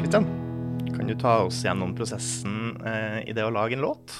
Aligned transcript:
Kristian, 0.00 0.26
kan 0.96 1.06
du 1.06 1.14
ta 1.14 1.38
oss 1.44 1.64
gjennom 1.64 1.94
prosessen 1.96 2.80
eh, 2.82 3.28
i 3.30 3.34
det 3.36 3.44
å 3.46 3.52
lage 3.54 3.76
en 3.76 3.84
låt? 3.84 4.14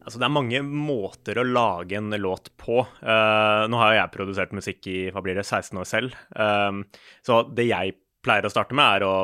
Altså, 0.00 0.18
det 0.20 0.26
er 0.26 0.34
mange 0.34 0.60
måter 0.64 1.40
å 1.40 1.46
lage 1.46 1.96
en 1.96 2.12
låt 2.20 2.50
på. 2.60 2.82
Uh, 3.00 3.68
nå 3.68 3.80
har 3.80 3.94
jeg 3.96 4.12
produsert 4.16 4.52
musikk 4.56 4.88
i 4.90 4.98
hva 5.12 5.22
blir 5.24 5.36
det, 5.38 5.46
16 5.46 5.80
år 5.80 5.88
selv. 5.88 6.16
Um, 6.36 6.82
så 7.24 7.42
det 7.48 7.68
jeg 7.70 7.96
pleier 8.24 8.48
å 8.48 8.52
starte 8.52 8.76
med, 8.76 9.00
er 9.00 9.06
å 9.06 9.14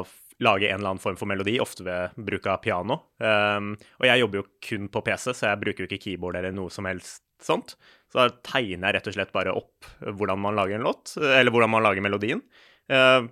lage 0.45 0.69
en 0.69 0.79
eller 0.79 0.95
annen 0.95 1.03
form 1.03 1.17
for 1.21 1.29
melodi, 1.29 1.57
ofte 1.61 1.85
ved 1.85 2.17
bruk 2.29 2.49
av 2.53 2.61
piano. 2.65 3.01
Um, 3.21 3.75
og 4.01 4.09
jeg 4.09 4.21
jobber 4.23 4.43
jo 4.43 4.49
kun 4.69 4.89
på 4.93 5.05
PC, 5.05 5.33
så 5.33 5.51
jeg 5.51 5.63
bruker 5.65 5.85
jo 5.85 5.91
ikke 5.91 6.03
keyboard 6.05 6.41
eller 6.41 6.57
noe 6.57 6.73
som 6.73 6.89
helst 6.89 7.25
sånt. 7.43 7.77
Så 8.13 8.21
da 8.21 8.31
tegner 8.47 8.89
jeg 8.89 8.99
rett 8.99 9.11
og 9.11 9.17
slett 9.17 9.35
bare 9.35 9.57
opp 9.57 9.89
hvordan 10.05 10.41
man 10.41 10.57
lager 10.57 10.79
en 10.79 10.87
låt, 10.87 11.17
eller 11.21 11.53
hvordan 11.53 11.73
man 11.73 11.85
lager 11.85 12.05
melodien. 12.05 12.43
Uh, 12.93 13.27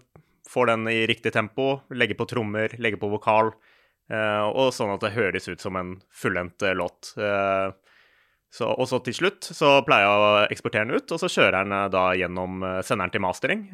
får 0.49 0.67
den 0.67 0.89
i 0.89 1.07
riktig 1.07 1.33
tempo, 1.33 1.81
legger 1.91 2.19
på 2.19 2.27
trommer, 2.31 2.75
legger 2.79 3.01
på 3.01 3.11
vokal. 3.13 3.53
Uh, 4.13 4.45
og 4.51 4.75
sånn 4.77 4.93
at 4.93 5.05
det 5.05 5.15
høres 5.15 5.49
ut 5.49 5.63
som 5.63 5.79
en 5.81 5.97
fullendt 6.13 6.65
uh, 6.67 6.75
låt. 6.77 7.15
Så, 8.55 8.69
og 8.71 8.87
så 8.87 9.01
til 9.03 9.17
slutt 9.17 9.49
så 9.51 9.81
pleier 9.83 10.05
jeg 10.07 10.19
å 10.23 10.43
eksportere 10.55 10.87
den 10.87 11.01
ut, 11.01 11.11
og 11.11 11.19
så 11.19 11.31
kjører 11.33 11.65
den 11.65 11.91
da 11.91 12.03
gjennom 12.15 12.63
senderen 12.87 13.11
til 13.11 13.25
mastering. 13.25 13.65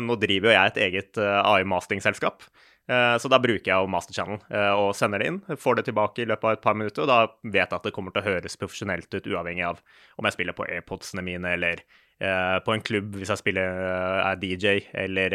nå 0.00 0.16
driver 0.16 0.48
jo 0.48 0.54
jeg 0.54 0.70
et 0.70 0.78
eget 0.86 1.20
AI-masteringsselskap, 1.20 2.46
så 2.88 3.28
da 3.28 3.40
bruker 3.44 3.68
jeg 3.68 3.76
jo 3.76 3.90
Master 3.92 4.16
Channel 4.16 4.40
og 4.80 4.94
sender 4.96 5.20
det 5.20 5.28
inn. 5.28 5.42
Får 5.60 5.76
det 5.76 5.84
tilbake 5.90 6.24
i 6.24 6.28
løpet 6.30 6.48
av 6.48 6.56
et 6.56 6.64
par 6.64 6.78
minutter, 6.80 7.04
og 7.04 7.12
da 7.12 7.18
vet 7.44 7.66
jeg 7.66 7.76
at 7.76 7.84
det 7.84 7.92
kommer 7.98 8.16
til 8.16 8.24
å 8.24 8.30
høres 8.30 8.56
profesjonelt 8.62 9.12
ut, 9.12 9.28
uavhengig 9.28 9.68
av 9.68 9.84
om 10.16 10.30
jeg 10.30 10.38
spiller 10.38 10.56
på 10.56 10.70
AirPodsene 10.70 11.26
mine 11.28 11.52
eller 11.58 11.84
på 12.18 12.72
en 12.74 12.82
klubb 12.84 13.16
hvis 13.18 13.32
jeg 13.32 13.40
spiller, 13.40 13.80
er 14.22 14.38
DJ, 14.38 14.84
eller 15.02 15.34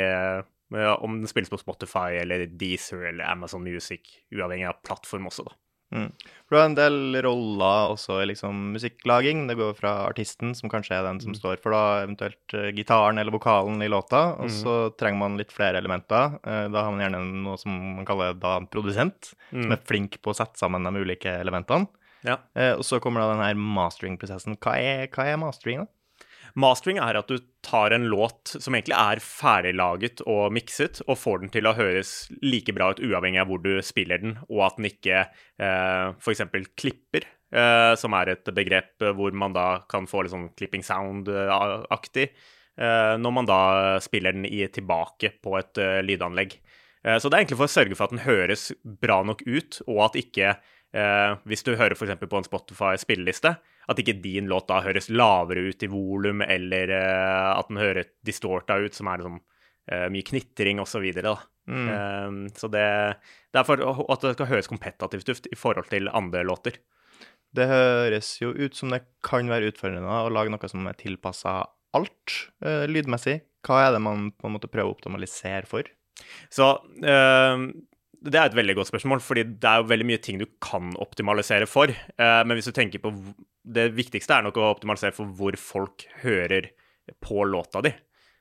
om 1.02 1.18
den 1.20 1.30
spilles 1.30 1.52
på 1.52 1.60
Spotify 1.60 2.22
eller 2.22 2.46
Deezer 2.48 3.10
eller 3.12 3.28
Amazon 3.28 3.66
Music, 3.66 4.14
uavhengig 4.32 4.70
av 4.70 4.80
plattform 4.88 5.28
også, 5.30 5.48
da. 5.50 5.58
Mm. 5.90 6.10
For 6.46 6.54
du 6.54 6.60
har 6.60 6.68
en 6.70 6.76
del 6.78 7.18
roller 7.26 7.94
også 7.96 8.20
i 8.22 8.28
liksom 8.30 8.58
musikklaging. 8.76 9.48
Det 9.50 9.58
går 9.58 9.74
fra 9.78 9.94
artisten, 10.10 10.54
som 10.58 10.70
kanskje 10.70 11.00
er 11.00 11.06
den 11.08 11.22
som 11.24 11.34
mm. 11.34 11.40
står 11.40 11.62
for 11.64 11.74
da 11.74 11.84
eventuelt 12.04 12.56
uh, 12.56 12.70
gitaren 12.76 13.22
eller 13.22 13.34
vokalen 13.34 13.82
i 13.82 13.90
låta, 13.90 14.36
og 14.38 14.50
mm. 14.50 14.56
så 14.60 14.76
trenger 15.00 15.24
man 15.24 15.40
litt 15.40 15.54
flere 15.56 15.82
elementer. 15.82 16.38
Uh, 16.46 16.68
da 16.70 16.86
har 16.86 16.94
man 16.94 17.06
gjerne 17.06 17.24
noe 17.46 17.58
som 17.62 17.78
man 18.00 18.10
kaller 18.10 18.38
da 18.38 18.60
produsent, 18.70 19.34
mm. 19.50 19.64
som 19.64 19.76
er 19.76 19.88
flink 19.90 20.20
på 20.22 20.34
å 20.34 20.38
sette 20.38 20.62
sammen 20.62 20.86
de 20.86 21.06
ulike 21.06 21.40
elementene. 21.40 21.90
Ja. 22.26 22.38
Uh, 22.54 22.76
og 22.76 22.86
så 22.86 23.00
kommer 23.02 23.24
da 23.24 23.34
den 23.34 23.46
her 23.46 23.58
mastering-prosessen. 23.80 24.60
Hva, 24.62 24.76
hva, 25.10 25.26
er 25.26 25.42
mastering, 25.42 25.86
da? 25.86 25.94
Mastering 26.60 27.00
er 27.04 27.20
at 27.20 27.30
du 27.30 27.38
tar 27.66 27.94
en 27.94 28.08
låt 28.10 28.56
som 28.56 28.76
egentlig 28.76 28.96
er 28.98 29.22
ferdiglaget 29.24 30.24
og 30.26 30.54
mikset, 30.56 31.02
og 31.08 31.20
får 31.20 31.44
den 31.44 31.52
til 31.54 31.70
å 31.70 31.76
høres 31.78 32.14
like 32.42 32.74
bra 32.76 32.92
ut 32.94 33.02
uavhengig 33.04 33.42
av 33.44 33.52
hvor 33.52 33.62
du 33.64 33.74
spiller 33.86 34.22
den, 34.24 34.38
og 34.50 34.64
at 34.70 34.80
den 34.80 34.90
ikke 34.90 35.26
eh, 35.26 36.06
f.eks. 36.16 36.46
klipper, 36.80 37.28
eh, 37.54 37.94
som 38.00 38.16
er 38.18 38.34
et 38.36 38.54
begrep 38.56 39.10
hvor 39.18 39.36
man 39.38 39.56
da 39.58 39.68
kan 39.92 40.10
få 40.10 40.24
litt 40.24 40.34
sånn 40.34 40.50
clipping 40.58 40.86
sound-aktig, 40.86 42.30
eh, 42.80 43.14
når 43.22 43.38
man 43.38 43.50
da 43.50 43.62
spiller 44.04 44.38
den 44.38 44.50
i, 44.50 44.64
tilbake 44.74 45.36
på 45.44 45.58
et 45.62 45.82
eh, 45.82 46.02
lydanlegg. 46.06 46.58
Eh, 47.06 47.20
så 47.20 47.30
det 47.30 47.38
er 47.38 47.44
egentlig 47.44 47.62
for 47.62 47.70
å 47.70 47.78
sørge 47.78 47.96
for 47.98 48.10
at 48.10 48.16
den 48.16 48.26
høres 48.26 48.70
bra 48.84 49.22
nok 49.28 49.46
ut, 49.48 49.82
og 49.88 50.04
at 50.10 50.20
ikke 50.20 50.58
eh, 50.96 51.36
Hvis 51.50 51.66
du 51.66 51.74
hører 51.76 51.96
f.eks. 51.96 52.18
på 52.22 52.40
en 52.40 52.48
Spotify-spilleliste, 52.48 53.54
at 53.90 54.02
ikke 54.02 54.20
din 54.22 54.50
låt 54.52 54.70
da 54.70 54.82
høres 54.86 55.10
lavere 55.10 55.70
ut 55.70 55.84
i 55.86 55.90
volum, 55.90 56.44
eller 56.46 56.94
eh, 56.94 57.50
at 57.56 57.72
den 57.72 57.82
høres 57.82 58.12
distorta 58.26 58.80
ut, 58.82 58.96
som 58.98 59.10
er 59.10 59.22
liksom, 59.22 59.40
eh, 59.92 60.06
mye 60.14 60.28
knitring 60.30 60.82
osv. 60.84 61.08
Så, 61.16 61.36
mm. 61.70 61.90
uh, 61.90 62.38
så 62.58 62.70
det, 62.74 62.86
det 63.54 63.62
er 63.62 63.68
for 63.68 63.84
at 63.86 64.26
det 64.26 64.36
skal 64.38 64.52
høres 64.54 64.72
kompetativt 64.72 65.34
ut 65.34 65.52
i 65.52 65.60
forhold 65.60 65.92
til 65.92 66.12
andre 66.14 66.46
låter. 66.48 66.80
Det 67.56 67.66
høres 67.66 68.36
jo 68.44 68.54
ut 68.54 68.78
som 68.78 68.94
det 68.94 69.04
kan 69.26 69.50
være 69.50 69.72
utfordrende 69.72 70.06
å 70.06 70.30
lage 70.30 70.54
noe 70.54 70.70
som 70.70 70.86
er 70.86 70.98
tilpassa 71.00 71.64
alt 71.98 72.36
lydmessig. 72.62 73.40
Hva 73.66 73.80
er 73.88 73.96
det 73.96 74.04
man 74.06 74.28
på 74.38 74.46
en 74.46 74.54
måte 74.54 74.70
prøver 74.70 74.92
å 74.92 74.94
optimalisere 74.94 75.66
for? 75.66 75.90
Så 76.54 76.68
det 78.20 78.36
er 78.36 78.50
et 78.50 78.58
veldig 78.58 78.76
godt 78.80 78.90
spørsmål, 78.90 79.22
fordi 79.24 79.46
det 79.62 79.70
er 79.70 79.80
jo 79.80 79.88
veldig 79.90 80.08
mye 80.10 80.22
ting 80.24 80.40
du 80.42 80.48
kan 80.64 80.92
optimalisere 81.00 81.68
for. 81.70 81.92
Eh, 81.92 82.42
men 82.46 82.58
hvis 82.58 82.68
du 82.68 82.76
tenker 82.76 83.02
på 83.04 83.14
Det 83.70 83.90
viktigste 83.94 84.34
er 84.34 84.46
nok 84.46 84.58
å 84.58 84.72
optimalisere 84.72 85.14
for 85.14 85.30
hvor 85.38 85.56
folk 85.60 86.06
hører 86.24 86.72
på 87.22 87.44
låta 87.46 87.84
di. 87.86 87.92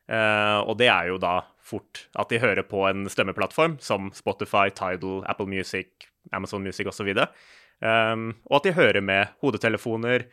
Eh, 0.09 0.59
og 0.65 0.79
det 0.81 0.89
er 0.89 1.11
jo 1.11 1.19
da 1.21 1.43
fort 1.61 2.07
at 2.17 2.31
de 2.31 2.41
hører 2.41 2.65
på 2.65 2.87
en 2.89 3.05
stemmeplattform 3.11 3.77
som 3.83 4.09
Spotify, 4.17 4.71
Tidal, 4.73 5.21
Apple 5.29 5.47
Music, 5.51 6.09
Amazon 6.33 6.63
Music 6.65 6.89
osv. 6.89 7.11
Og, 7.13 7.27
um, 7.85 8.31
og 8.49 8.61
at 8.61 8.69
de 8.69 8.77
hører 8.79 9.05
med 9.05 9.35
hodetelefoner. 9.45 10.25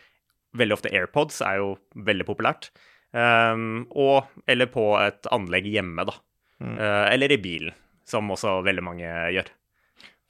Veldig 0.55 0.78
ofte 0.78 0.94
AirPods 0.95 1.41
er 1.44 1.59
jo 1.59 1.73
veldig 2.07 2.28
populært. 2.29 2.69
Um, 3.11 3.84
og, 3.91 4.31
eller 4.47 4.72
på 4.72 4.94
et 5.01 5.28
anlegg 5.35 5.67
hjemme, 5.67 6.07
da. 6.07 6.16
Mm. 6.63 6.78
Uh, 6.79 7.05
eller 7.11 7.35
i 7.35 7.41
bilen 7.41 7.75
som 8.05 8.31
også 8.33 8.59
veldig 8.66 8.85
mange 8.85 9.11
gjør. 9.35 9.51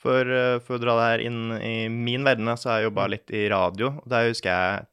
For, 0.06 0.34
eh, 0.38 0.58
for 0.62 0.78
å 0.78 0.82
dra 0.82 0.98
det 1.00 1.08
her 1.10 1.24
inn 1.28 1.56
i 1.58 1.78
min 1.90 2.26
verden, 2.28 2.52
så 2.58 2.72
har 2.72 2.82
jeg 2.82 2.92
jobba 2.92 3.08
litt 3.14 3.32
i 3.34 3.48
radio. 3.50 3.96
og 4.02 4.10
Der 4.12 4.30
husker 4.30 4.52
jeg 4.52 4.86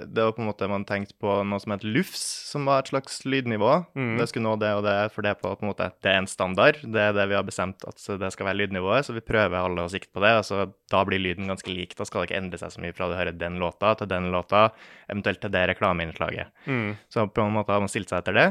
det 0.00 0.24
var 0.24 0.32
på 0.32 0.42
en 0.42 0.48
måte 0.48 0.68
man 0.70 0.84
tenkte 0.88 1.14
på 1.20 1.32
noe 1.46 1.60
som 1.60 1.74
het 1.74 1.84
LUFS, 1.84 2.22
som 2.50 2.64
var 2.68 2.82
et 2.82 2.90
slags 2.92 3.20
lydnivå. 3.28 3.72
Mm. 3.92 4.14
Det 4.20 4.28
skulle 4.30 4.46
nå 4.46 4.54
det 4.60 4.70
og 4.76 4.84
det, 4.86 4.96
for 5.14 5.26
det, 5.26 5.34
på, 5.40 5.50
på 5.52 5.66
en 5.66 5.70
måte, 5.70 5.90
det 6.04 6.12
er 6.12 6.20
en 6.22 6.30
standard. 6.30 6.80
Det 6.80 7.02
er 7.04 7.16
det 7.16 7.26
vi 7.30 7.36
har 7.36 7.46
bestemt 7.46 7.84
at 7.88 8.00
det 8.22 8.32
skal 8.34 8.48
være 8.50 8.60
lydnivået, 8.62 9.06
så 9.06 9.16
vi 9.16 9.24
prøver 9.24 9.58
alle 9.60 9.84
å 9.84 9.92
sikte 9.92 10.12
på 10.16 10.24
det. 10.24 10.32
altså 10.42 10.70
Da 10.92 11.02
blir 11.08 11.22
lyden 11.22 11.50
ganske 11.50 11.72
lik. 11.72 11.92
Da 11.98 12.06
skal 12.08 12.22
det 12.22 12.30
ikke 12.30 12.40
endre 12.40 12.62
seg 12.62 12.74
så 12.74 12.84
mye 12.84 12.96
fra 12.96 13.10
du 13.10 13.18
hører 13.18 13.36
den 13.36 13.60
låta 13.62 13.94
til 14.00 14.10
den 14.10 14.30
låta, 14.34 14.70
eventuelt 15.10 15.42
til 15.44 15.54
det 15.54 15.66
reklameinnslaget. 15.74 16.52
Mm. 16.66 16.96
Så 17.12 17.28
på 17.28 17.44
en 17.44 17.56
måte 17.58 17.74
har 17.74 17.84
man 17.84 17.92
stilt 17.92 18.12
seg 18.12 18.22
etter 18.22 18.38
det. 18.38 18.48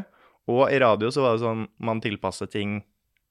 Og 0.50 0.68
i 0.74 0.80
radio 0.82 1.12
så 1.14 1.26
var 1.26 1.36
det 1.36 1.46
sånn 1.46 1.68
man 1.86 2.02
tilpasser 2.04 2.50
ting 2.50 2.82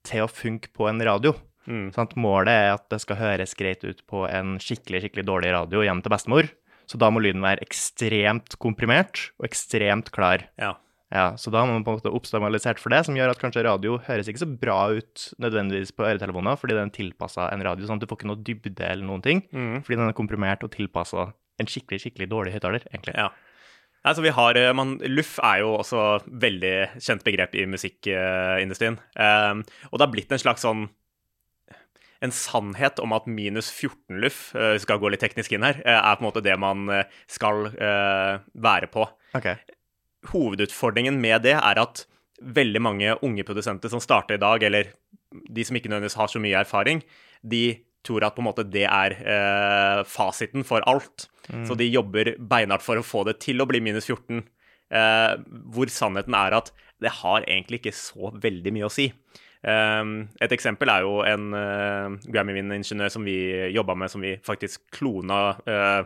til 0.06 0.24
å 0.24 0.30
funke 0.30 0.70
på 0.74 0.88
en 0.90 1.02
radio. 1.04 1.34
Mm. 1.68 1.90
Sånn 1.92 2.14
målet 2.20 2.54
er 2.54 2.70
at 2.76 2.86
det 2.92 3.00
skal 3.02 3.20
høres 3.20 3.56
greit 3.58 3.84
ut 3.84 4.00
på 4.08 4.24
en 4.28 4.56
skikkelig 4.62 5.04
skikkelig 5.04 5.26
dårlig 5.28 5.52
radio 5.54 5.84
hjem 5.84 6.02
til 6.04 6.14
bestemor. 6.14 6.50
Så 6.88 7.00
da 7.00 7.10
må 7.12 7.20
lyden 7.20 7.44
være 7.44 7.64
ekstremt 7.66 8.56
komprimert 8.62 9.28
og 9.36 9.50
ekstremt 9.50 10.08
klar. 10.14 10.46
Ja. 10.60 10.72
ja 11.12 11.26
så 11.36 11.52
da 11.52 11.66
må 11.68 11.74
man 11.76 11.84
på 11.84 11.92
en 11.92 11.98
måte 12.00 12.12
oppstabilisert 12.16 12.80
for 12.80 12.94
det, 12.94 13.02
som 13.04 13.18
gjør 13.18 13.34
at 13.34 13.42
kanskje 13.42 13.66
radio 13.66 13.98
høres 14.06 14.30
ikke 14.30 14.44
så 14.46 14.48
bra 14.48 14.78
ut 14.96 15.26
nødvendigvis 15.44 15.92
på 15.92 16.06
øretelefoner, 16.08 16.56
fordi 16.56 16.78
den 16.78 16.88
er 16.88 16.96
tilpassa 16.96 17.50
en 17.52 17.66
radio, 17.66 17.84
sånn 17.84 18.00
at 18.00 18.06
du 18.06 18.08
får 18.08 18.22
ikke 18.22 18.30
noe 18.32 18.40
dybde 18.46 18.88
eller 18.88 19.04
noen 19.04 19.26
ting. 19.26 19.44
Mm. 19.52 19.82
Fordi 19.84 20.00
den 20.00 20.08
er 20.08 20.16
komprimert 20.16 20.64
og 20.64 20.72
tilpassa 20.72 21.28
en 21.60 21.68
skikkelig 21.68 22.06
skikkelig 22.06 22.30
dårlig 22.32 22.56
høyttaler, 22.56 22.88
egentlig. 22.94 23.18
Ja. 23.18 23.28
Altså, 24.06 24.22
vi 24.22 24.32
har, 24.34 24.56
eh, 24.56 24.74
man, 24.76 24.96
Luff 25.10 25.38
er 25.42 25.62
jo 25.64 25.74
også 25.80 26.04
veldig 26.26 26.74
kjent 27.02 27.24
begrep 27.26 27.56
i 27.58 27.66
musikkindustrien. 27.66 28.98
Um, 29.18 29.64
og 29.90 29.98
det 29.98 30.06
har 30.06 30.12
blitt 30.12 30.32
en 30.32 30.42
slags 30.42 30.64
sånn 30.66 30.86
en 32.18 32.34
sannhet 32.34 32.98
om 32.98 33.12
at 33.14 33.28
minus 33.30 33.68
14 33.70 34.18
luff, 34.22 34.38
uh, 34.58 34.74
skal 34.82 34.98
gå 34.98 35.10
litt 35.10 35.22
teknisk 35.22 35.52
inn 35.54 35.66
her, 35.66 35.78
uh, 35.84 36.00
er 36.00 36.16
på 36.18 36.24
en 36.24 36.28
måte 36.28 36.42
det 36.42 36.56
man 36.58 36.88
skal 37.30 37.68
uh, 37.70 38.38
være 38.58 38.90
på. 38.90 39.06
Okay. 39.38 39.58
Hovedutfordringen 40.32 41.20
med 41.22 41.44
det 41.46 41.54
er 41.58 41.78
at 41.78 42.06
veldig 42.42 42.82
mange 42.82 43.14
unge 43.26 43.44
produsenter 43.46 43.90
som 43.90 44.02
starter 44.02 44.38
i 44.38 44.42
dag, 44.42 44.62
eller 44.66 44.90
de 45.30 45.64
som 45.66 45.78
ikke 45.78 45.90
nødvendigvis 45.90 46.18
har 46.18 46.30
så 46.30 46.42
mye 46.42 46.58
erfaring, 46.58 47.02
de 47.42 47.78
tror 48.06 48.26
at 48.26 48.36
på 48.36 48.42
en 48.42 48.48
måte 48.48 48.66
det 48.68 48.86
er 48.86 49.16
eh, 49.18 50.04
fasiten 50.08 50.66
for 50.66 50.84
alt. 50.88 51.28
Mm. 51.48 51.64
Så 51.68 51.76
de 51.78 51.88
jobber 51.88 52.34
beinhardt 52.38 52.84
for 52.84 53.00
å 53.00 53.06
få 53.06 53.24
det 53.28 53.38
til 53.44 53.60
å 53.60 53.68
bli 53.68 53.80
minus 53.84 54.08
14. 54.08 54.44
Eh, 54.88 55.34
hvor 55.74 55.90
sannheten 55.92 56.36
er 56.36 56.56
at 56.56 56.72
det 57.02 57.12
har 57.20 57.44
egentlig 57.44 57.82
ikke 57.82 57.96
så 57.96 58.32
veldig 58.40 58.72
mye 58.74 58.88
å 58.88 58.92
si. 58.92 59.10
Eh, 59.66 60.02
et 60.44 60.54
eksempel 60.54 60.92
er 60.92 61.06
jo 61.06 61.20
en 61.26 61.50
uh, 61.54 62.16
Grammy-vinnende-ingeniør 62.30 63.12
som 63.12 63.26
vi 63.26 63.38
jobba 63.74 63.96
med, 63.98 64.12
som 64.12 64.24
vi 64.24 64.36
faktisk 64.44 64.86
klona 64.94 65.42
uh, 65.68 66.02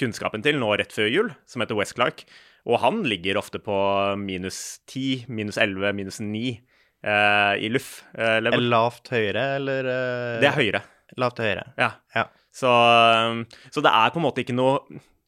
kunnskapen 0.00 0.44
til 0.44 0.58
nå 0.60 0.72
rett 0.80 0.94
før 0.94 1.10
jul, 1.10 1.34
som 1.48 1.64
heter 1.64 1.78
West 1.78 1.96
Clark. 1.98 2.24
Og 2.68 2.80
han 2.82 3.00
ligger 3.08 3.38
ofte 3.40 3.60
på 3.62 3.76
minus 4.20 4.80
10, 4.90 5.30
minus 5.32 5.56
11, 5.60 5.94
minus 5.96 6.20
9 6.20 6.56
uh, 7.06 7.54
i 7.56 7.70
er 8.52 8.66
lavt 8.66 9.12
høyere, 9.14 9.46
eller? 9.60 9.92
Det 10.42 10.50
er 10.50 10.58
høyere. 10.58 10.82
Lavt 11.18 11.38
til 11.38 11.50
høyre. 11.50 11.66
Ja. 11.80 11.90
ja. 12.14 12.26
Så, 12.54 12.70
um, 12.70 13.44
så, 13.70 13.82
det 13.82 13.92
er 13.92 14.12
på 14.12 14.20
en 14.20 14.26
måte 14.26 14.42
ikke 14.44 14.56
noe 14.56 14.80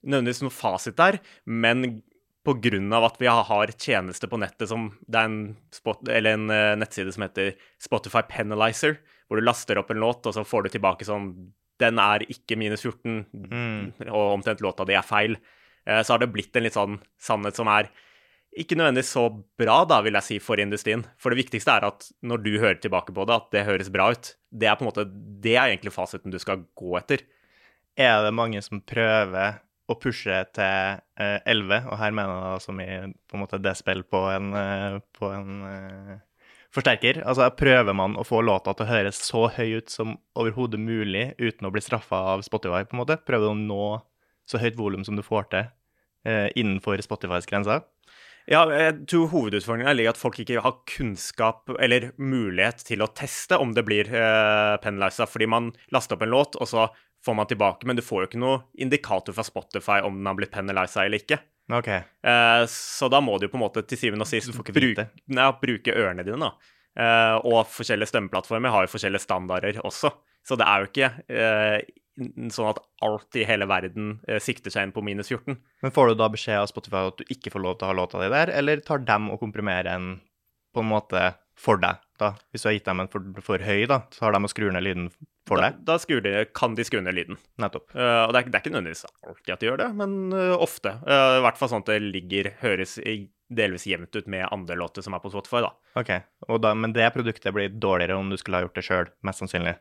nødvendigvis 0.03 0.43
noe 0.45 0.55
fasit 0.55 0.99
der, 0.99 1.21
men 1.47 2.03
av 2.43 3.05
at 3.07 3.21
vi 3.23 3.29
har 3.31 3.71
tjenester 3.79 4.27
på 4.27 4.41
nettet 4.43 4.67
som 4.67 4.89
Det 5.07 5.15
er 5.15 5.29
en, 5.29 5.57
spot, 5.71 6.09
en 6.09 6.51
uh, 6.51 6.75
nettside 6.75 7.13
som 7.15 7.23
heter 7.23 7.53
Spotify 7.79 8.25
Penalizer, 8.27 8.97
hvor 9.29 9.39
du 9.39 9.47
laster 9.47 9.79
opp 9.79 9.93
en 9.95 10.03
låt, 10.03 10.27
og 10.27 10.35
så 10.35 10.43
får 10.43 10.65
du 10.65 10.69
tilbake 10.75 11.07
sånn 11.07 11.53
Den 11.79 11.99
er 12.03 12.27
ikke 12.27 12.59
minus 12.59 12.83
14, 12.83 13.27
mm. 13.31 14.09
og 14.11 14.39
omtrent 14.39 14.61
låta 14.61 14.85
di 14.85 14.99
er 14.99 15.07
feil. 15.07 15.39
Uh, 15.87 16.03
så 16.03 16.15
har 16.15 16.25
det 16.25 16.33
blitt 16.35 16.57
en 16.57 16.67
litt 16.67 16.79
sånn 16.79 16.99
sannhet 17.19 17.59
som 17.59 17.71
er 17.71 17.93
ikke 18.53 18.77
nødvendigvis 18.77 19.15
så 19.15 19.27
bra, 19.61 19.79
da, 19.89 20.03
vil 20.05 20.17
jeg 20.19 20.27
si, 20.27 20.39
for 20.45 20.61
industrien. 20.61 21.07
For 21.21 21.33
det 21.33 21.41
viktigste 21.41 21.73
er 21.73 21.87
at 21.89 22.09
når 22.21 22.43
du 22.45 22.51
hører 22.59 22.81
tilbake 22.83 23.15
på 23.17 23.25
det, 23.29 23.37
at 23.39 23.53
det 23.55 23.67
høres 23.69 23.93
bra 23.93 24.11
ut. 24.13 24.35
Det 24.53 24.69
er 24.69 24.77
på 24.77 24.85
en 24.85 24.91
måte, 24.91 25.07
det 25.43 25.55
er 25.57 25.71
egentlig 25.71 25.95
fasiten 25.95 26.35
du 26.35 26.39
skal 26.43 26.67
gå 26.79 26.97
etter. 27.01 27.25
Er 27.97 28.25
det 28.27 28.35
mange 28.37 28.61
som 28.65 28.83
prøver 28.85 29.61
å 29.91 29.97
pushe 30.01 30.37
til 30.57 31.01
eh, 31.21 31.39
11, 31.49 31.89
og 31.91 31.97
her 32.01 32.13
mener 32.15 32.35
jeg 32.35 32.45
da 32.45 32.61
som 32.65 32.83
i 32.83 32.91
på 33.29 33.37
en 33.37 33.43
måte 33.43 33.61
despill 33.61 34.05
på 34.09 34.21
en, 34.31 34.53
eh, 34.57 34.99
på 35.17 35.33
en 35.33 35.65
eh, 35.69 36.15
forsterker? 36.73 37.23
Altså 37.29 37.49
prøver 37.57 37.97
man 37.97 38.17
å 38.21 38.27
få 38.27 38.41
låta 38.45 38.77
til 38.77 38.87
å 38.87 38.93
høres 38.93 39.21
så 39.25 39.47
høy 39.57 39.79
ut 39.81 39.93
som 39.93 40.17
overhodet 40.39 40.81
mulig 40.81 41.33
uten 41.41 41.69
å 41.69 41.73
bli 41.75 41.85
straffa 41.85 42.21
av 42.35 42.45
Spotify, 42.47 42.85
på 42.85 42.97
en 42.97 43.03
måte? 43.05 43.19
Prøver 43.25 43.49
du 43.49 43.55
å 43.55 43.59
nå 43.59 43.87
så 44.49 44.61
høyt 44.61 44.79
volum 44.79 45.05
som 45.09 45.17
du 45.19 45.25
får 45.25 45.49
til 45.53 45.67
eh, 46.29 46.49
innenfor 46.57 47.01
Spotifys 47.05 47.49
grenser? 47.49 47.85
Ja, 48.51 48.65
jeg 48.75 49.05
tror 49.11 49.29
hovedutfordringen 49.31 49.95
ligger 49.97 50.17
at 50.17 50.21
folk 50.21 50.41
ikke 50.43 50.63
har 50.65 50.81
kunnskap 50.91 51.71
eller 51.79 52.11
mulighet 52.19 52.83
til 52.89 53.05
å 53.05 53.11
teste 53.15 53.59
om 53.63 53.75
det 53.77 53.85
blir 53.87 54.11
eh, 54.11 54.75
penaliza, 54.83 55.29
fordi 55.31 55.49
man 55.51 55.71
laster 55.95 56.19
opp 56.19 56.27
en 56.27 56.35
låt, 56.35 56.59
og 56.59 56.71
så 56.71 56.89
får 57.23 57.39
man 57.39 57.47
tilbake, 57.51 57.87
men 57.87 57.99
du 57.99 58.03
får 58.03 58.25
jo 58.25 58.31
ikke 58.31 58.43
noe 58.43 58.61
indikator 58.83 59.37
fra 59.37 59.47
Spotify 59.47 60.01
om 60.03 60.19
den 60.19 60.27
har 60.27 60.39
blitt 60.39 60.55
penalisa 60.55 61.05
eller 61.05 61.23
ikke. 61.23 61.39
Ok. 61.73 61.89
Eh, 61.95 62.65
så 62.69 63.09
da 63.13 63.23
må 63.23 63.39
du 63.39 63.47
jo 63.47 63.53
på 63.55 63.61
en 63.61 63.67
måte 63.69 63.85
til 63.87 64.01
syvende 64.01 64.27
og 64.27 64.33
sist 64.33 64.51
bruke, 64.51 65.09
nei, 65.31 65.49
bruke 65.63 65.95
ørene 65.95 66.27
dine, 66.27 66.51
da. 66.51 66.79
Eh, 66.93 67.37
og 67.47 67.71
forskjellige 67.73 68.11
stemmeplattformer 68.11 68.75
har 68.75 68.87
jo 68.87 68.95
forskjellige 68.97 69.25
standarder 69.25 69.79
også. 69.87 70.11
Så 70.43 70.59
det 70.59 70.67
er 70.67 70.83
jo 70.83 70.89
ikke 70.91 71.09
sånn 72.53 72.71
at 72.71 72.81
alt 73.05 73.39
i 73.41 73.47
hele 73.49 73.67
verden 73.71 74.19
eh, 74.29 74.41
sikter 74.43 74.73
seg 74.73 74.89
inn 74.89 74.95
på 74.95 75.05
minus 75.05 75.31
14. 75.33 75.57
Men 75.85 75.95
får 75.95 76.13
du 76.13 76.21
da 76.21 76.29
beskjed 76.33 76.61
av 76.61 76.69
Spotify 76.71 77.07
at 77.09 77.23
du 77.23 77.33
ikke 77.33 77.53
får 77.55 77.65
lov 77.65 77.79
til 77.79 77.89
å 77.89 77.93
ha 77.93 77.99
låta 78.03 78.21
di 78.23 78.31
der, 78.33 78.53
eller 78.61 78.85
tar 78.85 79.05
dem 79.07 79.31
og 79.33 79.41
komprimerer 79.43 79.95
en 79.95 80.13
på 80.73 80.81
en 80.81 80.89
måte 80.89 81.21
for 81.59 81.81
deg, 81.81 82.01
da? 82.21 82.33
Hvis 82.51 82.65
du 82.65 82.71
har 82.71 82.77
gitt 82.79 82.89
dem 82.89 83.03
en 83.03 83.11
for, 83.13 83.27
for 83.45 83.63
høy, 83.63 83.85
da, 83.91 84.03
så 84.15 84.27
har 84.27 84.35
de 84.35 84.41
å 84.41 84.51
skru 84.51 84.71
ned 84.73 84.85
lyden 84.87 85.11
for 85.49 85.61
da, 85.61 85.69
deg? 85.69 85.83
Da 85.85 85.99
de, 86.25 86.33
kan 86.57 86.77
de 86.79 86.87
skru 86.87 87.03
ned 87.05 87.17
lyden. 87.17 87.39
Nettopp. 87.61 87.91
Uh, 87.93 88.25
og 88.25 88.33
det 88.33 88.41
er, 88.41 88.49
det 88.49 88.57
er, 88.57 88.63
ikke 88.63 88.73
nødvendigvis 88.73 89.05
alltid 89.11 89.53
at 89.55 89.61
de 89.61 89.69
gjør 89.69 89.83
det, 89.83 89.91
men 90.01 90.17
uh, 90.33 90.57
ofte. 90.57 90.95
Uh, 91.05 91.39
I 91.39 91.45
hvert 91.45 91.61
fall 91.61 91.73
sånn 91.73 91.85
at 91.85 91.93
det 91.93 92.01
ligger, 92.07 92.51
høres 92.63 92.97
delvis 93.53 93.85
jevnt 93.91 94.17
ut 94.17 94.31
med 94.33 94.49
andre 94.49 94.79
låter 94.81 95.05
som 95.05 95.13
er 95.17 95.23
på 95.23 95.33
Spotify, 95.35 95.61
da. 95.67 95.73
Ok, 96.01 96.13
da, 96.65 96.73
Men 96.73 96.97
det 96.97 97.13
produktet 97.15 97.53
blir 97.55 97.73
dårligere 97.77 98.17
om 98.17 98.33
du 98.33 98.39
skulle 98.41 98.63
ha 98.63 98.67
gjort 98.67 98.81
det 98.81 98.87
sjøl, 98.87 99.13
mest 99.29 99.45
sannsynlig? 99.45 99.77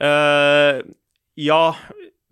Uh, 0.00 0.80
ja, 1.38 1.74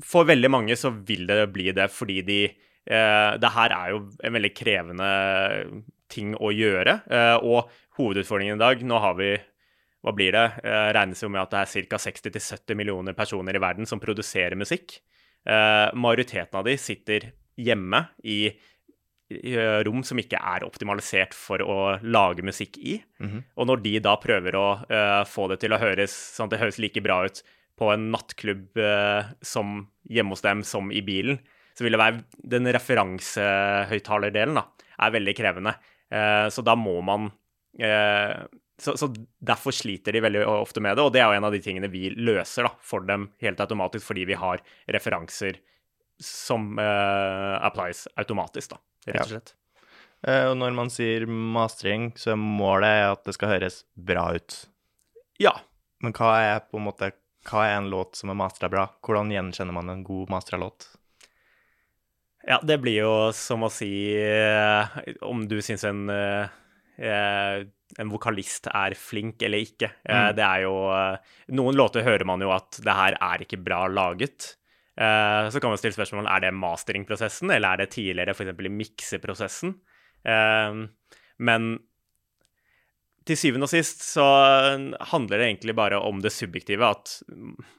for 0.04 0.28
veldig 0.28 0.50
mange 0.52 0.76
så 0.78 0.92
vil 0.92 1.26
det 1.28 1.44
bli 1.54 1.70
det 1.76 1.90
fordi 1.92 2.20
de 2.26 2.40
eh, 2.48 3.30
Det 3.40 3.52
her 3.54 3.74
er 3.76 3.94
jo 3.94 4.02
en 4.24 4.36
veldig 4.36 4.52
krevende 4.56 5.10
ting 6.10 6.34
å 6.34 6.50
gjøre. 6.50 7.00
Eh, 7.06 7.36
og 7.44 7.70
hovedutfordringen 8.00 8.58
i 8.58 8.64
dag 8.64 8.82
Nå 8.86 8.98
har 9.02 9.16
vi 9.20 9.34
hva 10.00 10.14
blir 10.16 10.32
det? 10.32 10.46
Eh, 10.64 10.88
regnes 10.96 11.20
jo 11.20 11.28
med 11.28 11.42
at 11.42 11.52
det 11.52 11.60
er 11.60 11.88
ca. 11.90 12.00
60-70 12.00 12.78
millioner 12.78 13.16
personer 13.16 13.56
i 13.56 13.60
verden 13.60 13.88
som 13.88 14.00
produserer 14.00 14.56
musikk. 14.56 14.96
Eh, 15.44 15.92
majoriteten 15.92 16.56
av 16.56 16.64
de 16.64 16.76
sitter 16.80 17.30
hjemme 17.60 18.06
i, 18.24 18.46
i 19.36 19.52
eh, 19.52 19.82
rom 19.84 20.00
som 20.06 20.20
ikke 20.20 20.40
er 20.40 20.64
optimalisert 20.64 21.36
for 21.36 21.60
å 21.60 21.78
lage 22.00 22.44
musikk 22.46 22.78
i. 22.78 22.96
Mm 23.20 23.28
-hmm. 23.30 23.42
Og 23.56 23.66
når 23.66 23.82
de 23.84 23.98
da 24.00 24.16
prøver 24.16 24.56
å 24.56 24.68
uh, 24.88 25.24
få 25.24 25.48
det 25.48 25.60
til 25.60 25.72
å 25.72 25.78
høres 25.78 26.12
sånn 26.36 26.48
at 26.48 26.50
det 26.50 26.60
høres 26.60 26.78
like 26.78 27.00
bra 27.00 27.24
ut 27.26 27.42
på 27.80 27.88
en 27.94 28.10
nattklubb 28.12 28.76
eh, 28.76 29.32
som 29.40 29.86
hjemme 30.10 30.36
hos 30.36 30.44
dem 30.44 30.62
som 30.66 30.90
i 30.92 31.00
bilen, 31.04 31.40
så 31.72 31.86
vil 31.86 31.96
det 31.96 32.02
være 32.02 32.24
Den 32.52 32.68
referansehøyttalerdelen 32.76 34.58
da, 34.58 34.66
er 35.00 35.14
veldig 35.14 35.34
krevende. 35.38 35.76
Eh, 36.12 36.48
så 36.52 36.64
da 36.66 36.74
må 36.76 36.98
man 37.06 37.30
eh, 37.80 38.42
så, 38.80 38.96
så, 39.00 39.08
Derfor 39.40 39.74
sliter 39.76 40.12
de 40.12 40.22
veldig 40.24 40.44
ofte 40.48 40.82
med 40.84 40.96
det, 40.96 41.04
og 41.04 41.14
det 41.14 41.22
er 41.22 41.30
jo 41.30 41.40
en 41.40 41.48
av 41.48 41.56
de 41.56 41.62
tingene 41.64 41.90
vi 41.92 42.10
løser 42.16 42.68
da, 42.68 42.74
for 42.84 43.04
dem 43.08 43.30
helt 43.44 43.60
automatisk, 43.60 44.06
fordi 44.10 44.26
vi 44.28 44.38
har 44.40 44.62
referanser 44.88 45.60
som 46.20 46.74
uh, 46.76 47.56
applies 47.64 48.06
automatisk, 48.20 48.74
da, 48.74 48.80
rett 49.08 49.22
og 49.24 49.30
slett. 49.30 49.52
Ja. 49.54 49.86
Uh, 50.20 50.46
og 50.50 50.58
når 50.60 50.74
man 50.76 50.92
sier 50.92 51.24
mastering, 51.28 52.10
så 52.20 52.34
er 52.34 52.40
målet 52.40 53.06
at 53.08 53.24
det 53.28 53.36
skal 53.36 53.54
høres 53.54 53.82
bra 53.96 54.26
ut. 54.36 54.56
Ja. 55.40 55.54
Men 56.00 56.16
hva 56.16 56.32
er 56.40 56.62
på 56.64 56.80
en 56.80 56.86
måte 56.88 57.10
hva 57.48 57.66
er 57.66 57.78
en 57.78 57.90
låt 57.92 58.18
som 58.18 58.32
er 58.32 58.38
mastra 58.38 58.68
bra? 58.72 58.86
Hvordan 59.04 59.32
gjenkjenner 59.32 59.76
man 59.76 59.92
en 59.92 60.04
god 60.04 60.32
mastra 60.32 60.58
låt? 60.60 60.88
Ja, 62.46 62.60
det 62.64 62.78
blir 62.80 63.02
jo 63.02 63.14
som 63.36 63.66
å 63.66 63.72
si 63.72 63.90
eh, 64.16 65.00
om 65.28 65.44
du 65.48 65.58
syns 65.64 65.84
en, 65.88 66.06
eh, 66.12 66.52
eh, 67.00 67.64
en 68.00 68.12
vokalist 68.12 68.70
er 68.72 68.96
flink 68.96 69.42
eller 69.44 69.64
ikke. 69.66 69.90
Eh, 70.04 70.22
mm. 70.30 70.30
Det 70.38 70.46
er 70.46 70.64
jo 70.64 70.74
eh, 70.94 71.36
Noen 71.56 71.76
låter 71.76 72.06
hører 72.06 72.24
man 72.28 72.44
jo 72.44 72.52
at 72.54 72.80
det 72.84 72.96
her 72.96 73.18
er 73.20 73.44
ikke 73.44 73.60
bra 73.60 73.82
laget. 73.92 74.54
Eh, 74.96 75.50
så 75.52 75.60
kan 75.60 75.72
man 75.72 75.80
stille 75.80 75.96
spørsmål 75.96 76.30
er 76.32 76.46
det 76.46 76.54
masteringprosessen, 76.56 77.52
eller 77.52 77.74
er 77.74 77.84
det 77.84 77.92
tidligere 77.96 78.36
f.eks. 78.36 78.56
i 78.56 78.74
mikseprosessen. 78.80 79.78
men 81.40 81.70
til 83.30 83.38
syvende 83.38 83.68
og 83.68 83.72
sist 83.72 84.02
så 84.04 84.24
handler 85.12 85.38
det 85.38 85.46
egentlig 85.46 85.76
bare 85.78 86.00
om 86.02 86.20
det 86.22 86.32
subjektive. 86.34 86.90
At 86.90 87.20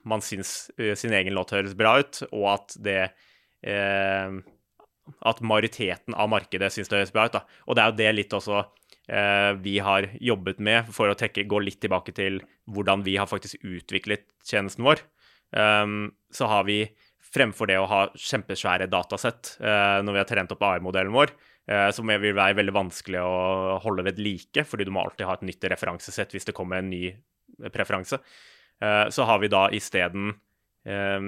man 0.07 0.23
syns 0.23 0.71
eh, 0.79 0.95
sin 0.99 1.13
egen 1.15 1.35
låt 1.35 1.53
høres 1.55 1.75
bra 1.77 1.97
ut, 2.01 2.23
og 2.31 2.47
at 2.55 2.75
det 2.79 3.01
eh, 3.67 4.41
At 5.27 5.41
majoriteten 5.43 6.15
av 6.15 6.29
markedet 6.31 6.71
syns 6.71 6.87
det 6.87 7.01
høres 7.01 7.11
bra 7.11 7.27
ut. 7.27 7.35
Da. 7.35 7.41
Og 7.67 7.75
det 7.75 7.83
er 7.83 7.91
jo 7.91 7.97
det 7.99 8.11
litt 8.15 8.35
også 8.37 8.61
eh, 8.61 9.51
vi 9.59 9.77
har 9.83 10.07
jobbet 10.21 10.61
med, 10.63 10.91
for 10.95 11.11
å 11.11 11.17
tekke, 11.17 11.47
gå 11.49 11.59
litt 11.59 11.81
tilbake 11.83 12.15
til 12.15 12.39
hvordan 12.71 13.03
vi 13.03 13.17
har 13.19 13.27
faktisk 13.27 13.59
utviklet 13.65 14.29
tjenesten 14.47 14.85
vår. 14.87 15.03
Um, 15.51 16.13
så 16.31 16.47
har 16.47 16.63
vi 16.63 16.85
fremfor 17.31 17.67
det 17.67 17.75
å 17.81 17.89
ha 17.91 18.05
kjempesvære 18.15 18.87
datasett 18.91 19.57
eh, 19.59 19.99
når 19.99 20.15
vi 20.15 20.21
har 20.21 20.29
trent 20.29 20.53
opp 20.55 20.63
AI-modellen 20.63 21.11
vår, 21.15 21.33
Eh, 21.33 21.50
som 21.93 22.09
vil 22.09 22.33
være 22.35 22.57
veldig 22.57 22.73
vanskelig 22.73 23.19
å 23.21 23.77
holde 23.83 24.03
ved 24.03 24.17
like, 24.19 24.63
fordi 24.67 24.87
du 24.87 24.91
må 24.91 25.03
alltid 25.05 25.27
ha 25.29 25.35
et 25.37 25.43
nytt 25.45 25.67
referansesett 25.71 26.33
hvis 26.33 26.47
det 26.49 26.55
kommer 26.57 26.81
en 26.81 26.89
ny 26.91 27.11
preferanse. 27.69 28.19
Eh, 28.81 29.09
så 29.09 29.23
har 29.29 29.39
vi 29.39 29.51
da 29.51 29.67
isteden 29.75 30.33
eh, 30.85 31.21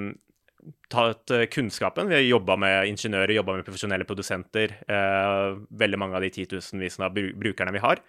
tatt 0.89 1.33
kunnskapen. 1.53 2.09
Vi 2.09 2.18
har 2.18 2.25
jobba 2.25 2.57
med 2.57 2.89
ingeniører, 2.94 3.35
jobba 3.35 3.57
med 3.57 3.65
profesjonelle 3.68 4.07
produsenter. 4.07 4.77
Veldig 4.88 6.00
mange 6.00 6.15
av 6.15 6.24
de 6.24 6.30
titusenvisene 6.31 7.09
av 7.09 7.18
brukerne 7.18 7.74
vi 7.75 7.81
har, 7.83 8.00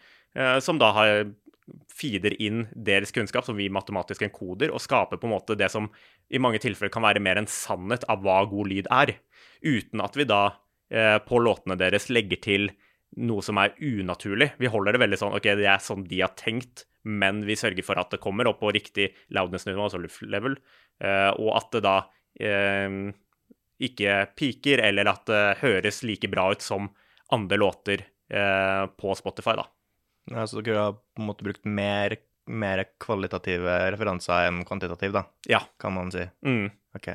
som 0.63 0.79
da 0.79 0.93
har 0.95 1.25
feeder 1.91 2.37
inn 2.39 2.69
deres 2.71 3.11
kunnskap, 3.11 3.43
som 3.43 3.59
vi 3.59 3.67
matematisk 3.75 4.23
enkoder, 4.23 4.71
og 4.71 4.85
skaper 4.85 5.19
på 5.19 5.27
en 5.27 5.35
måte 5.35 5.59
det 5.59 5.67
som 5.75 5.91
i 6.31 6.39
mange 6.39 6.61
tilfeller 6.63 6.95
kan 6.95 7.03
være 7.03 7.25
mer 7.27 7.43
en 7.43 7.51
sannhet 7.51 8.07
av 8.07 8.23
hva 8.23 8.45
god 8.47 8.71
lyd 8.71 8.91
er, 8.95 9.17
uten 9.67 10.05
at 10.05 10.15
vi 10.15 10.29
da 10.31 10.45
Eh, 10.47 10.64
på 10.91 11.39
låtene 11.41 11.75
deres 11.81 12.11
legger 12.13 12.39
til 12.45 12.67
noe 13.21 13.45
som 13.45 13.59
er 13.63 13.75
unaturlig. 13.83 14.53
Vi 14.59 14.71
holder 14.71 14.97
det 14.97 15.03
veldig 15.05 15.19
sånn 15.21 15.37
OK, 15.37 15.47
det 15.59 15.69
er 15.71 15.83
sånn 15.83 16.07
de 16.09 16.21
har 16.23 16.35
tenkt, 16.39 16.85
men 17.05 17.43
vi 17.47 17.57
sørger 17.59 17.87
for 17.87 18.01
at 18.01 18.15
det 18.15 18.23
kommer 18.23 18.49
opp 18.51 18.61
på 18.63 18.73
riktig 18.75 19.11
loudness-nivå, 19.35 19.87
altså 19.87 20.27
level, 20.27 20.57
eh, 21.05 21.31
og 21.37 21.53
at 21.59 21.71
det 21.77 21.85
da 21.85 21.97
eh, 22.41 22.99
ikke 23.85 24.19
piker, 24.39 24.83
eller 24.89 25.11
at 25.13 25.27
det 25.31 25.45
høres 25.63 26.03
like 26.07 26.31
bra 26.33 26.51
ut 26.55 26.65
som 26.65 26.91
andre 27.35 27.59
låter 27.61 28.07
eh, 28.31 28.85
på 28.99 29.17
Spotify, 29.19 29.57
da. 29.61 29.69
Ja, 30.33 30.47
Så 30.49 30.63
dere 30.65 30.87
har 30.89 30.95
på 30.97 31.21
en 31.21 31.29
måte 31.29 31.45
brukt 31.47 31.67
mer, 31.69 32.17
mer 32.49 32.87
kvalitative 33.03 33.77
referanser 33.93 34.49
enn 34.49 34.65
kvantitativ, 34.67 35.13
da? 35.17 35.27
Ja. 35.51 35.61
Kan 35.81 35.99
man 35.99 36.13
si. 36.15 36.25
Mm. 36.47 36.71
OK. 36.97 37.11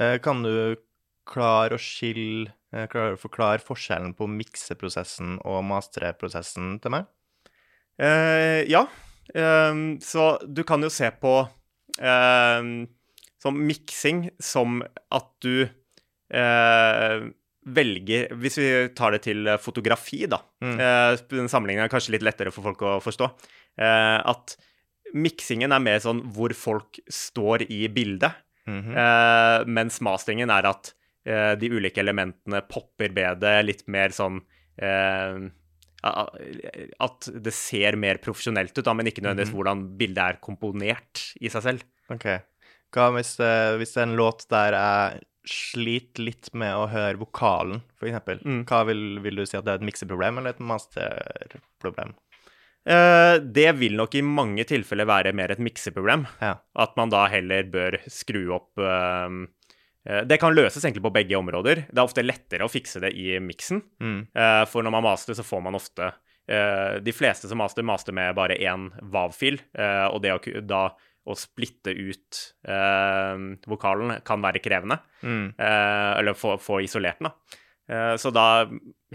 Eh, 0.00 0.16
kan 0.24 0.40
du 0.46 0.80
klare 1.28 1.76
å 1.76 1.82
skille 1.82 2.48
Eh, 2.48 2.59
klarer 2.70 3.14
du 3.14 3.18
å 3.18 3.22
forklare 3.24 3.62
forskjellen 3.64 4.12
på 4.14 4.28
mikseprosessen 4.30 5.40
og 5.42 5.64
mastreprosessen 5.66 6.76
til 6.82 6.94
meg? 6.94 7.08
Eh, 8.00 8.64
ja. 8.70 8.86
Eh, 9.34 9.74
så 10.02 10.30
du 10.46 10.62
kan 10.68 10.82
jo 10.82 10.90
se 10.92 11.10
på 11.22 11.34
eh, 12.00 12.70
sånn 13.40 13.60
miksing 13.68 14.28
som 14.42 14.80
at 15.10 15.30
du 15.44 15.68
velger 16.30 18.28
Hvis 18.38 18.56
vi 18.60 18.66
tar 18.94 19.16
det 19.16 19.18
til 19.24 19.48
fotografi, 19.58 20.20
da. 20.30 20.38
Mm. 20.62 20.76
den 21.26 21.50
sammenligningen 21.50 21.88
er 21.88 21.90
kanskje 21.90 22.14
litt 22.14 22.22
lettere 22.22 22.52
for 22.54 22.62
folk 22.68 22.84
å 22.86 22.92
forstå. 23.02 23.26
at 23.82 24.54
miksingen 25.10 25.74
er 25.74 25.82
mer 25.82 25.98
sånn 25.98 26.22
hvor 26.30 26.54
folk 26.54 27.00
står 27.10 27.66
i 27.66 27.88
bildet, 27.88 28.30
mm 28.62 28.80
-hmm. 28.82 29.66
mens 29.66 30.00
masteringen 30.00 30.50
er 30.50 30.70
at 30.70 30.94
Eh, 31.30 31.54
de 31.60 31.70
ulike 31.70 32.02
elementene 32.02 32.62
popper 32.68 33.14
bedre, 33.14 33.60
litt 33.62 33.84
mer 33.92 34.14
sånn 34.14 34.40
eh, 34.80 35.40
At 36.02 37.30
det 37.44 37.52
ser 37.54 37.98
mer 38.00 38.20
profesjonelt 38.24 38.72
ut, 38.76 38.84
da, 38.86 38.94
men 38.96 39.10
ikke 39.10 39.22
nødvendigvis 39.22 39.50
mm 39.50 39.54
-hmm. 39.54 39.58
hvordan 39.60 39.82
bildet 40.00 40.22
er 40.24 40.40
komponert 40.42 41.26
i 41.40 41.50
seg 41.52 41.66
selv. 41.66 41.84
Ok. 42.10 42.26
Hva 42.90 43.10
hvis, 43.14 43.36
hvis 43.78 43.92
det 43.94 44.00
er 44.00 44.08
en 44.08 44.16
låt 44.18 44.48
der 44.50 44.74
jeg 44.74 45.20
sliter 45.46 46.24
litt 46.26 46.50
med 46.52 46.74
å 46.76 46.88
høre 46.90 47.20
vokalen, 47.20 47.82
f.eks. 48.00 48.42
Mm. 48.44 48.64
Hva 48.68 48.82
vil, 48.88 49.20
vil, 49.24 49.40
du 49.40 49.46
si 49.46 49.56
at 49.56 49.64
det 49.64 49.72
er 49.72 49.80
et 49.80 49.88
mikseproblem 49.88 50.40
eller 50.40 50.56
et 50.56 50.60
masterproblem? 50.60 52.16
Uh, 52.88 53.36
det 53.44 53.68
vil 53.76 53.96
nok 53.98 54.14
i 54.16 54.24
mange 54.24 54.64
tilfeller 54.64 55.08
være 55.08 55.32
mer 55.36 55.52
et 55.52 55.62
mikseproblem. 55.62 56.26
Ja. 56.40 56.56
At 56.74 56.96
man 56.96 57.12
da 57.12 57.26
heller 57.32 57.68
bør 57.72 57.98
skru 58.08 58.46
opp 58.56 58.80
uh, 58.80 59.28
Det 60.00 60.38
kan 60.40 60.54
løses 60.56 60.80
egentlig 60.80 61.02
på 61.04 61.12
begge 61.12 61.36
områder. 61.36 61.82
Det 61.90 62.00
er 62.00 62.06
ofte 62.08 62.22
lettere 62.24 62.64
å 62.64 62.72
fikse 62.72 63.02
det 63.02 63.10
i 63.20 63.34
miksen. 63.44 63.82
Mm. 64.00 64.20
Uh, 64.32 64.62
for 64.70 64.80
når 64.80 64.94
man 64.94 65.04
master, 65.04 65.36
så 65.36 65.44
får 65.44 65.60
man 65.66 65.76
ofte 65.76 66.08
De 66.50 67.12
fleste 67.14 67.46
som 67.46 67.60
master, 67.60 67.84
master 67.86 68.16
med 68.16 68.32
bare 68.34 68.56
én 68.58 68.88
VAV-fil. 69.12 69.60
og 70.10 70.16
det 70.24 70.32
å 70.34 70.62
da 70.66 70.80
å 71.30 71.36
splitte 71.38 71.92
ut 71.94 72.40
vokalen 73.70 74.16
kan 74.26 74.42
være 74.42 74.58
krevende. 74.64 74.96
Mm. 75.22 75.52
eller 75.60 76.34
få, 76.34 76.56
få 76.58 76.80
isolert 76.82 77.20
den, 77.20 77.28
da. 77.28 77.60
Eh, 77.90 78.16
så 78.16 78.30
da 78.30 78.68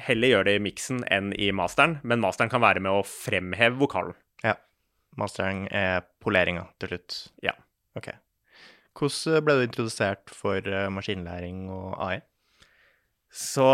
heller 0.04 0.34
gjør 0.34 0.48
det 0.48 0.58
i 0.58 0.63
miksen 0.63 1.04
enn 1.12 1.32
i 1.39 1.51
masteren, 1.56 2.00
men 2.04 2.24
masteren 2.24 2.51
kan 2.51 2.63
være 2.63 2.84
med 2.84 2.92
å 2.92 3.06
fremheve 3.08 3.80
vokalen. 3.80 4.15
Ja. 4.44 4.58
Masteren 5.20 5.65
er 5.72 6.04
poleringa 6.24 6.68
til 6.82 6.92
slutt. 6.92 7.20
Ja. 7.46 7.56
Ok. 7.96 8.12
Hvordan 8.96 9.46
ble 9.46 9.58
du 9.60 9.66
introdusert 9.66 10.32
for 10.32 10.64
eh, 10.64 10.90
maskinlæring 10.94 11.66
og 11.74 11.96
AI? 12.00 12.20
Så 13.36 13.70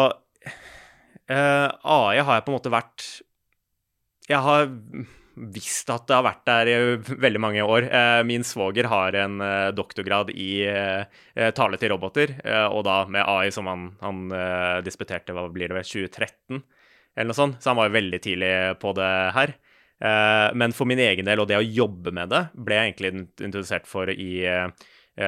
eh, 0.50 1.68
AI 1.70 2.22
har 2.22 2.40
jeg 2.40 2.46
på 2.46 2.54
en 2.54 2.58
måte 2.58 2.74
vært 2.74 3.08
Jeg 4.30 4.42
har 4.42 4.70
visst 5.36 5.90
at 5.92 6.06
det 6.10 6.18
har 6.18 6.26
vært 6.26 6.44
der 6.48 6.70
i 6.70 6.76
veldig 7.24 7.42
mange 7.42 7.64
år. 7.64 7.88
Eh, 7.88 8.22
min 8.28 8.44
svoger 8.46 8.90
har 8.92 9.16
en 9.18 9.40
eh, 9.42 9.72
doktorgrad 9.76 10.32
i 10.36 10.52
eh, 10.68 11.50
tale 11.56 11.80
til 11.80 11.94
roboter, 11.94 12.36
og 12.74 12.84
da 12.86 13.02
med 13.10 13.26
AI 13.26 13.50
som 13.54 13.70
han, 13.70 13.90
han 14.02 14.22
disputerte, 14.86 15.34
hva 15.36 15.48
blir 15.52 15.72
det, 15.72 15.78
ved 15.80 15.88
2013 15.88 16.62
eller 17.16 17.30
noe 17.30 17.38
sånt. 17.38 17.60
Så 17.62 17.72
han 17.72 17.80
var 17.80 17.90
jo 17.90 17.98
veldig 17.98 18.20
tidlig 18.24 18.52
på 18.82 18.94
det 18.96 19.12
her. 19.36 19.54
Men 20.58 20.74
for 20.74 20.90
min 20.90 21.00
egen 21.04 21.28
del 21.28 21.42
og 21.44 21.50
det 21.50 21.60
å 21.60 21.66
jobbe 21.66 22.14
med 22.16 22.32
det, 22.32 22.40
ble 22.56 22.78
jeg 22.78 22.88
egentlig 22.88 23.12
introdusert 23.44 23.90
for 23.90 24.10
i 24.10 24.32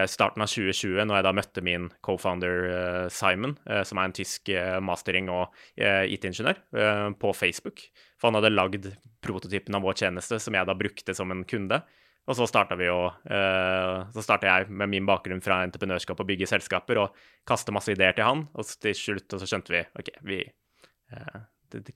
starten 0.07 0.41
av 0.43 0.47
2020, 0.47 1.03
når 1.05 1.17
jeg 1.17 1.25
da 1.27 1.33
møtte 1.35 1.63
min 1.65 1.89
co-founder 2.05 3.09
Simon, 3.11 3.57
som 3.83 3.99
er 3.99 4.07
en 4.07 4.15
tysk 4.15 4.49
mastering- 4.81 5.31
og 5.33 5.51
IT-ingeniør, 5.75 6.61
på 7.19 7.33
Facebook. 7.35 7.83
For 8.15 8.29
han 8.31 8.39
hadde 8.39 8.53
lagd 8.53 8.87
prototypen 9.23 9.75
av 9.75 9.83
vår 9.83 9.99
tjeneste, 10.05 10.39
som 10.39 10.55
jeg 10.55 10.69
da 10.69 10.77
brukte 10.77 11.15
som 11.17 11.31
en 11.35 11.43
kunde. 11.43 11.81
Og 12.23 12.37
så 12.39 12.47
starta 12.47 12.77
vi 12.79 12.87
jo 12.87 13.11
Så 13.27 14.23
starta 14.23 14.47
jeg 14.47 14.71
med 14.71 14.87
min 14.93 15.07
bakgrunn 15.07 15.43
fra 15.43 15.59
entreprenørskap 15.67 16.19
og 16.23 16.29
bygge 16.29 16.47
selskaper 16.47 17.01
og 17.03 17.17
kaste 17.47 17.75
masse 17.75 17.91
ideer 17.91 18.15
til 18.15 18.23
han, 18.27 18.47
og 18.55 18.63
til 18.79 18.95
slutt 18.95 19.35
så 19.35 19.47
skjønte 19.49 19.75
vi 19.75 19.83
OK, 19.99 20.11
vi 20.23 20.39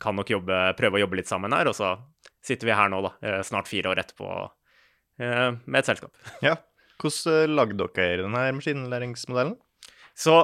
kan 0.01 0.17
nok 0.17 0.29
jobbe, 0.33 0.55
prøve 0.77 0.97
å 0.97 1.03
jobbe 1.05 1.19
litt 1.21 1.29
sammen 1.29 1.53
her, 1.55 1.69
og 1.69 1.75
så 1.77 1.95
sitter 2.43 2.67
vi 2.67 2.75
her 2.75 2.89
nå, 2.91 2.99
da, 3.05 3.39
snart 3.45 3.69
fire 3.69 3.91
år 3.93 4.01
etterpå, 4.03 4.27
med 5.21 5.79
et 5.79 5.87
selskap. 5.87 6.17
Ja. 6.43 6.57
Hvordan 6.97 7.55
lagde 7.55 7.87
dere 7.95 8.23
denne 8.23 8.43
maskinlæringsmodellen? 8.57 9.55
Så 10.17 10.39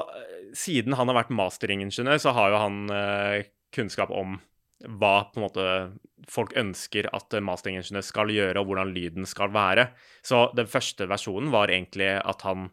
siden 0.53 0.93
han 0.93 1.09
har 1.09 1.17
vært 1.17 1.33
masteringingeniør, 1.33 2.19
så 2.21 2.33
har 2.37 2.53
jo 2.53 2.59
han 2.61 2.81
kunnskap 3.73 4.11
om 4.13 4.35
hva 4.83 5.15
på 5.31 5.39
en 5.39 5.45
måte 5.47 5.65
folk 6.29 6.53
ønsker 6.59 7.07
at 7.15 7.35
masteringingeniør 7.43 8.05
skal 8.05 8.31
gjøre, 8.33 8.59
og 8.59 8.69
hvordan 8.69 8.93
lyden 8.95 9.27
skal 9.29 9.51
være. 9.53 9.89
Så 10.21 10.45
den 10.57 10.69
første 10.69 11.07
versjonen 11.09 11.51
var 11.53 11.71
egentlig 11.73 12.11
at 12.19 12.45
han 12.47 12.69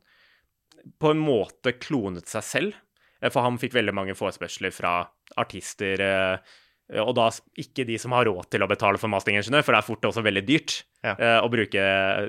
på 1.01 1.13
en 1.13 1.23
måte 1.23 1.75
klonet 1.79 2.31
seg 2.31 2.47
selv. 2.47 2.81
Eh, 3.21 3.31
for 3.31 3.45
han 3.45 3.59
fikk 3.61 3.77
veldig 3.77 3.95
mange 3.97 4.17
forespørsler 4.19 4.75
fra 4.75 4.95
artister, 5.41 6.01
eh, 6.01 6.59
og 6.99 7.13
da 7.15 7.29
ikke 7.61 7.87
de 7.87 7.99
som 8.03 8.15
har 8.17 8.27
råd 8.27 8.49
til 8.51 8.65
å 8.65 8.69
betale 8.71 8.99
for 8.99 9.13
masteringingeniør, 9.13 9.63
for 9.67 9.77
det 9.77 9.81
er 9.83 9.87
fort 9.87 10.09
også 10.11 10.25
veldig 10.27 10.43
dyrt 10.49 10.81
ja. 11.05 11.15
Eh, 11.15 11.39
å 11.39 11.51
bruke. 11.53 11.85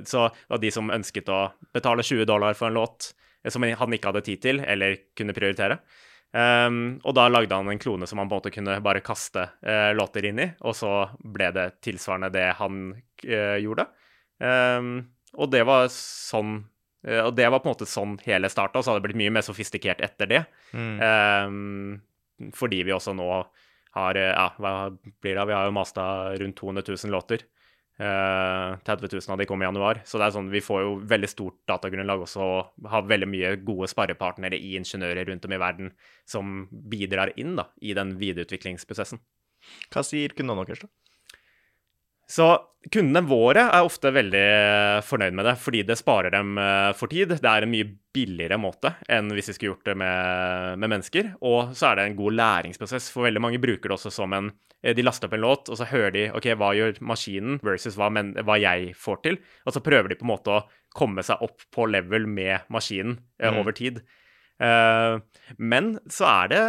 Så 0.06 0.28
det 0.30 0.54
var 0.54 0.62
de 0.62 0.72
som 0.76 0.94
ønsket 0.94 1.32
å 1.34 1.42
betale 1.74 2.06
20 2.06 2.30
dollar 2.30 2.58
for 2.58 2.70
en 2.70 2.78
låt 2.78 3.12
som 3.50 3.64
han 3.66 3.96
ikke 3.96 4.12
hadde 4.12 4.26
tid 4.26 4.42
til, 4.44 4.62
eller 4.62 5.00
kunne 5.18 5.34
prioritere. 5.34 5.80
Um, 6.32 7.02
og 7.04 7.16
da 7.18 7.26
lagde 7.28 7.58
han 7.58 7.68
en 7.68 7.82
klone 7.82 8.08
som 8.08 8.22
han 8.22 8.30
på 8.30 8.38
en 8.38 8.40
måte 8.40 8.54
kunne 8.56 8.78
bare 8.86 9.02
kaste 9.04 9.50
uh, 9.68 9.90
låter 9.98 10.30
inn 10.30 10.40
i, 10.40 10.46
og 10.64 10.78
så 10.78 10.92
ble 11.20 11.50
det 11.58 11.66
tilsvarende 11.84 12.30
det 12.32 12.46
han 12.62 12.86
uh, 12.94 13.58
gjorde. 13.60 13.90
Um, 14.40 14.94
og 15.36 15.52
det 15.54 15.62
var 15.68 15.86
sånn 15.94 16.64
Og 17.02 17.34
det 17.34 17.46
var 17.50 17.62
på 17.62 17.70
en 17.70 17.74
måte 17.74 17.86
sånn 17.90 18.16
hele 18.28 18.50
starta, 18.52 18.78
og 18.78 18.86
så 18.86 18.92
hadde 18.92 19.02
det 19.02 19.08
blitt 19.10 19.20
mye 19.24 19.34
mer 19.34 19.46
sofistikert 19.46 20.04
etter 20.06 20.30
det. 20.30 20.42
Mm. 20.78 20.98
Um, 21.02 22.52
fordi 22.54 22.84
vi 22.86 22.94
også 22.94 23.16
nå 23.18 23.26
har 23.98 24.18
Ja, 24.20 24.48
hva 24.58 24.74
blir 24.94 25.36
det? 25.36 25.48
Vi 25.50 25.56
har 25.58 25.68
jo 25.68 25.76
masta 25.76 26.04
rundt 26.40 26.58
200 26.60 26.84
000 26.88 27.12
låter. 27.12 27.44
30 28.02 29.06
eh, 29.06 29.10
000 29.14 29.22
av 29.34 29.38
de 29.38 29.46
kom 29.46 29.62
i 29.62 29.66
januar. 29.66 30.02
Så 30.06 30.18
det 30.18 30.26
er 30.26 30.36
sånn, 30.36 30.50
vi 30.50 30.62
får 30.64 30.82
jo 30.82 30.94
veldig 31.12 31.30
stort 31.30 31.60
datagrunnlag 31.70 32.24
også 32.26 32.42
og 32.42 32.90
har 32.90 33.06
veldig 33.06 33.30
mye 33.30 33.52
gode 33.68 33.90
sparrepartnere 33.92 34.58
i 34.58 34.74
ingeniører 34.80 35.28
rundt 35.30 35.46
om 35.46 35.54
i 35.54 35.62
verden 35.62 35.92
som 36.26 36.66
bidrar 36.72 37.34
inn 37.38 37.54
da, 37.60 37.68
i 37.82 37.94
den 37.98 38.16
videreutviklingsprosessen. 38.22 39.22
Hva 39.94 40.04
sier 40.06 40.34
kundene 40.34 40.66
deres, 40.66 40.82
da? 40.82 40.90
Så 42.32 42.48
kundene 42.92 43.22
våre 43.28 43.68
er 43.68 43.86
ofte 43.86 44.10
veldig 44.16 44.46
fornøyd 45.06 45.36
med 45.38 45.46
det, 45.46 45.58
fordi 45.62 45.84
det 45.86 46.00
sparer 46.00 46.34
dem 46.34 46.56
eh, 46.58 46.90
for 46.98 47.12
tid. 47.12 47.36
Det 47.44 47.52
er 47.52 47.68
en 47.68 47.74
mye 47.74 47.92
billigere 48.16 48.58
måte 48.60 48.96
enn 49.12 49.30
hvis 49.36 49.52
vi 49.52 49.58
skulle 49.58 49.76
gjort 49.76 49.92
det 49.92 49.98
med, 50.02 50.80
med 50.82 50.96
mennesker. 50.96 51.34
Og 51.46 51.76
så 51.78 51.92
er 51.92 52.00
det 52.00 52.08
en 52.10 52.20
god 52.24 52.40
læringsprosess, 52.40 53.12
for 53.14 53.28
veldig 53.28 53.44
mange 53.44 53.62
bruker 53.62 53.92
det 53.92 54.00
også 54.00 54.14
som 54.16 54.34
en 54.38 54.54
Eh, 54.82 54.96
de 54.96 55.06
laster 55.06 55.30
opp 55.30 55.36
en 55.38 55.44
låt, 55.46 55.70
og 55.70 55.78
så 55.78 55.88
hører 55.90 56.14
de 56.16 56.28
OK, 56.36 56.50
hva 56.58 56.72
gjør 56.78 57.02
maskinen 57.06 57.60
versus 57.66 57.98
hva, 58.00 58.10
men, 58.14 58.34
hva 58.46 58.58
jeg 58.62 58.96
får 58.98 59.22
til? 59.26 59.42
Og 59.66 59.76
så 59.76 59.84
prøver 59.86 60.12
de 60.12 60.18
på 60.20 60.26
en 60.26 60.34
måte 60.34 60.56
å 60.56 60.64
komme 60.98 61.24
seg 61.26 61.44
opp 61.46 61.68
på 61.74 61.88
level 61.90 62.28
med 62.28 62.68
maskinen 62.74 63.20
eh, 63.40 63.52
mm. 63.52 63.62
over 63.62 63.78
tid. 63.78 64.02
Uh, 64.62 65.18
men 65.58 65.96
så 66.12 66.28
er 66.30 66.50
det 66.52 66.66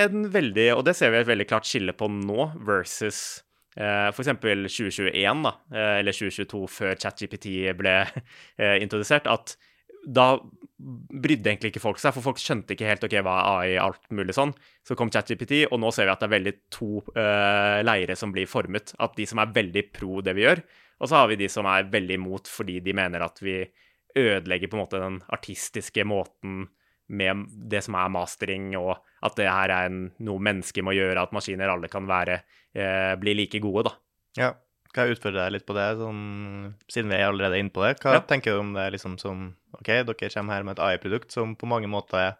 en 0.00 0.22
veldig 0.32 0.70
Og 0.78 0.86
det 0.86 0.94
ser 0.96 1.10
vi 1.12 1.18
et 1.18 1.28
veldig 1.28 1.44
klart 1.50 1.68
skille 1.68 1.92
på 1.92 2.06
nå 2.08 2.46
versus 2.64 3.42
f.eks. 3.76 4.32
2021, 4.36 5.44
da, 5.46 5.52
uh, 5.72 5.92
eller 6.00 6.16
2022, 6.16 6.64
før 6.72 6.98
ChatGPT 6.98 7.52
ble 7.78 7.94
uh, 8.04 8.76
introdusert. 8.84 9.30
At 9.30 9.56
da 10.02 10.34
brydde 10.82 11.52
egentlig 11.52 11.70
ikke 11.70 11.84
folk 11.84 12.00
seg, 12.02 12.14
for 12.16 12.26
folk 12.26 12.40
skjønte 12.42 12.74
ikke 12.74 12.88
helt 12.88 13.04
ok, 13.06 13.16
hva 13.22 13.38
er 13.38 13.50
AI, 13.52 13.80
alt 13.84 14.08
mulig 14.14 14.34
sånn. 14.34 14.54
Så 14.82 14.96
kom 14.98 15.12
ChatGPT, 15.14 15.66
og 15.70 15.78
nå 15.82 15.92
ser 15.94 16.08
vi 16.08 16.14
at 16.14 16.24
det 16.24 16.26
er 16.26 16.36
veldig 16.36 16.54
to 16.74 16.88
leire 17.86 18.16
som 18.18 18.32
blir 18.34 18.50
formet. 18.50 18.96
At 18.98 19.14
de 19.14 19.28
som 19.30 19.38
er 19.38 19.54
veldig 19.54 19.84
pro 19.94 20.18
det 20.26 20.34
vi 20.34 20.42
gjør, 20.42 20.64
og 21.02 21.10
så 21.10 21.20
har 21.20 21.30
vi 21.30 21.38
de 21.38 21.48
som 21.50 21.66
er 21.70 21.88
veldig 21.90 22.18
imot 22.18 22.50
fordi 22.50 22.80
de 22.82 22.94
mener 22.94 23.22
at 23.22 23.38
vi 23.42 23.60
ødelegger 24.18 24.70
på 24.70 24.76
en 24.76 24.82
måte 24.82 25.00
den 25.02 25.18
artistiske 25.34 26.04
måten 26.06 26.66
med 27.12 27.46
det 27.70 27.82
som 27.84 27.96
er 27.98 28.12
mastering, 28.12 28.72
og 28.80 28.96
at 29.22 29.38
det 29.38 29.48
her 29.48 29.72
er 29.72 29.90
en, 29.90 30.04
noe 30.24 30.42
mennesker 30.42 30.84
må 30.86 30.94
gjøre, 30.96 31.22
at 31.22 31.34
maskiner 31.36 31.72
alle 31.72 31.90
kan 31.92 32.08
være, 32.08 32.40
eh, 32.74 33.14
bli 33.20 33.36
like 33.38 33.60
gode, 33.62 33.90
da. 33.90 33.96
Ja. 34.40 34.52
Kan 34.92 35.08
jeg 35.08 35.16
utfordre 35.16 35.46
deg 35.46 35.54
litt 35.54 35.68
på 35.68 35.76
det, 35.76 35.86
sånn, 35.96 36.24
siden 36.92 37.12
vi 37.12 37.16
er 37.16 37.30
allerede 37.30 37.60
inne 37.62 37.72
på 37.72 37.84
det? 37.84 37.94
Hva 38.02 38.18
ja. 38.18 38.24
tenker 38.28 38.52
du 38.52 38.60
om 38.60 38.74
det 38.76 38.90
liksom 38.92 39.16
som 39.20 39.46
OK, 39.78 39.88
dere 39.88 40.32
kommer 40.34 40.58
her 40.58 40.66
med 40.68 40.76
et 40.76 40.82
AI-produkt 40.84 41.32
som 41.32 41.54
på 41.56 41.68
mange 41.70 41.88
måter 41.88 42.34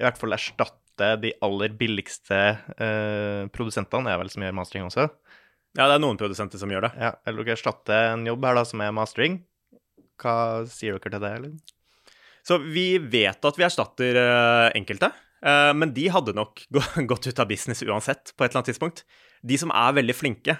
i 0.00 0.04
hvert 0.04 0.16
fall 0.20 0.32
erstatter 0.32 1.18
de 1.20 1.34
aller 1.44 1.74
billigste 1.76 2.38
eh, 2.78 3.44
produsentene, 3.52 4.08
er 4.08 4.20
vel 4.22 4.32
som 4.32 4.44
gjør 4.44 4.56
mastering 4.56 4.88
også? 4.88 5.10
Ja, 5.76 5.86
det 5.88 5.98
er 5.98 6.02
noen 6.04 6.20
produsenter 6.20 6.60
som 6.60 6.72
gjør 6.72 6.86
det. 6.88 6.92
Ja, 7.00 7.14
Eller 7.28 7.44
dere 7.44 7.56
erstatter 7.56 8.10
en 8.12 8.26
jobb 8.28 8.44
her 8.44 8.56
da 8.56 8.64
som 8.68 8.82
er 8.84 8.96
mastering. 8.96 9.38
Hva 10.20 10.34
sier 10.70 10.96
dere 10.96 11.12
til 11.12 11.24
det? 11.24 11.32
eller? 11.38 11.54
Så 12.46 12.58
vi 12.62 12.96
vet 12.98 13.44
at 13.44 13.58
vi 13.58 13.64
erstatter 13.66 14.18
uh, 14.18 14.68
enkelte, 14.74 15.12
uh, 15.46 15.70
men 15.78 15.94
de 15.94 16.08
hadde 16.10 16.34
nok 16.34 16.64
gått 17.10 17.30
ut 17.30 17.42
av 17.42 17.50
business 17.50 17.84
uansett 17.86 18.34
på 18.34 18.44
et 18.44 18.50
eller 18.50 18.62
annet 18.62 18.72
tidspunkt. 18.72 19.04
De 19.42 19.58
som 19.58 19.70
er 19.74 19.98
veldig 19.98 20.16
flinke, 20.16 20.56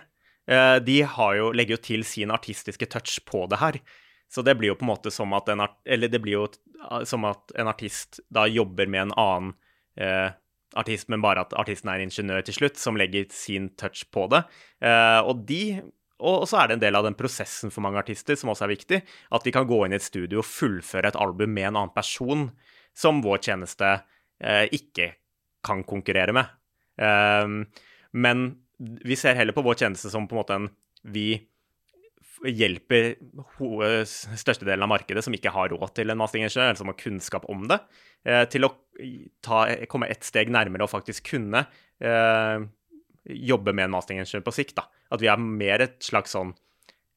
Eh, 0.51 0.77
de 0.83 1.03
jo, 1.03 1.51
legger 1.55 1.77
jo 1.77 1.83
til 1.83 2.05
sin 2.07 2.33
artistiske 2.35 2.89
touch 2.91 3.21
på 3.29 3.47
det 3.51 3.61
her. 3.63 3.79
Så 4.33 4.43
det 4.43 4.57
blir 4.59 4.73
jo 4.73 4.79
på 4.79 4.87
en 4.87 4.93
måte 4.95 5.13
som 5.15 5.33
at 5.37 5.51
en, 5.53 5.63
jo 5.63 6.47
eh, 6.49 7.03
som 7.09 7.27
at 7.29 7.55
en 7.59 7.71
artist 7.71 8.23
da 8.33 8.47
jobber 8.51 8.91
med 8.91 9.09
en 9.09 9.17
annen 9.17 9.53
eh, 9.97 10.31
artist, 10.75 11.11
men 11.13 11.23
bare 11.23 11.45
at 11.45 11.53
artisten 11.59 11.91
er 11.93 12.03
ingeniør 12.03 12.47
til 12.47 12.57
slutt, 12.63 12.81
som 12.81 12.97
legger 12.99 13.29
sin 13.31 13.71
touch 13.79 14.07
på 14.11 14.27
det. 14.33 14.45
Eh, 14.83 15.21
og 15.21 15.45
de 15.49 15.83
og 16.23 16.47
så 16.49 16.61
er 16.61 16.71
det 16.71 16.77
en 16.79 16.85
del 16.85 16.99
av 16.99 17.07
den 17.07 17.17
prosessen 17.19 17.73
for 17.75 17.85
mange 17.85 18.01
artister 18.01 18.39
som 18.39 18.53
også 18.53 18.67
er 18.67 18.75
viktig, 18.75 19.01
at 19.03 19.47
de 19.47 19.55
kan 19.55 19.69
gå 19.69 19.81
inn 19.85 19.97
i 19.97 19.99
et 19.99 20.07
studio 20.07 20.41
og 20.43 20.49
fullføre 20.49 21.13
et 21.13 21.19
album 21.21 21.53
med 21.55 21.71
en 21.71 21.81
annen 21.81 21.95
person 21.95 22.49
som 22.97 23.23
vår 23.25 23.41
tjeneste 23.49 23.89
eh, 24.43 24.67
ikke 24.73 25.13
kan 25.65 25.85
konkurrere 25.87 26.35
med. 26.37 26.51
Um, 26.99 27.63
men 28.13 28.45
vi 28.79 29.17
ser 29.17 29.39
heller 29.39 29.57
på 29.57 29.65
vår 29.65 29.79
tjeneste 29.85 30.11
som 30.13 30.27
på 30.29 30.37
en 30.37 30.43
måte 30.43 30.59
en 30.59 30.71
Vi 31.03 31.41
hjelper 32.47 33.17
størstedelen 34.07 34.85
av 34.85 34.91
markedet 34.91 35.23
som 35.25 35.35
ikke 35.35 35.51
har 35.55 35.71
råd 35.71 35.93
til 35.97 36.11
en 36.11 36.19
masteringingeniør, 36.19 36.69
eller 36.69 36.79
som 36.79 36.91
har 36.91 36.99
kunnskap 36.99 37.47
om 37.51 37.67
det, 37.71 37.79
eh, 38.27 38.45
til 38.51 38.67
å 38.67 38.71
ta, 39.43 39.65
komme 39.91 40.09
et 40.11 40.27
steg 40.27 40.51
nærmere 40.51 40.87
og 40.87 40.91
faktisk 40.91 41.33
kunne 41.33 41.65
eh, 42.03 42.65
jobbe 43.29 43.75
med 43.75 43.87
en 43.87 43.95
masteringingeniør 43.97 44.45
på 44.47 44.55
sikt. 44.55 44.77
da. 44.79 44.89
At 45.13 45.23
vi 45.23 45.31
er 45.31 45.41
mer 45.43 45.85
et 45.85 45.99
slags 46.05 46.35
sånn 46.37 46.55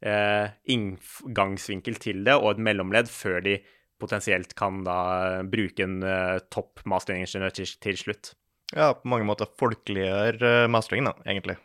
eh, 0.05 0.51
inngangsvinkel 0.71 1.99
til 2.01 2.23
det, 2.27 2.37
og 2.37 2.55
et 2.55 2.65
mellomledd 2.69 3.11
før 3.11 3.41
de 3.45 3.59
potensielt 4.01 4.53
kan 4.59 4.83
da 4.85 5.43
bruke 5.47 5.85
en 5.85 6.01
eh, 6.03 6.41
topp 6.53 6.83
masteringingeniør 6.89 7.55
til, 7.55 7.77
til 7.81 8.01
slutt. 8.01 8.33
Ja, 8.73 8.93
på 8.97 9.07
mange 9.07 9.27
måter 9.27 9.47
folkeliggjør 9.61 10.41
uh, 10.41 10.67
masteringen, 10.73 11.11
da, 11.11 11.29
egentlig. 11.29 11.59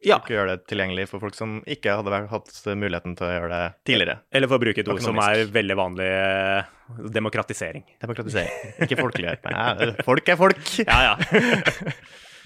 Ja. 0.00 0.16
Ikke 0.16 0.32
gjøre 0.32 0.54
det 0.54 0.64
tilgjengelig 0.70 1.04
for 1.10 1.20
folk 1.20 1.36
som 1.36 1.58
ikke 1.68 1.92
hadde 1.98 2.20
hatt 2.30 2.52
muligheten 2.72 3.14
til 3.18 3.26
å 3.26 3.32
gjøre 3.34 3.50
det 3.52 3.64
tidligere. 3.90 4.16
Eller 4.32 4.48
for 4.48 4.56
å 4.56 4.62
bruke 4.62 4.80
et 4.80 4.88
ord 4.88 5.02
som 5.04 5.18
er 5.20 5.42
veldig 5.52 5.76
vanlig 5.76 6.06
eh, 6.08 6.70
demokratisering. 7.18 7.84
Demokratisering. 8.00 8.72
Ikke 8.86 8.96
folkelighet. 8.96 9.44
Nei, 9.52 9.90
folk 10.06 10.32
er 10.32 10.40
folk. 10.40 10.62
Ja, 10.88 11.12
ja. 11.12 11.14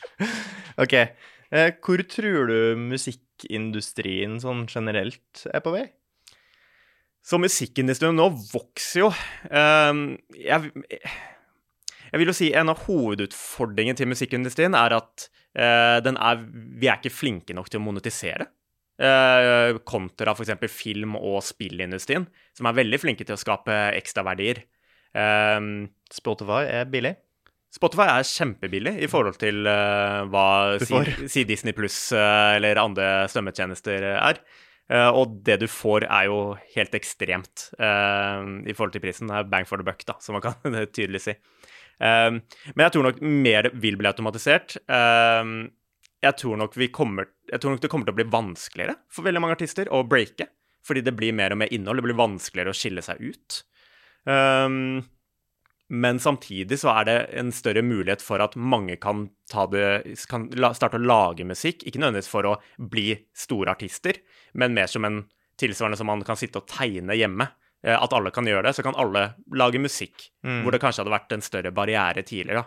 ok. 0.84 0.96
Eh, 1.54 1.70
hvor 1.78 2.02
tror 2.10 2.48
du 2.50 2.56
musikkindustrien 2.90 4.40
sånn 4.42 4.64
generelt 4.66 5.44
er 5.52 5.62
på 5.62 5.74
vei? 5.76 5.84
Så 7.24 7.38
musikkindustrien 7.40 8.16
nå 8.18 8.26
vokser 8.50 9.04
jo. 9.04 9.12
Um, 9.48 10.02
jeg, 10.36 10.72
jeg 12.10 12.20
vil 12.20 12.28
jo 12.28 12.34
si 12.36 12.50
en 12.52 12.72
av 12.72 12.82
hovedutfordringene 12.84 13.96
til 13.96 14.10
musikkindustrien 14.10 14.76
er 14.76 14.96
at 14.98 15.28
uh, 15.56 16.02
er, 16.02 16.42
vi 16.44 16.90
er 16.90 16.98
ikke 16.98 17.14
flinke 17.14 17.56
nok 17.56 17.70
til 17.70 17.80
å 17.80 17.86
monetisere. 17.86 18.50
Uh, 19.00 19.80
kontra 19.88 20.34
f.eks. 20.36 20.52
film- 20.70 21.16
og 21.16 21.40
spillindustrien, 21.42 22.26
som 22.54 22.68
er 22.68 22.76
veldig 22.82 23.00
flinke 23.02 23.24
til 23.26 23.38
å 23.38 23.40
skape 23.40 23.78
ekstraverdier. 23.94 24.66
Um, 25.14 25.86
Spotify 26.12 26.66
er 26.82 26.90
billig? 26.90 27.14
Spotify 27.74 28.06
er 28.06 28.28
kjempebillig 28.28 28.92
i 29.02 29.08
forhold 29.10 29.38
til 29.40 29.64
uh, 29.66 30.22
hva 30.30 30.46
si, 30.78 31.00
si, 31.30 31.42
Disney 31.48 31.74
pluss 31.74 31.98
uh, 32.14 32.54
eller 32.54 32.78
andre 32.78 33.26
strømmetjenester 33.30 34.06
er. 34.14 34.40
Uh, 34.92 35.10
og 35.16 35.40
det 35.46 35.58
du 35.64 35.66
får, 35.70 36.06
er 36.06 36.28
jo 36.28 36.38
helt 36.76 36.94
ekstremt 36.94 37.70
i 37.74 38.74
forhold 38.76 38.94
til 38.94 39.02
prisen. 39.02 39.30
Det 39.30 39.40
er 39.40 39.48
bang 39.50 39.66
for 39.66 39.80
the 39.80 39.86
buck, 39.86 40.04
da, 40.06 40.18
som 40.22 40.38
man 40.38 40.44
kan 40.44 40.76
tydelig 40.96 41.24
si. 41.24 41.34
Men 41.94 42.82
jeg 42.82 42.92
tror 42.92 43.06
nok 43.06 43.20
mer 43.22 43.68
vil 43.80 43.96
bli 43.96 44.08
automatisert. 44.10 44.74
Jeg, 44.84 46.32
tror 46.40 46.58
nok 46.58 46.74
kommer, 46.92 47.28
jeg 47.48 47.62
tror 47.62 47.74
nok 47.74 47.84
det 47.84 47.90
kommer 47.92 48.08
til 48.08 48.16
å 48.16 48.18
bli 48.18 48.26
vanskeligere 48.32 48.96
for 49.14 49.26
veldig 49.26 49.42
mange 49.44 49.56
artister 49.56 49.90
å 49.94 50.02
breake. 50.06 50.50
Fordi 50.84 51.04
det 51.06 51.14
blir 51.16 51.32
mer 51.36 51.54
og 51.54 51.62
mer 51.62 51.72
innhold. 51.72 52.02
Det 52.02 52.08
blir 52.10 52.18
vanskeligere 52.18 52.74
å 52.74 52.76
skille 52.76 53.04
seg 53.06 53.22
ut. 53.24 53.60
Um, 54.28 55.04
men 55.94 56.18
samtidig 56.20 56.80
så 56.80 56.90
er 56.90 57.06
det 57.06 57.16
en 57.38 57.52
større 57.54 57.82
mulighet 57.86 58.22
for 58.24 58.42
at 58.42 58.56
mange 58.58 58.96
kan, 58.98 59.28
det, 59.70 60.16
kan 60.30 60.48
starte 60.74 60.98
å 60.98 61.04
lage 61.04 61.46
musikk. 61.46 61.84
Ikke 61.86 62.00
nødvendigvis 62.02 62.30
for 62.32 62.48
å 62.50 62.54
bli 62.90 63.12
store 63.36 63.74
artister, 63.76 64.18
men 64.58 64.74
mer 64.74 64.90
som 64.90 65.06
en 65.06 65.22
tilsvarende 65.60 65.98
som 66.00 66.10
man 66.10 66.24
kan 66.26 66.38
sitte 66.40 66.58
og 66.58 66.66
tegne 66.70 67.14
hjemme. 67.18 67.46
Eh, 67.84 67.94
at 67.94 68.16
alle 68.16 68.32
kan 68.34 68.48
gjøre 68.48 68.66
det, 68.66 68.74
så 68.74 68.82
kan 68.86 68.98
alle 68.98 69.28
lage 69.54 69.82
musikk. 69.82 70.30
Mm. 70.46 70.64
Hvor 70.64 70.74
det 70.74 70.82
kanskje 70.82 71.04
hadde 71.04 71.14
vært 71.14 71.36
en 71.36 71.46
større 71.46 71.74
barriere 71.76 72.24
tidligere. 72.26 72.64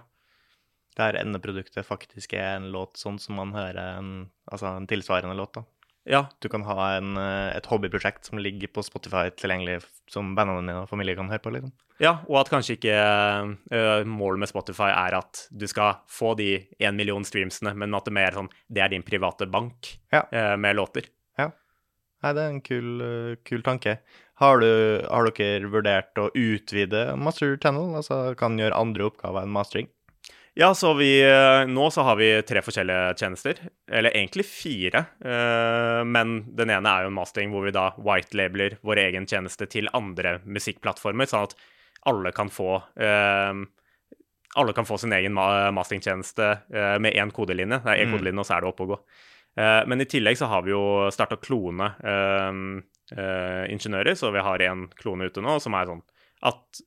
Der 0.98 1.20
endeproduktet 1.20 1.86
faktisk 1.86 2.38
er 2.38 2.56
en 2.56 2.72
låt 2.74 2.98
sånn 3.02 3.20
som 3.22 3.38
man 3.38 3.52
hører 3.58 3.98
en, 4.00 4.14
altså 4.50 4.72
en 4.72 4.88
tilsvarende 4.90 5.36
låt. 5.38 5.60
da. 5.60 5.66
Ja. 6.08 6.28
Du 6.40 6.48
kan 6.50 6.64
ha 6.64 6.96
en, 6.96 7.18
eh, 7.20 7.58
et 7.58 7.66
hobbyprosjekt 7.68 8.30
som 8.30 8.40
ligger 8.40 8.72
på 8.72 8.84
Spotify 8.86 9.28
tilgjengelig, 9.36 9.82
som 10.08 10.34
vennene 10.38 10.64
dine 10.64 10.84
og 10.86 10.90
familie 10.90 11.16
kan 11.16 11.30
høre 11.30 11.44
på. 11.44 11.52
liksom. 11.52 11.74
Ja, 12.00 12.20
og 12.30 12.44
at 12.44 12.52
kanskje 12.54 12.76
ikke 12.78 12.94
uh, 12.94 14.06
målet 14.06 14.44
med 14.44 14.50
Spotify 14.52 14.92
er 14.94 15.18
at 15.18 15.48
du 15.50 15.66
skal 15.68 15.98
få 16.08 16.36
de 16.38 16.68
én 16.80 16.94
million 16.94 17.26
streamsene, 17.26 17.74
men 17.74 17.96
at 17.98 18.06
det 18.06 18.14
mer 18.14 18.38
sånn 18.38 18.52
det 18.70 18.84
er 18.86 18.94
din 18.94 19.06
private 19.06 19.48
bank 19.50 19.98
ja. 20.14 20.22
uh, 20.30 20.54
med 20.62 20.78
låter. 20.78 21.10
Ja. 21.42 21.50
Nei, 22.22 22.34
det 22.38 22.44
er 22.44 22.54
en 22.54 22.62
kul, 22.62 23.02
uh, 23.02 23.34
kul 23.50 23.66
tanke. 23.66 23.98
Har, 24.38 24.62
du, 24.62 24.70
har, 25.10 25.32
dere 25.34 25.74
vurdert 25.74 26.22
å 26.22 26.30
utvide 26.38 27.10
Master 27.18 27.58
Channel? 27.58 27.96
Altså 27.98 28.36
kan 28.38 28.60
gjøre 28.62 28.78
andre 28.78 29.10
oppgaver 29.10 29.42
enn 29.42 29.56
mastering? 29.56 29.90
Ja, 30.58 30.72
så 30.74 30.96
vi, 30.98 31.12
nå 31.70 31.88
så 31.94 32.02
har 32.08 32.18
vi 32.18 32.32
tre 32.42 32.64
forskjellige 32.66 33.14
tjenester. 33.20 33.60
Eller 33.94 34.16
egentlig 34.18 34.48
fire. 34.50 35.04
Men 36.10 36.40
den 36.58 36.72
ene 36.74 36.90
er 36.90 37.06
jo 37.06 37.12
en 37.12 37.18
mastering 37.20 37.54
hvor 37.54 37.68
vi 37.68 37.76
da 37.76 37.92
white-labeler 38.02 38.80
vår 38.82 39.04
egen 39.04 39.30
tjeneste 39.30 39.68
til 39.70 39.86
andre 39.94 40.40
musikkplattformer. 40.50 41.30
sånn 41.30 41.46
at 41.46 41.54
alle 42.08 42.32
kan 42.32 42.50
få 42.50 42.76
eh, 42.96 43.54
alle 44.56 44.74
kan 44.74 44.86
få 44.86 44.98
sin 44.98 45.14
egen 45.14 45.34
masteringtjeneste 45.34 46.46
eh, 46.74 47.00
med 47.04 47.14
én 47.14 47.32
kodelinje. 47.32 47.82
Det 47.84 47.94
er 47.94 48.04
én 48.04 48.10
mm. 48.10 48.16
kodelinje, 48.16 48.42
og 48.42 48.48
så 48.48 48.56
er 48.56 48.64
det 48.64 48.70
oppe 48.72 48.86
å 48.86 48.92
gå. 48.94 49.00
Eh, 49.60 49.82
men 49.92 50.02
i 50.02 50.08
tillegg 50.10 50.40
så 50.40 50.50
har 50.50 50.64
vi 50.66 50.74
jo 50.74 50.84
starta 51.14 51.40
klone 51.42 51.92
ingeniører, 53.08 54.18
så 54.20 54.34
vi 54.36 54.42
har 54.44 54.62
en 54.66 54.82
klone 55.00 55.30
ute 55.30 55.40
nå 55.40 55.54
som 55.64 55.78
er 55.80 55.88
sånn 55.88 56.02
at 56.48 56.82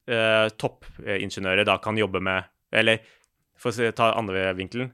toppingeniører 0.61 1.65
da 1.65 1.79
kan 1.83 1.97
jobbe 1.97 2.21
med 2.23 2.51
Eller 2.77 3.01
for 3.61 3.77
å 3.77 3.93
ta 3.93 4.15
andre 4.17 4.49
vinkelen 4.57 4.91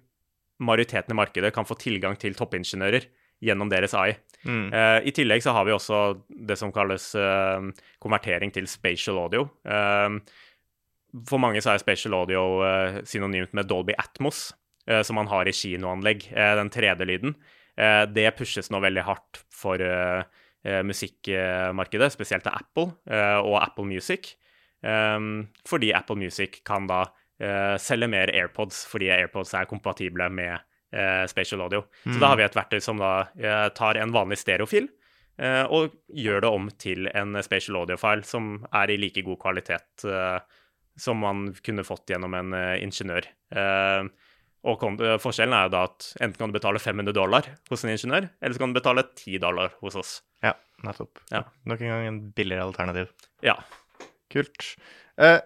majoriteten 0.62 1.12
i 1.12 1.18
markedet 1.18 1.52
kan 1.54 1.66
få 1.68 1.76
tilgang 1.80 2.16
til 2.20 2.36
toppingeniører 2.36 3.06
gjennom 3.44 3.68
deres 3.68 3.94
AI. 3.96 4.14
Mm. 4.46 4.68
Uh, 4.72 4.98
I 5.04 5.12
tillegg 5.14 5.44
så 5.44 5.52
har 5.56 5.66
vi 5.68 5.74
også 5.74 6.00
det 6.48 6.56
som 6.60 6.72
kalles 6.74 7.10
uh, 7.18 7.60
konvertering 8.02 8.52
til 8.54 8.68
spatial 8.70 9.20
audio. 9.20 9.46
Uh, 9.66 10.16
for 11.28 11.40
mange 11.42 11.60
så 11.64 11.74
er 11.74 11.82
spatial 11.82 12.16
audio 12.16 12.42
synonymt 13.08 13.54
med 13.56 13.68
Dolby 13.70 13.94
Atmos, 13.96 14.50
som 14.84 15.16
man 15.16 15.30
har 15.30 15.48
i 15.48 15.54
kinoanlegg, 15.54 16.26
den 16.28 16.68
3D-lyden. 16.70 17.32
det 18.12 18.26
pushes 18.36 18.68
nå 18.68 18.82
veldig 18.84 19.04
hardt 19.06 19.40
for 19.48 19.80
musikkmarkedet, 20.84 22.10
spesielt 22.12 22.44
til 22.44 22.52
Apple 22.52 23.16
og 23.40 23.56
Apple 23.62 23.86
Music. 23.88 24.34
fordi 25.64 25.94
Apple 25.96 26.18
Music 26.20 26.60
kan 26.66 26.86
da 26.86 27.06
selge 27.82 28.06
mer 28.08 28.30
AirPods, 28.32 28.78
fordi 28.88 29.10
AirPods 29.12 29.50
er 29.58 29.66
kompatible 29.68 30.30
med 30.32 30.54
eh, 30.92 31.26
spatial 31.26 31.60
audio. 31.60 31.84
Mm. 32.04 32.14
Så 32.14 32.20
da 32.20 32.30
har 32.30 32.38
vi 32.38 32.46
et 32.46 32.56
verktøy 32.56 32.80
som 32.82 33.00
da 33.00 33.12
eh, 33.38 33.66
tar 33.76 33.98
en 34.00 34.14
vanlig 34.14 34.38
stereofil 34.40 34.88
eh, 35.38 35.64
og 35.64 35.96
gjør 36.08 36.44
det 36.44 36.52
om 36.58 36.70
til 36.80 37.10
en 37.12 37.40
spatial 37.44 37.80
audio-file 37.82 38.26
som 38.28 38.54
er 38.72 38.92
i 38.92 39.00
like 39.00 39.24
god 39.26 39.40
kvalitet 39.42 40.06
eh, 40.08 40.38
som 40.96 41.20
man 41.20 41.50
kunne 41.64 41.84
fått 41.84 42.08
gjennom 42.12 42.36
en 42.38 42.56
eh, 42.56 42.76
ingeniør. 42.84 43.28
Eh, 43.52 44.08
og 44.66 44.82
forskjellen 45.22 45.54
er 45.54 45.68
jo 45.68 45.74
da 45.76 45.80
at 45.86 46.06
enten 46.24 46.40
kan 46.40 46.50
du 46.50 46.56
betale 46.56 46.80
500 46.82 47.14
dollar 47.14 47.46
hos 47.70 47.84
en 47.84 47.92
ingeniør, 47.92 48.24
eller 48.40 48.56
så 48.56 48.62
kan 48.62 48.72
du 48.72 48.78
betale 48.80 49.04
10 49.12 49.38
dollar 49.44 49.76
hos 49.78 49.94
oss. 50.00 50.14
Ja, 50.42 50.56
nettopp. 50.82 51.20
Ja. 51.30 51.44
Nok 51.70 51.84
en 51.84 51.92
gang 51.92 52.06
en 52.08 52.18
billigere 52.34 52.64
alternativ. 52.66 53.12
Ja. 53.46 53.54
Kult. 54.32 54.72
Eh, 55.22 55.38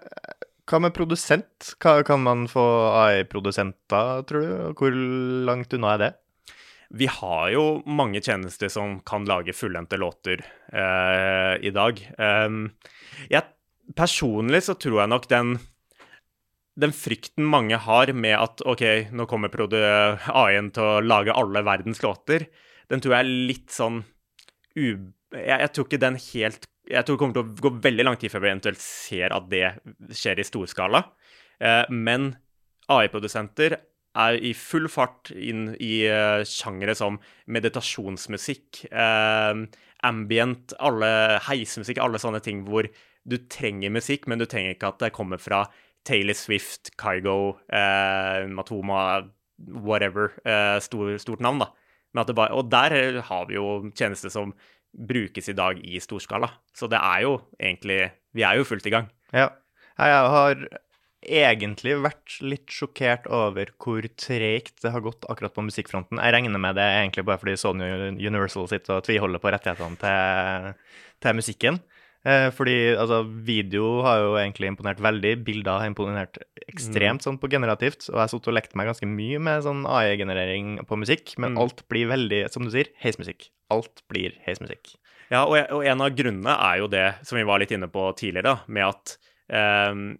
hva 0.71 0.81
med 0.87 0.95
produsent? 0.95 1.73
Hva 1.83 2.01
kan 2.07 2.23
man 2.23 2.47
få 2.51 2.63
AI-produsenter, 3.03 4.25
tror 4.29 4.45
du? 4.45 4.53
Hvor 4.79 4.99
langt 5.49 5.75
unna 5.77 5.95
er 5.97 6.03
det? 6.05 6.11
Vi 7.01 7.07
har 7.11 7.51
jo 7.55 7.65
mange 7.87 8.23
tjenester 8.23 8.71
som 8.73 8.99
kan 9.07 9.27
lage 9.29 9.55
fullendte 9.55 9.99
låter 10.01 10.43
eh, 10.43 11.55
i 11.63 11.71
dag. 11.75 12.01
Um, 12.19 12.65
jeg, 13.31 13.47
personlig 13.99 14.65
så 14.67 14.75
tror 14.79 15.03
jeg 15.03 15.13
nok 15.13 15.29
den 15.31 15.59
den 16.81 16.95
frykten 16.97 17.45
mange 17.45 17.77
har 17.83 18.13
med 18.17 18.37
at 18.39 18.63
OK, 18.65 18.83
nå 19.13 19.27
kommer 19.29 19.53
AI-en 19.53 20.71
til 20.73 20.87
å 20.87 21.01
lage 21.05 21.35
alle 21.37 21.61
verdens 21.67 22.01
låter, 22.01 22.47
den 22.89 23.03
tror 23.03 23.17
jeg 23.17 23.25
er 23.27 23.49
litt 23.51 23.75
sånn 23.75 24.01
u... 24.79 24.87
Jeg, 25.35 25.59
jeg 25.61 25.71
tror 25.75 25.87
ikke 25.87 26.01
den 26.03 26.17
helt 26.19 26.65
jeg 26.89 27.05
tror 27.07 27.17
det 27.17 27.21
kommer 27.23 27.37
til 27.37 27.45
å 27.45 27.65
gå 27.69 27.73
veldig 27.85 28.07
lang 28.07 28.19
tid 28.21 28.33
før 28.33 28.45
vi 28.45 28.51
eventuelt 28.53 28.83
ser 28.83 29.35
at 29.35 29.47
det 29.51 29.67
skjer 30.17 30.41
i 30.41 30.47
storskala. 30.47 31.05
Eh, 31.61 31.85
men 31.93 32.33
AI-produsenter 32.91 33.77
er 34.19 34.39
i 34.43 34.51
full 34.59 34.89
fart 34.91 35.31
inn 35.31 35.69
i 35.79 36.03
uh, 36.11 36.43
sjangere 36.43 36.97
som 36.99 37.21
meditasjonsmusikk, 37.47 38.81
uh, 38.91 39.55
ambient, 40.03 40.75
alle 40.83 41.11
heismusikk, 41.47 42.01
alle 42.03 42.19
sånne 42.19 42.41
ting 42.43 42.65
hvor 42.67 42.89
du 43.31 43.37
trenger 43.53 43.95
musikk, 43.95 44.27
men 44.27 44.41
du 44.41 44.49
trenger 44.51 44.75
ikke 44.75 44.91
at 44.91 45.05
det 45.05 45.13
kommer 45.15 45.39
fra 45.39 45.63
Taylor 46.09 46.35
Swift, 46.35 46.91
Kygo, 46.99 47.61
Matoma, 48.49 49.29
whatever, 49.85 50.33
stor, 50.81 51.11
stort 51.21 51.43
navn, 51.45 51.61
da. 51.61 51.69
Bare, 52.33 52.55
og 52.57 52.71
der 52.73 53.21
har 53.29 53.45
vi 53.51 53.59
jo 53.59 53.93
tjenester 53.93 54.33
som 54.33 54.55
brukes 54.93 55.49
i 55.49 55.57
dag 55.57 55.81
i 55.85 56.01
storskala. 56.03 56.51
Så 56.77 56.89
det 56.91 57.01
er 57.01 57.27
jo 57.27 57.41
egentlig 57.59 58.13
Vi 58.35 58.45
er 58.47 58.61
jo 58.61 58.67
fullt 58.67 58.87
i 58.87 58.95
gang. 58.95 59.09
Ja. 59.35 59.49
Jeg 59.99 60.29
har 60.33 60.61
egentlig 61.21 61.97
vært 62.01 62.37
litt 62.41 62.71
sjokkert 62.73 63.27
over 63.27 63.73
hvor 63.83 64.07
tregt 64.17 64.79
det 64.85 64.93
har 64.95 65.03
gått 65.05 65.27
akkurat 65.29 65.53
på 65.57 65.65
musikkfronten. 65.67 66.21
Jeg 66.23 66.35
regner 66.37 66.63
med 66.63 66.79
det 66.79 66.87
egentlig 66.87 67.27
bare 67.29 67.41
fordi 67.43 67.57
Sony 67.61 67.91
Universal 68.23 68.71
sitter 68.71 69.01
og 69.01 69.05
tviholder 69.05 69.43
på 69.43 69.53
rettighetene 69.53 69.99
til, 70.01 70.71
til 71.21 71.37
musikken. 71.43 71.81
Eh, 72.21 72.51
fordi 72.53 72.75
altså, 73.01 73.23
video 73.25 74.03
har 74.05 74.19
jo 74.21 74.33
egentlig 74.37 74.69
imponert 74.69 74.99
veldig. 75.01 75.33
Bilder 75.45 75.81
har 75.81 75.89
imponert 75.89 76.37
ekstremt 76.69 77.25
sånn 77.25 77.39
på 77.41 77.49
generativt. 77.49 78.11
Og 78.11 78.19
jeg 78.19 78.21
har 78.21 78.29
sittet 78.33 78.51
og 78.53 78.57
lekt 78.59 78.77
meg 78.77 78.91
ganske 78.91 79.09
mye 79.09 79.41
med 79.41 79.65
sånn 79.65 79.87
AI-generering 79.89 80.75
på 80.87 80.99
musikk, 81.01 81.33
men 81.39 81.55
Mm. 81.55 81.59
alt 81.65 81.89
blir 81.89 82.07
veldig, 82.11 82.51
som 82.53 82.63
du 82.65 82.71
sier, 82.71 82.93
heismusikk. 83.03 83.49
Alt 83.71 84.03
blir 84.09 84.37
heismusikk. 84.47 84.97
Ja, 85.31 85.45
og, 85.47 85.57
og 85.71 85.85
en 85.87 86.01
av 86.03 86.11
grunnene 86.19 86.57
er 86.59 86.79
jo 86.83 86.89
det 86.89 87.07
som 87.25 87.39
vi 87.39 87.45
var 87.47 87.61
litt 87.63 87.71
inne 87.71 87.89
på 87.89 88.11
tidligere, 88.19 88.43
da, 88.43 88.57
med 88.67 88.85
at 88.85 89.17
ehm, 89.49 90.19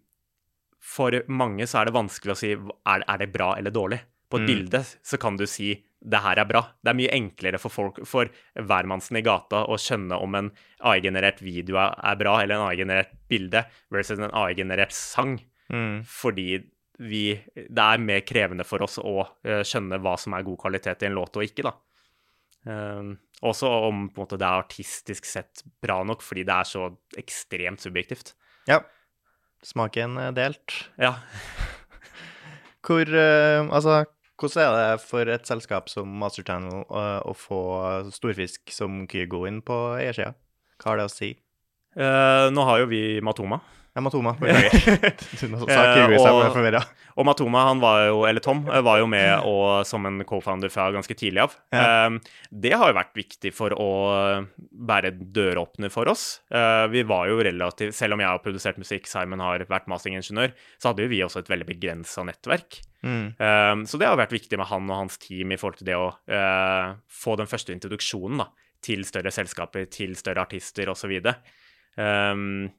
for 0.81 1.13
mange 1.29 1.67
så 1.67 1.81
er 1.81 1.91
det 1.91 1.95
vanskelig 1.95 2.33
å 2.33 2.39
si 2.39 2.53
er, 2.55 3.05
er 3.07 3.19
det 3.19 3.33
bra 3.35 3.55
eller 3.59 3.71
dårlig. 3.75 4.01
På 4.31 4.39
et 4.39 4.47
Mm. 4.47 4.47
bilde 4.47 4.81
så 5.03 5.19
kan 5.19 5.37
du 5.37 5.47
si 5.47 5.73
det 6.01 6.21
her 6.23 6.39
er 6.39 6.47
bra. 6.49 6.61
Det 6.83 6.91
er 6.93 6.97
mye 6.97 7.13
enklere 7.13 7.59
for 7.61 7.69
folk, 7.69 7.99
for 8.07 8.31
hvermannsen 8.57 9.19
i 9.19 9.23
gata 9.27 9.67
å 9.67 9.77
skjønne 9.77 10.17
om 10.23 10.35
en 10.39 10.51
AI-generert 10.81 11.43
video 11.43 11.77
er, 11.77 12.17
bra 12.17 12.39
eller 12.41 12.55
en 12.57 12.69
AI-generert 12.71 13.11
bilde 13.29 13.65
versus 13.91 14.19
en 14.19 14.31
AI-generert 14.33 14.93
sang. 14.93 15.41
Mm. 15.69 16.05
Fordi 16.07 16.63
vi, 17.01 17.25
det 17.57 17.85
er 17.85 17.99
mer 17.99 18.21
krevende 18.21 18.65
for 18.65 18.83
oss 18.87 18.99
å 19.03 19.27
eh, 19.45 19.61
skjønne 19.67 19.99
hva 20.01 20.17
som 20.21 20.35
er 20.37 20.43
god 20.47 20.59
kvalitet 20.63 21.03
i 21.03 21.07
en 21.11 21.19
låt 21.19 21.37
og 21.37 21.45
ikke, 21.45 21.67
da. 21.69 21.75
Um, 22.65 23.15
også 23.43 23.69
om 23.89 24.11
måte, 24.17 24.37
det 24.37 24.45
er 24.45 24.61
artistisk 24.63 25.25
sett 25.25 25.63
bra 25.81 26.03
nok, 26.05 26.21
fordi 26.23 26.45
det 26.45 26.55
er 26.55 26.69
så 26.69 26.91
ekstremt 27.17 27.81
subjektivt. 27.81 28.35
Ja. 28.69 28.83
Smaken 29.65 30.19
er 30.21 30.33
delt. 30.37 30.77
Ja. 31.01 31.15
Hvor 32.85 33.05
uh, 33.05 33.69
Altså, 33.73 34.05
hvordan 34.41 34.65
er 34.65 34.97
det 34.97 35.05
for 35.05 35.29
et 35.29 35.49
selskap 35.49 35.91
som 35.93 36.09
Master 36.21 36.47
Channel 36.47 36.83
å, 36.89 37.05
å 37.29 37.35
få 37.37 37.61
storfisk 38.15 38.73
som 38.73 39.05
Kygo 39.11 39.45
inn 39.49 39.61
på 39.65 39.77
eiersida? 39.99 40.33
Hva 40.81 40.93
har 40.93 41.01
det 41.01 41.09
å 41.11 41.13
si? 41.13 41.35
Eh, 41.97 42.47
nå 42.55 42.65
har 42.65 42.83
jo 42.83 42.89
vi 42.91 43.03
Matoma. 43.25 43.61
Jeg 43.91 44.05
Matoma. 44.07 44.33
Beklager. 44.39 46.13
Eh, 46.15 46.77
og-. 46.79 46.91
Og 47.19 47.27
Matoma, 47.27 47.65
han 47.67 47.81
var 47.83 48.05
jo, 48.07 48.21
eller 48.29 48.43
Tom, 48.45 48.63
eh, 48.71 48.83
var 48.87 49.01
jo 49.03 49.09
med 49.11 49.43
og, 49.49 49.83
som 49.89 50.07
en 50.07 50.23
co-founder 50.27 50.71
fra 50.71 50.87
ganske 50.95 51.17
tidlig 51.19 51.43
av. 51.43 51.57
Ja. 51.75 51.83
Eh, 52.07 52.37
det 52.67 52.73
har 52.79 52.93
jo 52.93 52.99
vært 53.01 53.19
viktig 53.19 53.53
for 53.57 53.75
å 53.75 53.91
være 54.87 55.13
døråpner 55.19 55.91
for 55.93 56.11
oss. 56.11 56.41
Vi 56.91 57.03
var 57.07 57.29
jo 57.31 57.41
relativt, 57.43 57.95
Selv 57.97 58.15
om 58.15 58.23
jeg 58.23 58.31
har 58.31 58.41
produsert 58.45 58.79
musikk, 58.81 59.09
Simon 59.11 59.43
har 59.43 59.65
vært 59.71 59.89
mastingingeniør, 59.91 60.55
så 60.79 60.91
hadde 60.91 61.05
jo 61.05 61.11
vi 61.11 61.23
også 61.25 61.43
et 61.43 61.51
veldig 61.51 61.67
begrensa 61.69 62.25
nettverk. 62.27 62.81
Mm. 63.03 63.87
Så 63.89 63.99
det 64.01 64.09
har 64.09 64.19
vært 64.21 64.35
viktig 64.35 64.59
med 64.61 64.69
han 64.71 64.91
og 64.91 64.99
hans 65.03 65.19
team 65.21 65.53
i 65.53 65.59
forhold 65.61 65.81
til 65.81 65.91
det 65.91 65.99
å 65.99 66.11
få 67.11 67.37
den 67.41 67.51
første 67.51 67.75
introduksjonen 67.75 68.45
da, 68.45 68.51
til 68.85 69.05
større 69.09 69.33
selskaper, 69.35 69.89
til 69.93 70.17
større 70.19 70.47
artister 70.47 70.93
osv. 70.93 71.17
Um, 72.01 72.71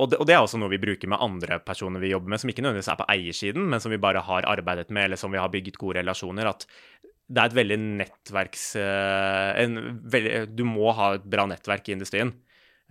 og, 0.00 0.08
det, 0.10 0.18
og 0.18 0.28
det 0.28 0.34
er 0.34 0.42
også 0.42 0.58
noe 0.60 0.72
vi 0.72 0.80
bruker 0.82 1.10
med 1.10 1.20
andre 1.22 1.58
personer 1.64 2.02
vi 2.02 2.12
jobber 2.12 2.32
med, 2.32 2.40
som 2.42 2.50
ikke 2.50 2.64
nødvendigvis 2.64 2.90
er 2.92 3.00
på 3.00 3.08
eiersiden, 3.12 3.66
men 3.70 3.82
som 3.82 3.92
vi 3.92 4.00
bare 4.02 4.22
har 4.24 4.48
arbeidet 4.48 4.90
med, 4.90 5.08
eller 5.08 5.20
som 5.20 5.32
vi 5.34 5.40
har 5.40 5.52
bygget 5.52 5.78
gode 5.80 6.00
relasjoner. 6.00 6.48
At 6.48 6.66
det 7.02 7.42
er 7.42 7.50
et 7.50 7.58
veldig 7.60 7.78
nettverks... 8.00 8.64
eh, 8.80 9.50
en, 9.62 9.76
veldig, 10.12 10.40
du 10.56 10.64
må 10.68 10.94
ha 10.96 11.12
et 11.18 11.28
bra 11.28 11.46
nettverk 11.50 11.90
i 11.90 11.96
industrien. 11.96 12.32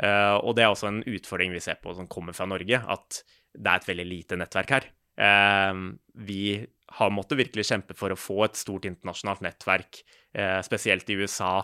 Uh, 0.02 0.40
og 0.40 0.56
det 0.58 0.64
er 0.64 0.72
også 0.72 0.88
en 0.88 1.02
utfordring 1.06 1.52
vi 1.54 1.60
ser 1.62 1.78
på 1.78 1.92
som 1.94 2.08
kommer 2.10 2.34
fra 2.34 2.48
Norge, 2.50 2.80
at 2.80 3.20
det 3.54 3.68
er 3.70 3.82
et 3.82 3.90
veldig 3.92 4.06
lite 4.08 4.38
nettverk 4.40 4.72
her. 4.74 4.88
Uh, 5.20 5.92
vi 6.26 6.64
har 6.98 7.14
måttet 7.14 7.38
virkelig 7.38 7.68
kjempe 7.68 7.98
for 7.98 8.14
å 8.14 8.18
få 8.18 8.40
et 8.48 8.58
stort 8.58 8.88
internasjonalt 8.90 9.44
nettverk, 9.46 10.02
uh, 10.40 10.62
spesielt 10.66 11.10
i 11.12 11.20
USA 11.22 11.60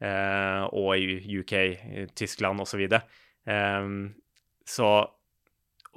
og 0.00 0.94
i 0.96 1.18
UK, 1.42 1.50
Tyskland 2.16 2.62
osv. 2.62 2.86
Eh, 2.88 3.88
så 4.70 4.90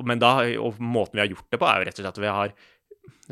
Men 0.04 0.18
da, 0.18 0.40
og 0.58 0.80
måten 0.82 1.20
vi 1.20 1.22
har 1.22 1.30
gjort 1.30 1.52
det 1.54 1.60
på, 1.62 1.68
er 1.70 1.78
jo 1.78 1.86
rett 1.86 2.00
og 2.00 2.02
slett 2.02 2.16
at 2.18 2.24
vi 2.24 2.32
har 2.34 2.54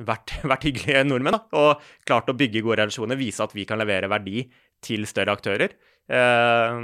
vært, 0.05 0.33
vært 0.51 0.67
hyggelige 0.67 1.05
nordmenn 1.07 1.39
da, 1.39 1.41
og 1.57 1.87
klart 2.05 2.29
å 2.29 2.37
bygge 2.37 2.61
gode 2.61 2.83
relasjoner, 2.83 3.17
vise 3.17 3.41
at 3.41 3.55
vi 3.57 3.65
kan 3.65 3.81
levere 3.81 4.11
verdi 4.11 4.45
til 4.85 5.07
større 5.09 5.33
aktører. 5.33 5.73
Eh, 6.11 6.83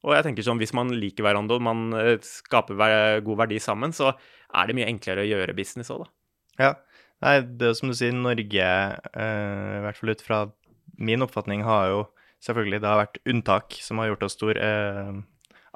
og 0.00 0.14
jeg 0.16 0.24
tenker 0.24 0.46
sånn, 0.46 0.60
Hvis 0.60 0.72
man 0.76 0.92
liker 0.96 1.26
hverandre 1.26 1.58
og 1.58 1.64
man 1.66 1.90
eh, 1.98 2.16
skaper 2.24 3.20
god 3.26 3.42
verdi 3.44 3.60
sammen, 3.60 3.92
så 3.92 4.14
er 4.14 4.68
det 4.68 4.78
mye 4.78 4.88
enklere 4.88 5.26
å 5.26 5.28
gjøre 5.28 5.56
business 5.56 5.92
òg, 5.92 6.06
da. 6.06 6.14
Ja. 6.60 6.72
Nei, 7.20 7.34
det 7.44 7.68
er 7.68 7.76
som 7.76 7.90
du 7.92 7.96
sier, 7.96 8.14
Norge, 8.16 8.68
eh, 9.12 9.74
i 9.76 9.82
hvert 9.84 9.98
fall 10.00 10.14
ut 10.14 10.24
fra 10.24 10.40
min 11.00 11.24
oppfatning, 11.24 11.64
har 11.66 11.90
jo 11.92 12.00
selvfølgelig 12.44 12.80
det 12.80 12.88
har 12.88 13.02
vært 13.02 13.20
unntak 13.28 13.76
som 13.84 14.00
har 14.00 14.10
gjort 14.10 14.24
oss 14.24 14.36
stor. 14.38 14.56
Eh, 14.56 15.20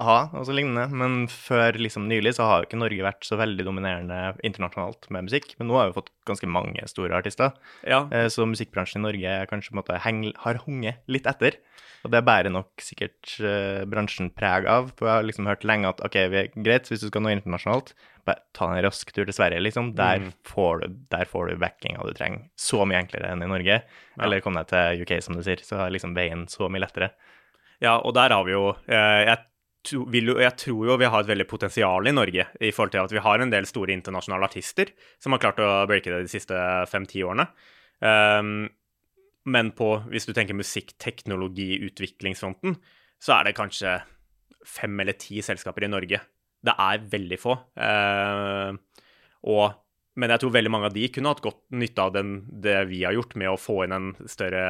aha, 0.00 0.30
og 0.34 0.46
så 0.48 0.54
lignende. 0.56 0.88
Men 0.90 1.26
før 1.30 1.76
liksom 1.78 2.08
nylig 2.10 2.32
så 2.36 2.46
har 2.48 2.62
jo 2.62 2.68
ikke 2.68 2.80
Norge 2.80 3.04
vært 3.06 3.26
så 3.28 3.36
veldig 3.38 3.64
dominerende 3.66 4.18
internasjonalt 4.46 5.08
med 5.14 5.28
musikk. 5.28 5.54
Men 5.58 5.68
nå 5.70 5.76
har 5.78 5.90
vi 5.90 5.96
fått 6.00 6.10
ganske 6.26 6.48
mange 6.50 6.82
store 6.90 7.14
artister. 7.20 7.52
Ja, 7.86 8.04
Eh, 8.10 8.26
Så 8.28 8.46
musikkbransjen 8.48 9.00
i 9.02 9.06
Norge 9.06 9.46
kanskje 9.50 9.74
måte 9.76 9.98
heng, 10.02 10.32
har 10.36 10.54
hunget 10.66 10.96
litt 11.06 11.26
etter. 11.26 11.56
Og 12.04 12.10
det 12.12 12.24
bærer 12.24 12.50
nok 12.52 12.68
sikkert 12.84 13.38
eh, 13.40 13.84
bransjen 13.88 14.28
preg 14.34 14.66
av. 14.68 14.90
For 14.98 15.06
jeg 15.08 15.14
har 15.14 15.22
liksom 15.24 15.46
hørt 15.48 15.64
lenge 15.64 15.88
at 15.88 16.00
ok, 16.04 16.18
vi, 16.28 16.42
greit, 16.62 16.88
hvis 16.90 17.00
du 17.00 17.08
skal 17.08 17.22
nå 17.24 17.30
internasjonalt, 17.32 17.94
bare 18.26 18.40
ta 18.56 18.68
en 18.72 18.82
rask 18.84 19.08
tur 19.12 19.24
til 19.24 19.32
Sverige, 19.36 19.60
liksom. 19.62 19.94
Der, 19.96 20.18
Mm. 20.18 20.32
får 20.44 20.80
du, 20.82 20.88
der 21.10 21.24
får 21.24 21.48
du 21.48 21.56
backinga 21.56 22.02
du 22.04 22.12
trenger. 22.12 22.44
Så 22.56 22.84
mye 22.86 23.00
enklere 23.04 23.30
enn 23.32 23.42
i 23.42 23.46
Norge. 23.48 23.82
Eller 24.20 24.40
kom 24.40 24.54
deg 24.54 24.66
til 24.68 25.02
UK, 25.04 25.20
som 25.22 25.34
du 25.36 25.42
sier. 25.42 25.56
Så 25.64 25.76
er 25.80 25.90
liksom 25.90 26.14
veien 26.14 26.46
så 26.48 26.68
mye 26.68 26.80
lettere. 26.84 27.10
Ja, 27.80 27.98
og 27.98 28.14
der 28.14 28.30
har 28.30 28.44
vi 28.44 28.52
jo 28.52 28.70
eh, 28.88 29.24
jeg, 29.28 29.38
vil 29.92 30.30
jo 30.32 30.38
jeg 30.40 30.56
tror 30.60 30.86
jo 30.88 30.96
vi 31.00 31.08
har 31.10 31.20
et 31.24 31.30
veldig 31.30 31.46
potensial 31.50 32.08
i 32.08 32.14
Norge 32.14 32.44
i 32.60 32.72
forhold 32.74 32.92
til 32.94 33.04
at 33.04 33.14
vi 33.14 33.24
har 33.24 33.38
en 33.40 33.52
del 33.52 33.66
store 33.68 33.94
internasjonale 33.96 34.46
artister 34.48 34.86
som 35.22 35.32
har 35.34 35.42
klart 35.42 35.62
å 35.62 35.86
breake 35.90 36.10
det 36.12 36.24
de 36.24 36.32
siste 36.32 36.56
fem-ti 36.90 37.18
årene. 37.26 37.46
Um, 38.00 38.68
men 39.44 39.66
på, 39.76 39.88
hvis 40.08 40.26
du 40.28 40.32
tenker 40.32 40.54
musikk-teknologi-utviklingsfronten, 40.56 42.70
så 43.20 43.30
er 43.36 43.42
det 43.48 43.58
kanskje 43.58 43.90
fem 44.64 45.00
eller 45.04 45.16
ti 45.20 45.42
selskaper 45.44 45.84
i 45.84 45.92
Norge. 45.92 46.18
Det 46.64 46.74
er 46.80 47.08
veldig 47.12 47.38
få. 47.40 47.52
Uh, 47.76 48.72
og, 49.44 49.66
men 50.16 50.30
jeg 50.32 50.40
tror 50.40 50.56
veldig 50.56 50.72
mange 50.72 50.88
av 50.88 50.96
de 50.96 51.12
kunne 51.12 51.28
hatt 51.34 51.44
godt 51.44 51.60
nytte 51.76 52.00
av 52.06 52.10
den, 52.16 52.28
det 52.48 52.88
vi 52.88 53.04
har 53.04 53.12
gjort 53.16 53.36
med 53.40 53.48
å 53.52 53.60
få 53.60 53.84
inn 53.84 53.96
en 53.96 54.08
større 54.30 54.64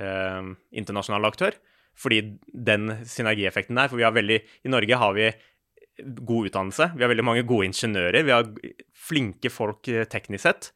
uh, 0.00 0.42
internasjonal 0.72 1.24
aktør. 1.28 1.52
Fordi 2.00 2.20
den 2.48 2.90
synergieffekten 3.04 3.76
der 3.76 3.90
For 3.92 4.00
vi 4.00 4.06
har 4.06 4.14
veldig 4.16 4.38
I 4.40 4.72
Norge 4.72 4.96
har 4.96 5.16
vi 5.16 5.30
god 6.00 6.48
utdannelse. 6.48 6.92
Vi 6.96 7.04
har 7.04 7.10
veldig 7.12 7.26
mange 7.26 7.46
gode 7.48 7.68
ingeniører. 7.68 8.24
Vi 8.24 8.32
har 8.32 8.48
flinke 8.96 9.52
folk 9.52 9.88
eh, 9.92 10.06
teknisk 10.08 10.46
sett. 10.46 10.70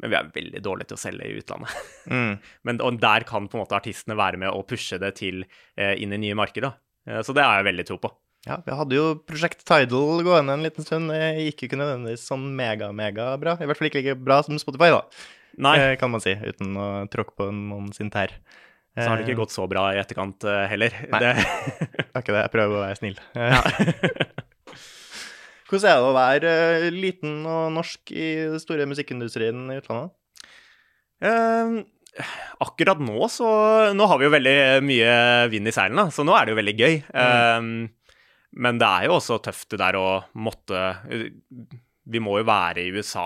Men 0.00 0.10
vi 0.10 0.18
er 0.18 0.30
veldig 0.34 0.62
dårlige 0.64 0.90
til 0.90 0.98
å 0.98 1.02
selge 1.02 1.28
i 1.28 1.36
utlandet. 1.38 1.74
Mm. 2.10 2.32
Men 2.66 2.80
og 2.82 2.98
der 3.02 3.26
kan 3.28 3.46
på 3.50 3.58
en 3.58 3.64
måte 3.64 3.76
artistene 3.78 4.16
være 4.18 4.40
med 4.40 4.50
og 4.50 4.66
pushe 4.70 4.98
det 5.02 5.14
til 5.20 5.44
eh, 5.44 5.94
inn 6.00 6.14
i 6.16 6.20
nye 6.24 6.38
markeder. 6.38 6.74
Eh, 7.06 7.20
så 7.26 7.36
det 7.36 7.44
har 7.46 7.60
jeg 7.60 7.68
veldig 7.70 7.86
tro 7.90 8.00
på. 8.02 8.12
Ja, 8.42 8.56
vi 8.66 8.74
hadde 8.74 8.96
jo 8.96 9.04
Prosjekt 9.22 9.60
Tidal 9.68 10.24
gående 10.26 10.56
en 10.56 10.66
liten 10.66 10.86
stund. 10.86 11.12
Det 11.12 11.46
gikk 11.46 11.62
jo 11.62 11.68
ikke 11.70 11.78
nødvendigvis 11.78 12.26
sånn 12.26 12.48
mega-mega 12.58 13.28
bra. 13.38 13.54
I 13.60 13.68
hvert 13.70 13.78
fall 13.78 13.90
ikke 13.92 14.02
like 14.02 14.18
bra 14.18 14.40
som 14.42 14.58
Spotify, 14.58 14.90
da, 14.94 15.04
Nei, 15.62 15.76
eh, 15.78 15.94
kan 16.00 16.10
man 16.10 16.22
si, 16.24 16.32
uten 16.34 16.74
å 16.80 16.88
tråkke 17.12 17.36
på 17.38 17.48
noen 17.54 17.92
sin 17.94 18.10
tær. 18.10 18.34
Så 18.96 19.06
har 19.08 19.16
det 19.16 19.24
ikke 19.26 19.38
gått 19.40 19.54
så 19.54 19.64
bra 19.70 19.86
i 19.94 20.00
etterkant 20.02 20.44
eh, 20.44 20.64
heller. 20.68 20.92
Nei. 21.14 21.20
Det, 21.22 21.30
Det 21.38 22.08
er 22.12 22.20
ikke 22.24 22.34
det. 22.36 22.42
Jeg 22.44 22.52
prøver 22.52 22.76
å 22.76 22.82
være 22.84 22.98
snill. 23.00 23.20
Hvordan 25.72 25.88
er 25.88 25.96
det 25.96 26.08
å 26.10 26.16
være 26.16 26.50
eh, 26.84 26.90
liten 26.92 27.38
og 27.48 27.70
norsk 27.78 28.12
i 28.12 28.26
den 28.52 28.60
store 28.60 28.84
musikkindustrien 28.90 29.62
i 29.72 29.78
utlandet? 29.80 30.12
Eh, 31.22 31.78
akkurat 32.60 33.00
nå 33.00 33.28
så 33.32 33.46
Nå 33.96 34.04
har 34.10 34.18
vi 34.20 34.26
jo 34.26 34.32
veldig 34.34 34.54
mye 34.84 35.12
vind 35.52 35.70
i 35.70 35.74
seilene, 35.74 36.10
så 36.12 36.26
nå 36.26 36.34
er 36.36 36.44
det 36.44 36.52
jo 36.52 36.58
veldig 36.60 36.74
gøy. 36.82 36.98
Eh, 37.08 37.70
men 38.62 38.82
det 38.82 38.88
er 38.90 39.06
jo 39.08 39.16
også 39.16 39.38
tøft 39.46 39.70
det 39.72 39.80
der 39.80 39.96
å 39.96 40.08
måtte 40.36 40.82
Vi 42.12 42.20
må 42.20 42.34
jo 42.42 42.44
være 42.44 42.82
i 42.84 42.90
USA 42.92 43.24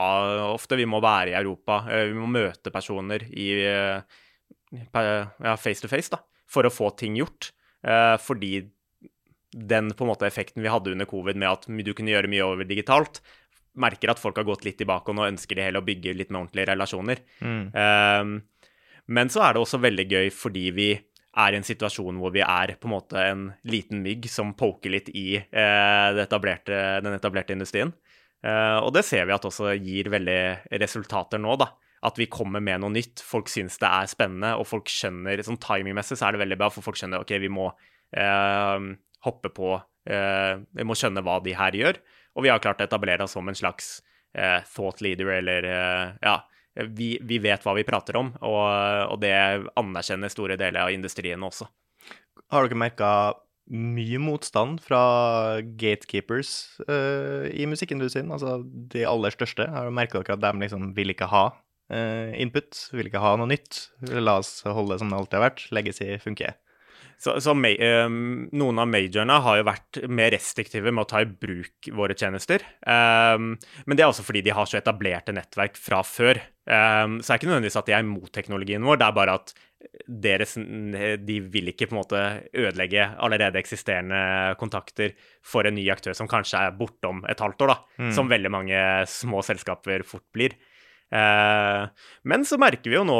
ofte, 0.52 0.78
vi 0.78 0.86
må 0.86 1.00
være 1.02 1.32
i 1.32 1.38
Europa. 1.40 1.80
eh, 1.90 2.06
Vi 2.12 2.14
må 2.20 2.28
møte 2.30 2.70
personer 2.70 3.26
i 3.32 3.48
eh, 3.66 4.22
ja, 4.74 5.56
face 5.56 5.82
to 5.82 5.90
face, 5.90 6.10
da, 6.12 6.20
for 6.50 6.66
å 6.66 6.72
få 6.72 6.90
ting 6.98 7.18
gjort. 7.20 7.52
Eh, 7.86 8.16
fordi 8.22 8.66
den 9.56 9.92
på 9.96 10.04
en 10.04 10.10
måte 10.10 10.26
effekten 10.28 10.64
vi 10.64 10.70
hadde 10.72 10.92
under 10.92 11.08
covid 11.08 11.38
med 11.38 11.48
at 11.48 11.66
du 11.68 11.92
kunne 11.96 12.12
gjøre 12.12 12.30
mye 12.30 12.44
over 12.44 12.68
digitalt, 12.68 13.22
merker 13.76 14.12
at 14.12 14.20
folk 14.20 14.38
har 14.40 14.48
gått 14.48 14.64
litt 14.66 14.78
tilbake, 14.80 15.12
og 15.12 15.18
nå 15.18 15.28
ønsker 15.28 15.56
de 15.56 15.66
heller 15.66 15.84
å 15.84 15.86
bygge 15.86 16.16
litt 16.16 16.32
mer 16.32 16.44
ordentlige 16.44 16.70
relasjoner. 16.72 17.22
Mm. 17.40 17.66
Eh, 17.72 18.70
men 19.16 19.30
så 19.30 19.44
er 19.46 19.54
det 19.54 19.62
også 19.62 19.82
veldig 19.82 20.08
gøy 20.10 20.32
fordi 20.34 20.70
vi 20.74 20.90
er 21.36 21.52
i 21.52 21.58
en 21.60 21.66
situasjon 21.66 22.16
hvor 22.18 22.32
vi 22.32 22.40
er 22.42 22.72
på 22.80 22.88
en 22.88 22.94
måte 22.94 23.20
en 23.20 23.42
liten 23.68 24.00
mygg 24.02 24.24
som 24.32 24.54
poker 24.56 24.94
litt 24.94 25.10
i 25.12 25.36
eh, 25.36 26.06
det 26.16 26.24
etablerte, 26.24 26.78
den 27.04 27.16
etablerte 27.18 27.54
industrien. 27.54 27.92
Uh, 28.46 28.78
og 28.84 28.92
det 28.94 29.02
ser 29.06 29.24
vi 29.26 29.34
at 29.34 29.46
også 29.48 29.72
gir 29.80 30.10
veldig 30.12 30.76
resultater 30.78 31.40
nå, 31.42 31.56
da. 31.58 31.70
At 32.06 32.20
vi 32.20 32.28
kommer 32.30 32.62
med 32.62 32.82
noe 32.82 32.94
nytt. 32.94 33.22
Folk 33.24 33.50
syns 33.50 33.80
det 33.82 33.90
er 33.90 34.10
spennende, 34.10 34.54
og 34.60 34.68
folk 34.70 34.90
skjønner 34.92 35.42
Sånn 35.46 35.60
timingmessig 35.62 36.18
så 36.20 36.28
er 36.28 36.36
det 36.36 36.44
veldig 36.44 36.58
bra, 36.60 36.70
for 36.72 36.86
folk 36.86 36.98
skjønner 37.00 37.24
OK, 37.24 37.32
vi 37.42 37.50
må 37.52 37.70
eh, 38.16 38.90
hoppe 39.26 39.52
på 39.54 39.76
Vi 40.06 40.84
må 40.86 40.94
skjønne 40.94 41.24
hva 41.26 41.40
de 41.42 41.56
her 41.58 41.74
gjør. 41.74 41.96
Og 42.38 42.44
vi 42.44 42.50
har 42.52 42.60
klart 42.62 42.78
å 42.78 42.86
etablere 42.86 43.24
oss 43.24 43.32
som 43.34 43.48
en 43.50 43.58
slags 43.58 43.96
thought 44.70 45.00
leader, 45.02 45.32
eller 45.40 45.66
ja 46.22 46.36
vi, 46.84 47.16
vi, 47.22 47.38
vet 47.40 47.64
hva 47.64 47.74
vi 47.76 47.86
prater 47.86 48.18
om, 48.20 48.32
og, 48.44 48.68
og, 49.08 49.18
det 49.22 49.32
anerkjenner 49.78 50.32
store 50.32 50.58
deler 50.60 50.84
av 50.84 50.92
industrien 50.94 51.42
også. 51.42 51.68
Har 52.52 52.66
dere 52.66 52.78
merka 52.78 53.10
mye 53.72 54.18
motstand 54.22 54.78
fra 54.84 55.00
gatekeepers 55.80 56.78
uh, 56.86 57.48
i 57.50 57.66
musikkindustrien? 57.66 58.30
Altså 58.30 58.60
de 58.62 59.06
aller 59.08 59.34
største. 59.34 59.66
Har 59.66 59.88
dere 59.88 59.96
merka 59.96 60.22
at 60.22 60.42
de 60.44 60.52
liksom 60.62 60.92
vil 60.96 61.14
ikke 61.14 61.30
ha 61.32 61.48
input? 61.86 62.78
Vil 62.96 63.06
ikke 63.10 63.22
ha 63.22 63.36
noe 63.38 63.50
nytt? 63.50 63.86
La 64.10 64.40
oss 64.40 64.58
holde 64.66 64.94
det 64.94 65.02
som 65.02 65.12
det 65.12 65.18
alltid 65.20 65.38
har 65.38 65.44
vært. 65.48 65.66
Legacy 65.76 66.16
funker. 66.22 66.56
Så, 67.18 67.32
så 67.40 67.54
um, 67.56 68.16
noen 68.52 68.80
av 68.82 68.88
majorene 68.92 69.38
har 69.40 69.60
jo 69.60 69.66
vært 69.66 70.00
mer 70.12 70.34
restriktive 70.34 70.92
med 70.92 71.06
å 71.06 71.08
ta 71.08 71.22
i 71.24 71.28
bruk 71.28 71.88
våre 71.96 72.16
tjenester. 72.16 72.64
Um, 72.84 73.54
men 73.86 73.96
det 73.96 74.04
er 74.04 74.10
også 74.10 74.26
fordi 74.26 74.44
de 74.44 74.52
har 74.56 74.68
så 74.68 74.78
etablerte 74.80 75.34
nettverk 75.36 75.80
fra 75.80 76.02
før. 76.04 76.42
Um, 76.68 77.20
så 77.22 77.30
det 77.30 77.32
er 77.32 77.40
ikke 77.40 77.50
nødvendigvis 77.52 77.80
at 77.80 77.88
de 77.88 77.96
er 77.96 78.04
imot 78.04 78.32
teknologien 78.34 78.84
vår, 78.84 79.00
det 79.00 79.08
er 79.08 79.16
bare 79.16 79.38
at 79.40 79.56
deres, 80.06 80.56
de 80.56 81.36
vil 81.52 81.70
ikke 81.70 81.86
på 81.88 81.94
en 81.94 82.00
måte 82.00 82.20
ødelegge 82.58 83.04
allerede 83.22 83.60
eksisterende 83.60 84.56
kontakter 84.60 85.14
for 85.46 85.68
en 85.68 85.76
ny 85.78 85.84
aktør 85.92 86.16
som 86.16 86.28
kanskje 86.28 86.58
er 86.58 86.76
bortom 86.76 87.22
et 87.30 87.40
halvt 87.40 87.64
år, 87.64 87.72
da. 87.72 88.02
Mm. 88.02 88.10
Som 88.18 88.32
veldig 88.32 88.52
mange 88.52 88.80
små 89.10 89.44
selskaper 89.46 90.04
fort 90.08 90.26
blir. 90.36 90.56
Eh, 91.14 91.86
men 92.26 92.44
så 92.46 92.58
merker 92.58 92.90
vi 92.90 92.98
jo 92.98 93.04
nå 93.06 93.18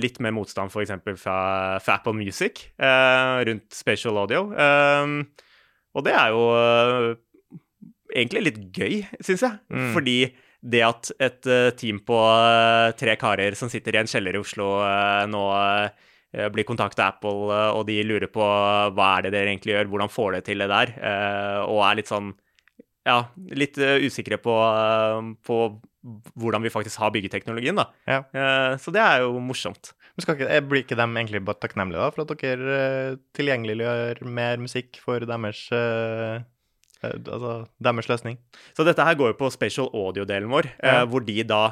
litt 0.00 0.16
mer 0.24 0.34
motstand 0.36 0.72
f.eks. 0.72 0.94
Fra, 1.20 1.38
fra 1.82 1.98
Apple 1.98 2.16
Music 2.16 2.64
eh, 2.80 3.36
rundt 3.48 3.68
spatial 3.76 4.20
audio. 4.20 4.48
Eh, 4.52 5.14
og 5.96 6.04
det 6.06 6.14
er 6.14 6.34
jo 6.34 6.42
egentlig 8.14 8.44
litt 8.46 8.60
gøy, 8.76 9.00
syns 9.20 9.44
jeg. 9.44 9.58
Mm. 9.72 9.88
Fordi 9.96 10.18
det 10.58 10.82
at 10.82 11.10
et 11.22 11.48
team 11.78 12.00
på 12.06 12.18
tre 12.98 13.14
karer 13.20 13.54
som 13.58 13.70
sitter 13.70 13.94
i 13.94 14.00
en 14.00 14.10
kjeller 14.10 14.34
i 14.34 14.40
Oslo 14.42 14.72
nå 15.30 15.42
blir 16.52 16.66
kontakta 16.66 17.06
Apple, 17.12 17.54
og 17.78 17.84
de 17.88 18.00
lurer 18.04 18.28
på 18.30 18.42
hva 18.42 19.06
er 19.14 19.26
det 19.26 19.32
dere 19.36 19.52
egentlig 19.52 19.76
gjør, 19.76 19.90
hvordan 19.92 20.10
får 20.12 20.34
dere 20.34 20.46
til 20.48 20.64
det 20.64 20.68
der, 20.72 20.92
og 21.62 21.78
er 21.86 22.00
litt 22.00 22.10
sånn 22.10 22.32
ja, 23.08 23.22
litt 23.56 23.78
usikre 23.78 24.38
på, 24.42 24.54
på 25.46 25.58
hvordan 26.38 26.64
vi 26.64 26.72
faktisk 26.72 27.00
har 27.02 27.12
byggeteknologien. 27.14 27.78
da. 27.78 27.88
Ja. 28.08 28.20
Uh, 28.32 28.74
så 28.80 28.92
det 28.94 29.02
er 29.02 29.24
jo 29.24 29.40
morsomt. 29.42 29.92
Men 30.14 30.24
skal 30.24 30.38
ikke, 30.38 30.60
Blir 30.68 30.84
ikke 30.84 30.98
de 30.98 31.06
egentlig 31.06 31.42
bare 31.46 31.60
takknemlige 31.62 32.02
da, 32.02 32.12
for 32.14 32.24
at 32.24 32.42
dere 32.42 33.18
tilgjengeliggjør 33.38 34.22
mer 34.26 34.62
musikk 34.62 34.98
for 35.02 35.22
deres, 35.22 35.60
altså, 37.04 37.52
deres 37.78 38.10
løsning? 38.10 38.40
Så 38.74 38.86
dette 38.88 39.06
her 39.06 39.18
går 39.18 39.32
jo 39.32 39.38
på 39.38 39.52
spatial 39.54 39.92
audio-delen 39.94 40.50
vår, 40.50 40.72
ja. 40.82 41.04
hvor 41.06 41.22
de 41.22 41.38
da 41.46 41.62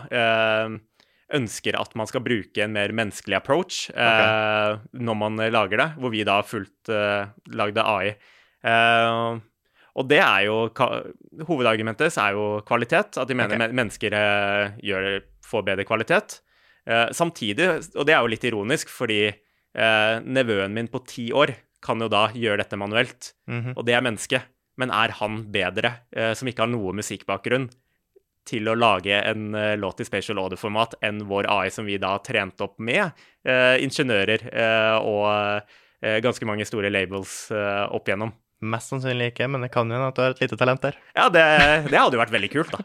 ønsker 1.34 1.74
at 1.74 1.98
man 1.98 2.06
skal 2.06 2.22
bruke 2.22 2.62
en 2.62 2.76
mer 2.76 2.94
menneskelig 2.94 3.40
approach 3.40 3.88
okay. 3.90 4.78
når 4.94 5.18
man 5.24 5.42
lager 5.50 5.82
det, 5.82 5.88
hvor 5.98 6.14
vi 6.14 6.22
da 6.28 6.38
har 6.38 6.46
fullt 6.46 6.94
lagd 7.50 7.82
AI. 7.82 8.14
Og 9.96 10.08
det 10.10 10.18
er 10.20 10.42
jo 10.44 10.56
Hovedargumentet 11.48 12.18
er 12.20 12.34
jo 12.36 12.60
kvalitet. 12.68 13.16
At 13.16 13.28
de 13.28 13.36
mener 13.38 13.56
okay. 13.56 13.76
mennesker 13.76 14.16
eh, 14.16 14.74
gjør, 14.84 15.22
får 15.46 15.64
bedre 15.70 15.86
kvalitet. 15.88 16.40
Eh, 16.86 17.08
samtidig, 17.12 17.68
og 17.96 18.06
det 18.06 18.14
er 18.14 18.20
jo 18.22 18.30
litt 18.30 18.44
ironisk, 18.46 18.90
fordi 18.92 19.22
eh, 19.26 20.18
nevøen 20.22 20.74
min 20.74 20.90
på 20.90 21.02
ti 21.08 21.30
år 21.34 21.56
kan 21.84 22.00
jo 22.02 22.08
da 22.10 22.28
gjøre 22.34 22.62
dette 22.62 22.78
manuelt, 22.78 23.32
mm 23.46 23.60
-hmm. 23.60 23.72
og 23.76 23.86
det 23.86 23.94
er 23.94 24.00
mennesket. 24.02 24.42
Men 24.76 24.90
er 24.90 25.10
han 25.10 25.50
bedre, 25.52 25.92
eh, 26.12 26.34
som 26.34 26.48
ikke 26.48 26.62
har 26.62 26.68
noe 26.68 26.92
musikkbakgrunn, 26.92 27.70
til 28.46 28.68
å 28.68 28.76
lage 28.78 29.10
en 29.10 29.54
uh, 29.54 29.74
låt 29.74 30.00
i 30.00 30.04
spatial 30.04 30.38
order-format 30.38 30.94
enn 31.02 31.24
vår 31.26 31.48
AI, 31.50 31.68
som 31.68 31.84
vi 31.84 31.98
da 31.98 32.08
har 32.10 32.18
trent 32.18 32.60
opp 32.60 32.78
med 32.78 33.10
uh, 33.48 33.74
ingeniører 33.82 34.38
og 35.02 35.60
ganske 36.22 36.46
mange 36.46 36.64
store 36.64 36.90
labels 36.90 37.50
opp 37.50 38.06
igjennom? 38.06 38.32
Mest 38.64 38.88
sannsynlig 38.88 39.34
ikke, 39.34 39.50
men 39.52 39.66
det 39.66 39.68
kan 39.74 39.90
jo 39.92 39.98
at 40.00 40.16
du 40.16 40.22
har 40.24 40.32
et 40.32 40.40
lite 40.40 40.56
talent 40.56 40.80
der. 40.80 40.96
Ja, 41.16 41.26
det, 41.32 41.44
det 41.90 41.98
hadde 41.98 42.16
jo 42.16 42.22
vært 42.22 42.32
veldig 42.32 42.50
kult, 42.54 42.72
da. 42.72 42.80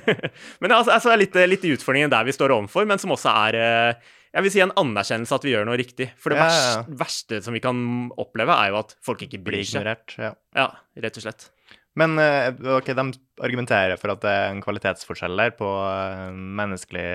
men 0.58 0.66
det 0.66 0.72
er 0.72 0.78
altså, 0.80 0.96
altså 0.96 1.14
litt, 1.20 1.38
litt 1.46 1.66
utfordringen 1.70 2.10
der 2.10 2.26
vi 2.26 2.34
står 2.34 2.56
overfor, 2.56 2.88
men 2.90 2.98
som 3.02 3.14
også 3.14 3.34
er 3.46 3.60
eh, 3.60 4.12
jeg 4.34 4.42
vil 4.42 4.50
si 4.50 4.62
en 4.64 4.74
anerkjennelse 4.80 5.36
at 5.36 5.44
vi 5.46 5.52
gjør 5.52 5.68
noe 5.68 5.78
riktig. 5.78 6.08
For 6.18 6.34
det 6.34 6.40
ja, 6.40 6.48
ja. 6.50 6.54
Verste, 6.58 6.96
verste, 6.98 7.38
som 7.46 7.54
vi 7.54 7.62
kan 7.62 7.78
oppleve, 8.18 8.56
er 8.58 8.72
jo 8.72 8.80
at 8.80 8.96
folk 9.06 9.22
ikke 9.22 9.38
bryr 9.46 9.62
seg. 9.68 9.86
Ja. 10.18 10.32
ja, 10.58 10.66
rett 11.04 11.20
og 11.20 11.26
slett. 11.28 11.46
Men 11.94 12.18
eh, 12.18 12.50
ok, 12.74 12.90
de 12.98 13.04
argumenterer 13.46 14.00
for 14.00 14.10
at 14.14 14.22
det 14.24 14.32
er 14.34 14.48
en 14.50 14.62
kvalitetsforskjell 14.64 15.38
der 15.38 15.54
på 15.54 15.68
eh, 15.86 16.32
menneskelig, 16.34 17.06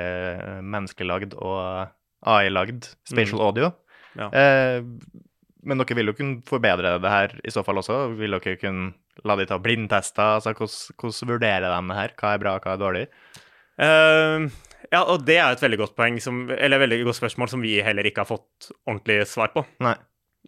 menneskelig 0.64 1.10
lagd 1.10 1.36
og 1.36 1.60
AI-lagd 2.24 2.88
spatial 3.04 3.42
mm. 3.42 3.46
audio. 3.50 3.72
Ja. 4.20 4.30
Eh, 4.32 4.80
men 5.64 5.82
dere 5.82 5.98
vil 5.98 6.12
jo 6.12 6.16
kunne 6.18 6.48
forbedre 6.48 6.96
det 7.04 7.12
her 7.12 7.36
i 7.44 7.52
så 7.54 7.64
fall 7.68 7.82
også? 7.82 8.00
Vil 8.20 8.38
dere 8.38 8.56
kunne 8.62 8.94
la 9.28 9.36
de 9.36 9.48
ta 9.50 9.60
blindtester? 9.62 10.38
Altså, 10.38 10.54
hvordan, 10.56 11.00
hvordan 11.02 11.32
vurderer 11.34 11.68
de 11.68 11.82
det 11.90 12.00
her? 12.00 12.16
Hva 12.20 12.34
er 12.34 12.44
bra, 12.44 12.56
hva 12.64 12.76
er 12.76 12.84
dårlig? 12.84 13.06
Uh, 13.80 14.48
ja, 14.90 15.04
og 15.04 15.26
det 15.28 15.40
er 15.40 15.54
et 15.54 15.64
veldig 15.64 15.82
godt 15.84 15.98
poeng, 16.00 16.20
som, 16.24 16.46
eller 16.52 16.80
et 16.80 16.86
veldig 16.86 17.02
godt 17.10 17.20
spørsmål 17.20 17.52
som 17.52 17.64
vi 17.64 17.78
heller 17.84 18.08
ikke 18.08 18.24
har 18.24 18.32
fått 18.32 18.72
ordentlig 18.86 19.22
svar 19.30 19.52
på. 19.56 19.66
Nei. 19.84 19.98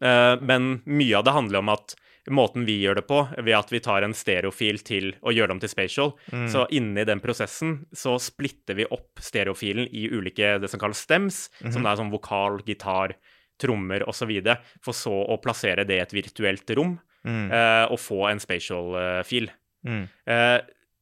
Uh, 0.02 0.40
men 0.42 0.78
mye 0.90 1.20
av 1.20 1.28
det 1.28 1.36
handler 1.36 1.62
om 1.62 1.76
at 1.76 1.96
måten 2.30 2.66
vi 2.68 2.78
gjør 2.84 3.00
det 3.00 3.06
på, 3.10 3.24
ved 3.42 3.56
at 3.58 3.72
vi 3.74 3.82
tar 3.82 4.06
en 4.06 4.14
stereofil 4.16 4.82
til 4.86 5.12
og 5.22 5.34
gjør 5.34 5.50
det 5.50 5.56
om 5.56 5.62
til 5.64 5.72
spatial, 5.72 6.12
mm. 6.30 6.48
så 6.54 6.68
inni 6.74 7.06
den 7.08 7.22
prosessen 7.24 7.80
så 7.98 8.18
splitter 8.22 8.78
vi 8.78 8.86
opp 8.94 9.22
stereofilen 9.24 9.90
i 9.90 10.08
ulike 10.14 10.54
det 10.62 10.70
som 10.70 10.82
kalles 10.82 11.02
stems, 11.02 11.50
mm 11.50 11.68
-hmm. 11.68 11.74
som 11.74 11.86
er 11.86 11.96
sånn 11.98 12.14
vokal, 12.14 12.62
gitar, 12.66 13.16
trommer 13.62 14.04
osv., 14.10 14.34
for 14.82 14.98
så 14.98 15.14
å 15.14 15.38
plassere 15.44 15.86
det 15.88 16.00
i 16.00 16.04
et 16.04 16.16
virtuelt 16.16 16.76
rom 16.78 16.98
mm. 17.28 17.48
uh, 17.52 17.86
og 17.92 18.00
få 18.02 18.26
en 18.32 18.42
spatial-fil. 18.42 19.50
Uh, 19.86 19.92
mm. 19.92 20.04
uh, 20.30 20.60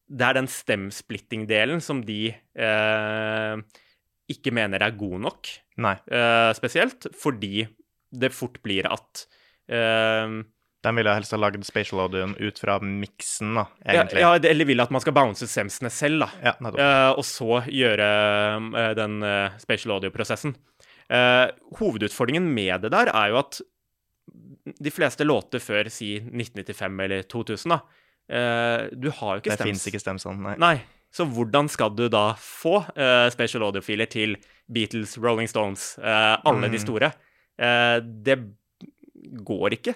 det 0.09 0.25
er 0.25 0.37
den 0.39 0.49
stem-splitting-delen 0.49 1.83
som 1.85 1.99
de 2.01 2.31
ikke 4.29 4.53
mener 4.53 4.81
er 4.81 4.95
god 4.97 5.19
nok, 5.21 5.49
spesielt, 6.57 7.05
fordi 7.13 7.67
det 8.09 8.31
fort 8.33 8.57
blir 8.65 8.89
at 8.89 9.21
de 9.69 10.93
ville 10.97 11.13
helst 11.13 11.35
ha 11.35 11.37
lagd 11.37 11.61
spatial 11.67 12.01
audioen 12.07 12.33
ut 12.41 12.57
fra 12.57 12.79
miksen, 12.81 13.53
da, 13.59 13.67
egentlig. 13.85 14.23
Ja, 14.25 14.31
ja, 14.33 14.49
eller 14.49 14.69
vil 14.71 14.81
at 14.81 14.89
man 14.95 15.05
skal 15.05 15.13
bounce 15.13 15.45
semsene 15.51 15.93
selv, 15.93 16.25
da. 16.25 16.57
Ja, 16.57 17.13
og 17.13 17.21
så 17.29 17.61
gjøre 17.69 18.09
den 18.97 19.21
spatial 19.61 19.99
audio-prosessen. 19.99 20.57
Uh, 21.09 21.49
hovedutfordringen 21.79 22.51
med 22.53 22.83
det 22.83 22.91
der 22.93 23.09
er 23.09 23.31
jo 23.31 23.39
at 23.41 23.57
de 24.77 24.91
fleste 24.93 25.25
låter 25.25 25.61
før 25.63 25.87
si 25.89 26.19
1995 26.19 26.99
eller 27.05 27.23
2000, 27.25 27.73
da 27.73 27.79
uh, 27.81 28.83
Du 28.93 29.09
har 29.09 29.31
jo 29.35 29.41
ikke 29.41 29.55
stems. 29.55 29.63
Det 29.63 29.69
fins 29.71 29.87
ikke 29.89 30.03
stems 30.03 30.27
sånn, 30.27 30.43
nei. 30.45 30.53
nei. 30.61 30.75
Så 31.09 31.25
hvordan 31.25 31.65
skal 31.73 31.95
du 31.97 32.05
da 32.13 32.35
få 32.37 32.83
uh, 32.85 33.25
special 33.33 33.65
audio-filer 33.65 34.11
til 34.11 34.37
Beatles, 34.69 35.17
Rolling 35.17 35.49
Stones, 35.49 35.95
alle 35.97 36.67
mm. 36.69 36.71
de 36.75 36.83
store? 36.83 37.11
det 37.59 38.37
går 39.43 39.73
ikke 39.75 39.91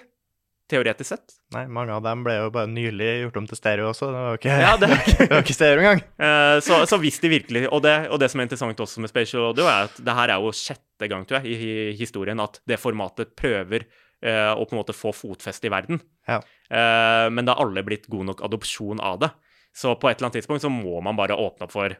teoretisk 0.70 1.10
sett. 1.10 1.34
Nei, 1.54 1.64
mange 1.70 1.92
av 1.92 2.04
dem 2.04 2.22
ble 2.24 2.36
jo 2.38 2.52
bare 2.54 2.70
nylig 2.70 3.10
gjort 3.24 3.36
om 3.40 3.48
til 3.50 3.58
stereo 3.58 3.90
også. 3.90 4.08
Det 4.10 4.22
var 4.22 4.30
jo 4.32 4.40
ikke, 4.40 4.54
ja, 4.64 4.72
det, 4.80 4.88
det 5.18 5.28
var 5.30 5.44
ikke 5.44 5.56
stereo 5.56 5.82
engang. 5.82 6.02
Uh, 6.16 6.56
så, 6.64 6.80
så, 6.88 6.98
hvis 7.02 7.20
de 7.22 7.30
virkelig 7.32 7.66
og 7.68 7.84
det, 7.84 7.94
og 8.08 8.22
det, 8.22 8.30
som 8.32 8.40
er 8.40 8.48
interessant 8.48 8.80
også 8.86 9.04
med 9.04 9.12
Spatial 9.12 9.50
Audio, 9.50 9.68
er 9.68 9.90
at 9.90 10.00
det 10.06 10.16
her 10.20 10.32
er 10.34 10.46
jo 10.46 10.54
sjette 10.56 11.10
gang 11.10 11.26
tror 11.28 11.44
jeg, 11.44 11.52
i, 11.58 11.76
historien 11.98 12.40
at 12.42 12.60
det 12.70 12.80
formatet 12.80 13.34
prøver 13.38 13.86
uh, 14.24 14.54
å 14.56 14.64
på 14.64 14.76
en 14.76 14.80
måte 14.80 14.96
få 14.96 15.12
fotfeste 15.16 15.68
i 15.68 15.74
verden. 15.74 16.00
Ja. 16.30 16.40
Uh, 16.72 17.28
men 17.34 17.44
det 17.44 17.52
har 17.52 17.64
alle 17.66 17.84
blitt 17.86 18.08
god 18.12 18.32
nok 18.32 18.44
adopsjon 18.48 19.04
av 19.04 19.20
det. 19.26 19.30
Så 19.74 19.96
på 19.98 20.08
et 20.08 20.16
eller 20.16 20.30
annet 20.30 20.40
tidspunkt 20.40 20.64
så 20.64 20.72
må 20.72 21.00
man 21.04 21.18
bare 21.18 21.36
åpne 21.36 21.68
opp 21.68 21.74
for 21.74 21.96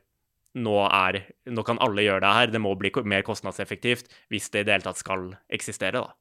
nå, 0.54 0.74
er, 0.86 1.24
nå 1.50 1.64
kan 1.66 1.80
alle 1.82 2.04
gjøre 2.06 2.22
det 2.22 2.34
her. 2.38 2.52
Det 2.54 2.62
må 2.62 2.74
bli 2.78 2.92
mer 3.04 3.24
kostnadseffektivt 3.26 4.12
hvis 4.32 4.50
det 4.54 4.62
i 4.62 4.68
det 4.68 4.78
hele 4.78 4.86
tatt 4.86 5.02
skal 5.02 5.32
eksistere. 5.52 6.00
da. 6.00 6.14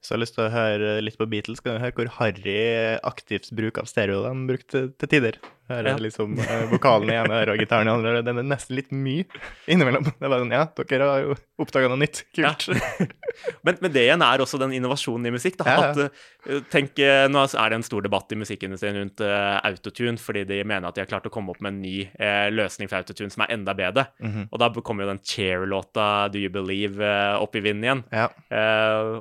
Så 0.00 0.12
jeg 0.12 0.16
har 0.16 0.22
lyst 0.22 0.36
til 0.36 0.44
å 0.46 0.52
høre 0.52 0.92
litt 1.04 1.18
på 1.20 1.28
Beatles. 1.30 1.62
Kan 1.64 1.78
du 1.78 1.84
høre 1.84 1.96
hvor 1.96 2.12
harry 2.18 2.58
aktivt 3.06 3.50
bruk 3.56 3.80
av 3.80 3.88
stereo 3.90 4.22
de 4.26 4.34
brukte 4.50 4.84
til 5.00 5.12
tider? 5.16 5.40
Hører 5.70 5.92
Ja. 5.92 5.96
liksom 6.02 6.34
eh, 6.42 6.64
vokalen 6.72 7.12
i 7.12 7.16
ene 7.20 7.36
øret 7.40 7.54
og 7.54 7.60
gitaren 7.62 7.86
i 7.88 7.92
andre 7.94 8.14
øret. 8.16 8.26
Den 8.26 8.42
er 8.42 8.48
nesten 8.50 8.76
litt 8.76 8.90
mye 8.90 9.24
innimellom. 9.70 10.04
Det 10.10 10.18
er 10.26 10.32
bare 10.32 10.42
sånn, 10.44 10.54
ja, 10.56 10.64
dere 10.90 11.10
har 11.12 11.24
jo 11.24 11.36
oppdaga 11.62 11.90
noe 11.92 12.00
nytt. 12.02 12.24
Kult. 12.36 12.68
Men, 13.64 13.76
men 13.80 13.92
det 13.94 14.02
igjen 14.04 14.22
er 14.24 14.42
også 14.42 14.58
den 14.60 14.72
innovasjonen 14.76 15.28
i 15.28 15.32
musikk. 15.32 15.56
da, 15.60 15.64
Ja, 15.70 15.74
ja. 15.80 15.90
at 15.90 16.48
eh, 16.50 16.62
tenk, 16.72 16.98
eh, 16.98 17.26
Nå 17.30 17.44
er 17.46 17.70
det 17.72 17.78
en 17.78 17.84
stor 17.86 18.02
debatt 18.04 18.32
i 18.34 18.38
musikkindustrien 18.40 18.96
rundt 18.98 19.22
uh, 19.24 19.60
autotune, 19.64 20.18
fordi 20.20 20.42
de 20.48 20.58
mener 20.66 20.88
at 20.88 20.96
de 20.98 21.04
har 21.04 21.08
klart 21.10 21.28
å 21.28 21.32
komme 21.32 21.52
opp 21.54 21.60
med 21.62 21.74
en 21.76 21.80
ny 21.84 21.94
uh, 22.18 22.48
løsning 22.52 22.90
for 22.90 22.98
autotune 23.00 23.30
som 23.32 23.44
er 23.46 23.54
enda 23.54 23.74
bedre. 23.78 24.08
Mhm. 24.20 24.48
Og 24.50 24.60
da 24.60 24.68
kommer 24.80 25.04
jo 25.06 25.12
den 25.12 25.22
chair-låta 25.22 26.28
'Do 26.32 26.42
You 26.42 26.50
Believe' 26.52 27.00
uh, 27.00 27.38
opp 27.42 27.54
i 27.56 27.62
vinden 27.64 27.84
igjen. 27.86 28.02
Ja. 28.12 28.28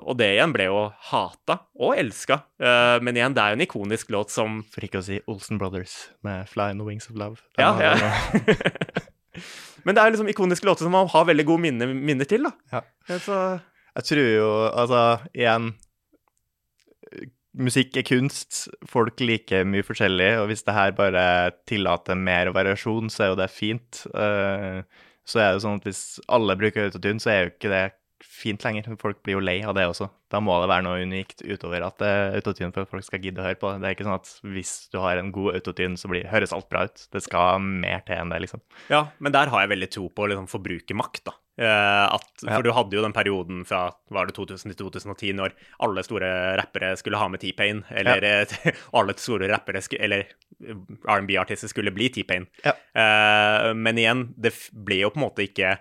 Og 0.01 0.17
det 0.17 0.31
igjen 0.35 0.53
ble 0.55 0.65
jo 0.69 0.79
hata 1.11 1.59
og 1.79 1.95
elska. 1.99 2.41
Men 2.59 3.15
igjen, 3.15 3.35
det 3.35 3.43
er 3.43 3.53
jo 3.53 3.59
en 3.59 3.65
ikonisk 3.65 4.09
låt 4.11 4.31
som 4.33 4.59
For 4.71 4.83
ikke 4.83 4.99
å 4.99 5.05
si 5.05 5.19
Olsen 5.31 5.59
Brothers 5.61 6.09
med 6.25 6.38
'Fly 6.45 6.71
in 6.71 6.79
the 6.79 6.85
Wings 6.85 7.09
of 7.09 7.15
Love'. 7.15 7.41
Den 7.57 7.65
Ja, 7.65 7.97
ja. 7.97 8.11
Men 9.85 9.95
det 9.95 10.03
er 10.03 10.11
liksom 10.11 10.27
ikoniske 10.27 10.65
låter 10.65 10.83
som 10.83 10.91
man 10.91 11.07
har 11.07 11.25
veldig 11.25 11.45
gode 11.45 11.61
minner, 11.61 11.87
minner 11.93 12.25
til, 12.25 12.43
da. 12.43 12.51
Ja. 12.71 12.81
Så 13.17 13.59
Jeg 13.95 14.03
tror 14.03 14.27
jo, 14.35 14.49
altså, 14.67 15.19
igjen 15.33 15.73
Musikk 17.59 17.97
er 17.97 18.05
kunst. 18.05 18.67
Folk 18.87 19.19
liker 19.19 19.65
mye 19.65 19.83
forskjellig, 19.83 20.37
og 20.39 20.47
hvis 20.51 20.61
det 20.63 20.75
her 20.75 20.91
bare 20.95 21.51
tillater 21.67 22.15
mer 22.15 22.51
variasjon, 22.53 23.09
så 23.09 23.23
er 23.23 23.31
jo 23.31 23.39
det 23.39 23.49
fint. 23.49 24.03
Uh, 24.13 24.85
så 25.25 25.41
er 25.41 25.53
det 25.53 25.63
sånn 25.63 25.79
at 25.81 25.87
hvis 25.87 26.19
alle 26.29 26.55
bruker 26.59 26.85
autotune, 26.85 27.19
så 27.19 27.33
er 27.33 27.41
jo 27.41 27.51
ikke 27.55 27.71
det 27.73 27.81
fint 28.23 28.63
lenger. 28.65 28.87
Folk 29.01 29.21
blir 29.25 29.37
jo 29.37 29.43
lei 29.43 29.59
av 29.65 29.75
det 29.77 29.85
også. 29.89 30.09
Da 30.29 30.41
må 30.43 30.55
det 30.61 30.69
være 30.69 30.85
noe 30.85 31.03
unikt 31.03 31.41
utover 31.41 31.83
at 31.87 31.97
det 32.01 32.09
er 32.09 32.37
autotune 32.37 32.71
for 32.75 32.85
at 32.85 32.91
folk 32.91 33.05
skal 33.07 33.23
gidde 33.23 33.41
å 33.41 33.47
høre 33.47 33.59
på 33.59 33.71
det. 33.73 33.81
Er 33.87 33.95
ikke 33.95 34.07
sånn 34.07 34.17
at 34.19 34.31
hvis 34.55 34.73
du 34.93 34.99
har 35.01 35.19
en 35.21 35.31
god 35.35 35.57
autotune, 35.59 35.97
så 35.99 36.11
blir, 36.11 36.27
høres 36.29 36.53
alt 36.55 36.69
bra 36.71 36.85
ut. 36.89 37.05
Det 37.13 37.23
skal 37.25 37.63
mer 37.63 38.03
til 38.07 38.19
enn 38.19 38.33
det, 38.33 38.41
liksom. 38.45 38.63
Ja, 38.91 39.07
men 39.17 39.35
der 39.35 39.51
har 39.51 39.65
jeg 39.65 39.73
veldig 39.73 39.91
tro 39.95 40.07
på 40.13 40.29
liksom, 40.29 40.49
forbrukermakt, 40.51 41.23
da. 41.31 41.35
Eh, 41.59 42.05
at, 42.15 42.29
Ja. 42.45 42.53
For 42.55 42.63
du 42.63 42.71
hadde 42.71 42.95
jo 42.95 43.01
den 43.03 43.15
perioden 43.15 43.65
fra 43.67 43.89
var 44.13 44.29
det 44.29 44.35
2000 44.37 44.71
til 44.71 44.85
2010 44.87 45.33
når 45.35 45.55
alle 45.83 46.05
store 46.07 46.29
rappere 46.55 46.93
skulle 46.95 47.19
ha 47.19 47.27
med 47.27 47.41
T-Pain, 47.43 47.83
eller 47.89 48.23
ja. 48.23 48.45
alle 48.97 49.17
store 49.19 49.49
rappere, 49.51 49.81
skulle, 49.83 50.05
eller 50.07 50.23
eh, 50.63 50.77
R&B-artister 51.03 51.67
skulle 51.71 51.91
bli 51.91 52.07
T-Pain. 52.15 52.47
Ja. 52.63 52.77
Eh, 52.93 53.73
men 53.75 53.99
igjen, 53.99 54.29
det 54.39 54.53
ble 54.71 55.01
jo 55.03 55.11
på 55.11 55.19
en 55.19 55.27
måte 55.27 55.49
ikke 55.49 55.79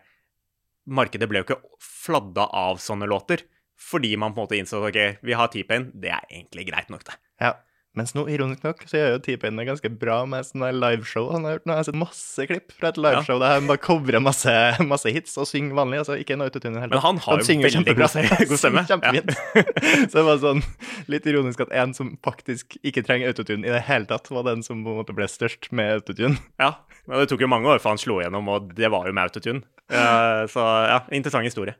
Markedet 0.88 1.28
ble 1.30 1.42
jo 1.42 1.48
ikke 1.50 1.60
fladda 1.84 2.48
av 2.56 2.80
sånne 2.82 3.08
låter, 3.10 3.44
fordi 3.78 4.16
man 4.18 4.32
på 4.34 4.40
en 4.42 4.48
måte 4.48 4.58
innså 4.58 4.80
ok, 4.88 5.00
vi 5.22 5.36
har 5.38 5.50
T-Pain, 5.52 5.90
det 5.94 6.10
er 6.16 6.24
egentlig 6.32 6.64
greit 6.72 6.88
nok, 6.90 7.04
det. 7.06 7.18
Ja. 7.44 7.54
Mens 7.96 8.12
nå, 8.14 8.26
ironisk 8.30 8.62
nok, 8.62 8.82
så 8.86 8.98
gjør 8.98 9.08
jo 9.16 9.20
T-Pain 9.24 9.56
det 9.58 9.64
ganske 9.66 9.90
bra 9.98 10.20
med 10.28 10.44
sånne 10.46 10.68
liveshow. 10.76 11.30
Han 11.32 11.46
har 11.48 11.56
gjort 11.56 11.64
nå 11.66 11.72
har 11.74 11.80
jeg 11.80 11.88
sett 11.88 11.96
masse 11.98 12.44
klipp 12.46 12.74
fra 12.76 12.90
et 12.92 12.98
liveshow 13.00 13.40
der 13.42 13.56
han 13.56 13.66
bare 13.66 13.80
covrer 13.82 14.22
masse, 14.22 14.52
masse 14.86 15.10
hits 15.16 15.34
og 15.40 15.48
synger 15.50 15.74
vanlig. 15.74 16.02
altså 16.04 16.18
Ikke 16.20 16.36
en 16.36 16.44
autotune 16.44 16.78
i 16.78 16.90
Men 16.92 17.02
han 17.02 17.18
har 17.24 17.40
jo 17.40 17.46
synger 17.48 17.72
veldig 17.72 18.10
se- 18.12 18.46
god 18.52 18.60
stemme. 18.60 18.84
Kjempefint. 18.92 19.32
så 20.12 20.20
det 20.20 20.26
var 20.28 20.38
sånn 20.44 20.62
litt 21.10 21.26
ironisk 21.32 21.64
at 21.64 21.74
en 21.80 21.96
som 21.96 22.12
faktisk 22.22 22.76
ikke 22.86 23.02
trenger 23.08 23.32
autotune 23.32 23.66
i 23.66 23.72
det 23.74 23.82
hele 23.88 24.06
tatt, 24.12 24.30
var 24.30 24.46
den 24.46 24.62
som 24.62 24.84
på 24.86 24.94
en 24.94 25.00
måte 25.00 25.16
ble 25.16 25.26
størst 25.32 25.72
med 25.74 25.96
autotune. 25.98 26.38
Ja, 26.62 26.74
men 27.08 27.18
det 27.24 27.32
tok 27.32 27.42
jo 27.42 27.50
mange 27.50 27.72
år 27.72 27.82
før 27.82 27.96
han 27.96 28.04
slo 28.04 28.20
igjennom, 28.22 28.52
og 28.52 28.70
det 28.78 28.92
var 28.94 29.08
jo 29.10 29.16
med 29.16 29.26
autotune. 29.26 29.64
Eh, 29.88 30.42
så 30.52 30.64
ja, 30.88 31.00
interessant 31.16 31.48
historie. 31.48 31.76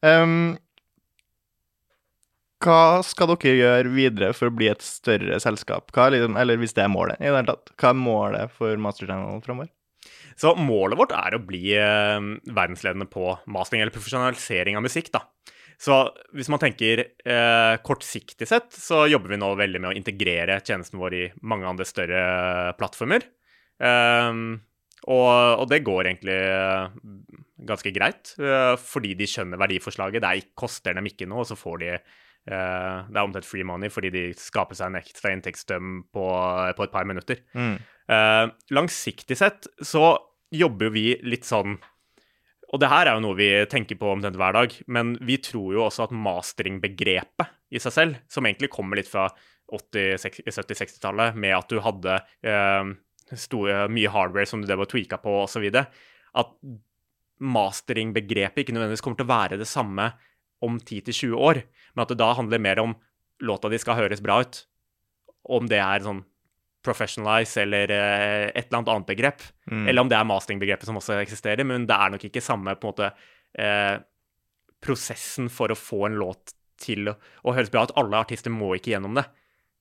Um, 0.00 0.56
hva 2.60 3.00
skal 3.04 3.30
dere 3.34 3.56
gjøre 3.56 3.92
videre 3.94 4.32
for 4.36 4.50
å 4.50 4.54
bli 4.54 4.68
et 4.72 4.84
større 4.84 5.38
selskap? 5.40 5.92
Hva 5.96 6.10
liksom, 6.12 6.38
eller 6.40 6.60
hvis 6.60 6.76
det 6.76 6.84
er 6.84 6.92
målet 6.92 7.20
i 7.20 7.28
det 7.28 7.32
hele 7.32 7.46
tatt. 7.48 7.72
Hva 7.80 7.92
er 7.92 8.00
målet 8.00 8.56
for 8.56 8.80
Master 8.80 9.08
Channel 9.08 9.40
framover? 9.44 9.70
Så 10.40 10.54
målet 10.56 10.96
vårt 10.96 11.12
er 11.12 11.36
å 11.36 11.42
bli 11.44 11.74
eh, 11.76 12.20
verdensledende 12.48 13.08
på 13.12 13.34
mastering 13.52 13.84
eller 13.84 13.94
profesjonalisering 13.94 14.78
av 14.78 14.84
musikk, 14.86 15.10
da. 15.12 15.26
Så 15.80 15.96
hvis 16.36 16.50
man 16.52 16.60
tenker 16.60 17.00
eh, 17.00 17.74
kortsiktig 17.84 18.48
sett, 18.48 18.68
så 18.76 19.06
jobber 19.08 19.32
vi 19.32 19.40
nå 19.40 19.48
veldig 19.56 19.80
med 19.80 19.92
å 19.92 19.96
integrere 19.96 20.58
tjenesten 20.60 21.00
vår 21.00 21.16
i 21.16 21.22
mange 21.40 21.68
andre 21.68 21.86
større 21.88 22.24
plattformer. 22.76 23.24
Ehm, 23.80 24.58
og, 25.08 25.60
og 25.62 25.68
det 25.70 25.80
går 25.86 26.10
egentlig 26.10 26.36
eh, 26.36 26.90
ganske 27.68 27.92
greit, 27.96 28.34
eh, 28.40 28.74
fordi 28.76 29.14
de 29.16 29.28
skjønner 29.28 29.60
verdiforslaget. 29.60 30.20
Det 30.20 30.30
er, 30.30 30.50
koster 30.58 30.96
dem 30.96 31.08
ikke 31.08 31.28
noe, 31.30 31.44
og 31.44 31.48
så 31.48 31.56
får 31.58 31.78
de 31.82 31.92
eh, 31.94 32.02
Det 32.50 33.16
er 33.16 33.22
omtrent 33.22 33.48
free 33.48 33.66
money 33.66 33.92
fordi 33.92 34.12
de 34.12 34.24
skaper 34.36 34.76
seg 34.76 34.90
en 34.90 35.00
ekstra 35.00 35.32
inntektsstrøm 35.32 36.02
på, 36.12 36.26
på 36.76 36.86
et 36.86 36.92
par 36.92 37.08
minutter. 37.08 37.40
Mm. 37.56 37.78
Langsiktig 38.74 39.36
sett 39.38 39.68
så 39.86 40.16
jobber 40.50 40.88
jo 40.88 40.94
vi 40.96 41.04
litt 41.22 41.46
sånn 41.46 41.76
Og 42.72 42.80
det 42.82 42.88
her 42.90 43.06
er 43.06 43.14
jo 43.14 43.22
noe 43.22 43.38
vi 43.38 43.52
tenker 43.70 43.94
på 44.00 44.08
omtrent 44.10 44.38
hver 44.40 44.56
dag, 44.56 44.74
men 44.90 45.12
vi 45.22 45.36
tror 45.42 45.76
jo 45.76 45.84
også 45.84 46.08
at 46.08 46.16
mastering-begrepet 46.16 47.54
i 47.70 47.78
seg 47.82 47.94
selv, 47.94 48.18
som 48.30 48.46
egentlig 48.46 48.72
kommer 48.74 48.98
litt 48.98 49.10
fra 49.10 49.28
80-, 49.70 50.42
70-60-tallet, 50.50 51.38
med 51.38 51.54
at 51.54 51.70
du 51.70 51.78
hadde 51.82 52.18
eh, 52.42 52.90
store, 53.38 53.84
mye 53.92 54.10
hardware 54.10 54.48
som 54.48 54.62
du 54.62 54.68
drev 54.68 54.84
og 54.84 54.90
tweaka 54.90 55.20
på 55.22 55.36
osv., 55.44 55.66
at 55.70 56.50
mastering-begrepet 57.40 58.62
ikke 58.62 58.74
nødvendigvis 58.76 59.02
kommer 59.04 59.20
til 59.20 59.28
å 59.28 59.32
være 59.32 59.60
det 59.60 59.68
samme 59.68 60.10
om 60.64 60.76
10-20 60.78 61.36
år, 61.38 61.62
men 61.94 62.04
at 62.04 62.12
det 62.12 62.20
da 62.20 62.32
handler 62.36 62.62
mer 62.62 62.82
om 62.82 62.96
låta 63.40 63.70
di 63.72 63.80
skal 63.80 63.96
høres 63.96 64.20
bra 64.24 64.42
ut. 64.44 64.60
Om 65.48 65.70
det 65.70 65.80
er 65.80 66.04
sånn 66.04 66.20
professionalize 66.84 67.60
eller 67.60 67.92
eh, 67.92 68.46
et 68.48 68.66
eller 68.66 68.78
annet 68.80 68.92
annet 68.92 69.08
begrep. 69.08 69.42
Mm. 69.70 69.86
Eller 69.88 70.04
om 70.04 70.10
det 70.10 70.16
er 70.16 70.28
mastering-begrepet 70.28 70.88
som 70.88 71.00
også 71.00 71.18
eksisterer, 71.20 71.64
men 71.68 71.86
det 71.88 71.96
er 71.96 72.14
nok 72.14 72.24
ikke 72.28 72.44
samme 72.44 72.76
på 72.76 72.88
en 72.88 72.92
måte 72.92 73.10
eh, 73.60 73.96
prosessen 74.80 75.50
for 75.52 75.72
å 75.72 75.78
få 75.78 76.06
en 76.08 76.20
låt 76.20 76.54
til 76.80 77.12
å, 77.12 77.16
å 77.44 77.56
høres 77.56 77.72
bra 77.72 77.84
ut. 77.84 77.96
Alle 78.00 78.20
artister 78.20 78.52
må 78.52 78.72
ikke 78.76 78.94
gjennom 78.94 79.18
det. 79.18 79.26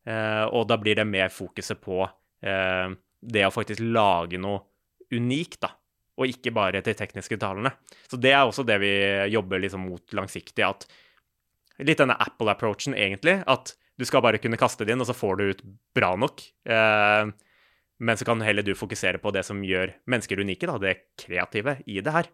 Eh, 0.08 0.46
og 0.48 0.68
da 0.72 0.80
blir 0.80 1.00
det 1.00 1.08
mer 1.08 1.32
fokuset 1.32 1.80
på 1.84 2.02
eh, 2.04 2.88
det 3.22 3.46
å 3.48 3.54
faktisk 3.54 3.84
lage 3.84 4.40
noe 4.42 4.64
unikt, 5.14 5.62
da. 5.66 5.74
Og 6.20 6.32
ikke 6.34 6.52
bare 6.56 6.82
til 6.84 6.98
tekniske 7.00 7.40
talene. 7.40 7.72
Så 8.10 8.20
det 8.20 8.34
er 8.36 8.44
også 8.44 8.66
det 8.68 8.80
vi 8.84 8.92
jobber 9.32 9.62
liksom 9.64 9.86
mot 9.88 10.16
langsiktig. 10.16 10.66
at 10.66 10.88
Litt 11.80 12.02
denne 12.02 12.18
Apple-approachen, 12.20 12.96
egentlig. 12.98 13.38
At 13.48 13.72
du 14.00 14.04
skal 14.08 14.24
bare 14.24 14.40
kunne 14.44 14.60
kaste 14.60 14.84
det 14.84 14.96
inn, 14.96 15.04
og 15.04 15.08
så 15.08 15.16
får 15.16 15.40
du 15.40 15.46
ut 15.48 15.64
bra 15.96 16.12
nok. 16.20 16.44
Eh, 16.68 17.32
men 18.00 18.20
så 18.20 18.28
kan 18.28 18.44
heller 18.44 18.64
du 18.64 18.74
fokusere 18.80 19.20
på 19.24 19.32
det 19.36 19.46
som 19.48 19.64
gjør 19.64 19.94
mennesker 20.12 20.40
unike, 20.40 20.68
da, 20.68 20.78
det 20.80 20.96
kreative 21.20 21.80
i 21.88 22.00
det 22.04 22.16
her. 22.16 22.30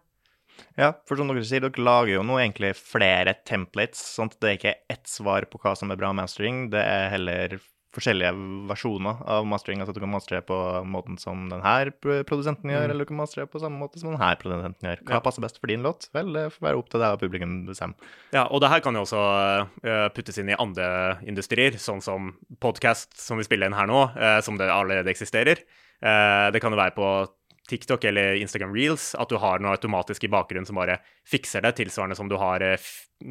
Ja, 0.78 0.92
for 1.08 1.18
som 1.18 1.30
dere 1.30 1.44
sier, 1.44 1.64
dere 1.64 1.84
lager 1.84 2.14
jo 2.14 2.26
nå 2.26 2.38
egentlig 2.40 2.72
flere 2.78 3.34
templates, 3.46 4.00
sånn 4.14 4.30
at 4.32 4.38
det 4.40 4.50
er 4.50 4.58
ikke 4.60 4.76
ett 4.94 5.10
svar 5.10 5.46
på 5.50 5.60
hva 5.62 5.74
som 5.78 5.92
er 5.92 5.98
bra 6.00 6.12
mastering, 6.16 6.68
det 6.72 6.80
er 6.80 7.10
heller 7.12 7.58
forskjellige 7.94 8.32
versjoner 8.68 9.20
av 9.26 9.46
mastering. 9.48 9.80
Altså 9.80 9.94
at 9.94 9.98
du 9.98 10.02
kan 10.02 10.10
mastre 10.12 10.40
på 10.44 10.56
måten 10.84 11.18
som 11.18 11.48
denne 11.48 11.92
produsenten 12.28 12.70
gjør, 12.70 12.84
Mm. 12.86 12.90
eller 12.90 13.04
du 13.04 13.08
kan 13.08 13.16
mastre 13.16 13.46
på 13.46 13.60
samme 13.60 13.78
måte 13.78 13.98
som 13.98 14.10
denne 14.12 14.36
produsenten 14.36 14.82
gjør. 14.88 15.02
Hva 15.04 15.14
Ja. 15.14 15.20
passer 15.20 15.40
best 15.40 15.58
for 15.60 15.66
din 15.66 15.82
låt? 15.82 16.08
Vel, 16.12 16.32
det 16.32 16.52
får 16.52 16.60
være 16.66 16.78
opp 16.78 16.88
til 16.90 17.00
deg 17.00 17.12
og 17.12 17.20
publikum 17.20 17.66
bestemme. 17.66 17.94
Ja, 18.32 18.44
og 18.50 18.60
det 18.60 18.68
her 18.70 18.80
kan 18.80 18.94
jo 18.94 19.00
også 19.02 19.68
uh, 19.84 20.08
puttes 20.10 20.38
inn 20.38 20.50
i 20.50 20.56
andre 20.58 21.18
industrier, 21.26 21.72
sånn 21.78 22.02
som 22.02 22.34
podcast, 22.60 23.16
som 23.16 23.38
vi 23.38 23.44
spiller 23.44 23.66
inn 23.66 23.72
her 23.78 23.86
nå, 23.86 24.10
uh, 24.16 24.40
som 24.40 24.56
det 24.58 24.68
allerede 24.68 25.08
eksisterer. 25.08 25.58
Uh, 26.02 26.50
det 26.50 26.60
kan 26.60 26.70
jo 26.72 26.76
være 26.78 26.94
på 26.94 27.28
TikTok 27.68 28.04
eller 28.04 28.34
Instagram 28.40 28.72
Reels, 28.74 29.14
at 29.18 29.28
du 29.28 29.36
har 29.42 29.58
noe 29.62 29.74
automatisk 29.76 30.24
i 30.24 30.30
bakgrunnen 30.32 30.66
som 30.68 30.76
bare 30.78 30.98
fikser 31.26 31.62
det, 31.66 31.74
tilsvarende 31.80 32.16
som 32.16 32.28
du 32.30 32.36
har 32.38 32.62
eh, 32.62 32.76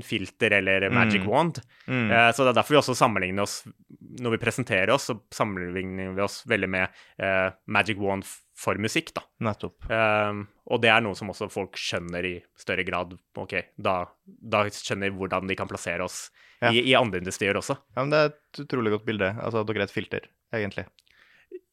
filter 0.04 0.52
eller 0.58 0.90
magic 0.90 1.22
Mm. 1.22 1.28
wand. 1.30 1.60
Mm. 1.88 2.12
Eh, 2.12 2.32
Så 2.32 2.44
det 2.44 2.52
er 2.56 2.60
derfor 2.62 2.76
vi 2.76 2.80
også 2.82 2.96
sammenligner 2.98 3.44
oss 3.44 3.64
Når 4.20 4.32
vi 4.32 4.38
presenterer 4.46 4.90
oss, 4.94 5.10
så 5.10 5.20
sammenligner 5.32 6.14
vi 6.16 6.22
oss 6.24 6.44
veldig 6.48 6.70
med 6.70 6.88
uh, 7.22 7.52
Magic 7.68 7.98
Wand 8.00 8.24
for 8.56 8.76
musikk, 8.80 9.10
da. 9.14 9.22
Nettopp. 9.44 9.84
Um, 9.92 10.46
og 10.72 10.80
det 10.82 10.90
er 10.90 11.02
noe 11.04 11.16
som 11.20 11.28
også 11.34 11.50
folk 11.52 11.76
skjønner 11.76 12.24
i 12.24 12.44
større 12.58 12.86
grad. 12.88 13.18
Ok, 13.36 13.58
da, 13.78 14.06
da 14.26 14.62
skjønner 14.72 15.12
de 15.12 15.18
hvordan 15.20 15.48
de 15.52 15.56
kan 15.60 15.68
plassere 15.68 16.06
oss 16.08 16.30
Ja. 16.64 16.72
i, 16.72 16.80
i 16.88 16.96
andre 16.96 17.20
industrier 17.20 17.54
også. 17.60 17.76
Ja, 17.98 18.06
men 18.06 18.10
det 18.14 18.22
er 18.22 18.32
et 18.32 18.62
utrolig 18.64 18.92
godt 18.96 19.06
bilde. 19.06 19.34
Altså, 19.44 19.66
dere 19.68 19.84
er 19.84 19.90
et 19.90 19.92
filter, 19.92 20.30
egentlig. 20.56 20.86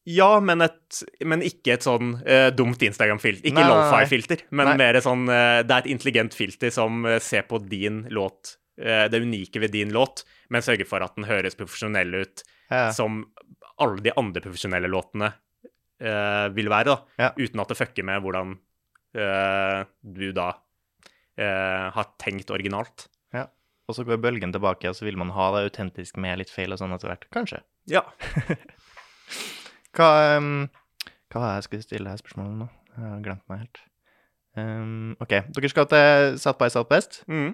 Ja, 0.09 0.39
men, 0.43 0.59
et, 0.65 0.97
men 1.23 1.39
ikke 1.47 1.77
et 1.77 1.85
sånn 1.85 2.17
uh, 2.25 2.49
dumt 2.51 2.81
Instagram-filter. 2.83 3.45
Ikke 3.47 3.63
lofi-filter, 3.69 4.41
men 4.51 4.67
Nei. 4.73 4.77
mer 4.81 4.97
sånn 5.03 5.21
uh, 5.29 5.61
Det 5.63 5.71
er 5.71 5.85
et 5.85 5.91
intelligent 5.93 6.35
filter 6.35 6.73
som 6.75 7.05
uh, 7.07 7.19
ser 7.23 7.45
på 7.47 7.61
din 7.63 8.01
låt, 8.11 8.57
det 8.75 9.19
unike 9.21 9.59
ved 9.61 9.69
din 9.75 9.91
låt, 9.93 10.23
men 10.49 10.63
sørger 10.65 10.87
for 10.89 11.03
at 11.05 11.13
den 11.15 11.27
høres 11.29 11.53
profesjonell 11.55 12.09
ut, 12.23 12.41
Ja. 12.73 12.87
som 12.91 13.19
alle 13.77 14.01
de 14.01 14.09
andre 14.17 14.41
profesjonelle 14.41 14.89
låtene 14.89 15.27
vil 16.57 16.71
være, 16.73 16.87
da. 16.89 16.95
Ja. 17.21 17.27
Uten 17.37 17.61
at 17.61 17.69
det 17.69 17.77
fucker 17.77 18.03
med 18.09 18.23
hvordan 18.25 18.55
du 19.13 20.25
da 20.33 20.47
har 21.37 22.09
tenkt 22.17 22.49
originalt. 22.49 23.05
ja. 23.31 23.45
Og 23.87 23.93
så 23.99 24.07
går 24.09 24.17
bølgen 24.25 24.51
tilbake, 24.55 24.89
og 24.89 24.97
så 24.97 25.05
vil 25.05 25.21
man 25.21 25.29
ha 25.37 25.51
det 25.53 25.67
autentisk 25.69 26.17
med 26.17 26.41
litt 26.41 26.49
feil 26.49 26.73
og 26.73 26.81
sånn 26.81 26.97
etter 26.97 27.13
hvert. 27.13 27.29
Kanskje. 27.35 27.61
Ja. 27.93 28.01
Hva, 29.93 30.37
um, 30.37 30.69
hva 31.29 31.41
var 31.41 31.49
det 31.49 31.57
jeg 31.57 31.67
skulle 31.67 31.87
stille 31.87 32.13
her 32.13 32.21
spørsmålet 32.21 32.61
nå? 32.63 32.69
Jeg 32.93 33.09
har 33.09 33.25
glemt 33.25 33.45
meg 33.49 33.65
helt. 33.65 33.83
Um, 34.53 35.13
OK, 35.23 35.35
dere 35.53 35.69
skal 35.71 35.89
til 35.89 36.39
South 36.41 36.59
by 36.61 36.69
Southwest. 36.73 37.21
Mm. 37.29 37.53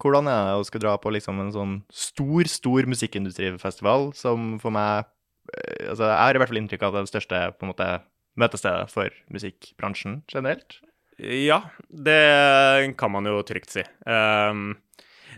Hvordan 0.00 0.30
er 0.30 0.46
det 0.48 0.58
å 0.58 0.66
skulle 0.66 0.86
dra 0.86 0.96
på 0.98 1.12
liksom 1.12 1.40
en 1.42 1.52
sånn 1.54 1.74
stor, 1.92 2.48
stor 2.50 2.88
musikkindustrifestival 2.88 4.10
som 4.18 4.54
for 4.62 4.72
meg 4.74 5.04
eh, 5.52 5.90
Altså, 5.90 6.06
jeg 6.06 6.16
har 6.22 6.36
i 6.36 6.40
hvert 6.40 6.52
fall 6.52 6.60
inntrykk 6.62 6.86
av 6.86 6.96
det 6.96 7.10
største 7.10 7.42
på 7.58 7.66
en 7.66 7.72
måte 7.72 7.88
møtestedet 8.40 8.86
for 8.92 9.12
musikkbransjen 9.34 10.20
generelt. 10.30 10.78
Ja, 11.20 11.58
det 11.90 12.94
kan 12.96 13.12
man 13.12 13.28
jo 13.28 13.42
trygt 13.44 13.74
si. 13.74 13.82
Um, 14.06 14.78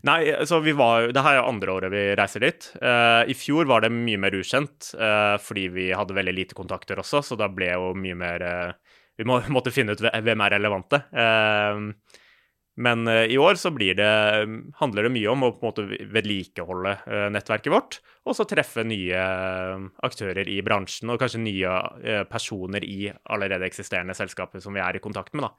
nei, 0.06 0.20
så 0.48 0.60
vi 0.64 0.74
var 0.76 1.10
Det 1.14 1.22
her 1.24 1.38
er 1.38 1.48
andre 1.48 1.74
året 1.74 1.92
vi 1.92 2.02
reiser 2.18 2.44
dit. 2.44 2.70
Uh, 2.82 3.22
I 3.28 3.36
fjor 3.38 3.68
var 3.70 3.84
det 3.84 3.92
mye 3.94 4.20
mer 4.20 4.34
ukjent 4.38 4.92
uh, 4.98 5.36
fordi 5.42 5.68
vi 5.74 5.90
hadde 5.94 6.16
veldig 6.16 6.34
lite 6.36 6.58
kontakter 6.58 7.00
også, 7.02 7.22
så 7.26 7.38
da 7.38 7.50
ble 7.52 7.72
jo 7.74 7.92
mye 7.98 8.18
mer 8.18 8.46
uh, 8.46 8.96
Vi 9.20 9.28
må, 9.28 9.40
måtte 9.56 9.74
finne 9.74 9.94
ut 9.94 10.02
hvem 10.02 10.44
er 10.46 10.56
relevante. 10.56 11.02
Men 12.82 13.04
i 13.04 13.36
år 13.36 13.58
så 13.60 13.68
blir 13.68 13.92
det, 13.98 14.12
handler 14.78 15.04
det 15.04 15.10
mye 15.12 15.28
om 15.28 15.42
å 15.44 15.50
på 15.52 15.60
en 15.60 15.66
måte 15.68 16.06
vedlikeholde 16.08 16.94
nettverket 17.34 17.68
vårt, 17.68 17.98
og 18.24 18.32
så 18.38 18.46
treffe 18.48 18.80
nye 18.88 19.26
aktører 20.08 20.48
i 20.48 20.56
bransjen, 20.64 21.12
og 21.12 21.20
kanskje 21.20 21.42
nye 21.44 22.22
personer 22.32 22.86
i 22.88 23.12
allerede 23.28 23.68
eksisterende 23.68 24.16
selskaper 24.16 24.64
som 24.64 24.72
vi 24.72 24.80
er 24.80 24.96
i 24.96 25.04
kontakt 25.04 25.36
med. 25.36 25.44
da. 25.44 25.52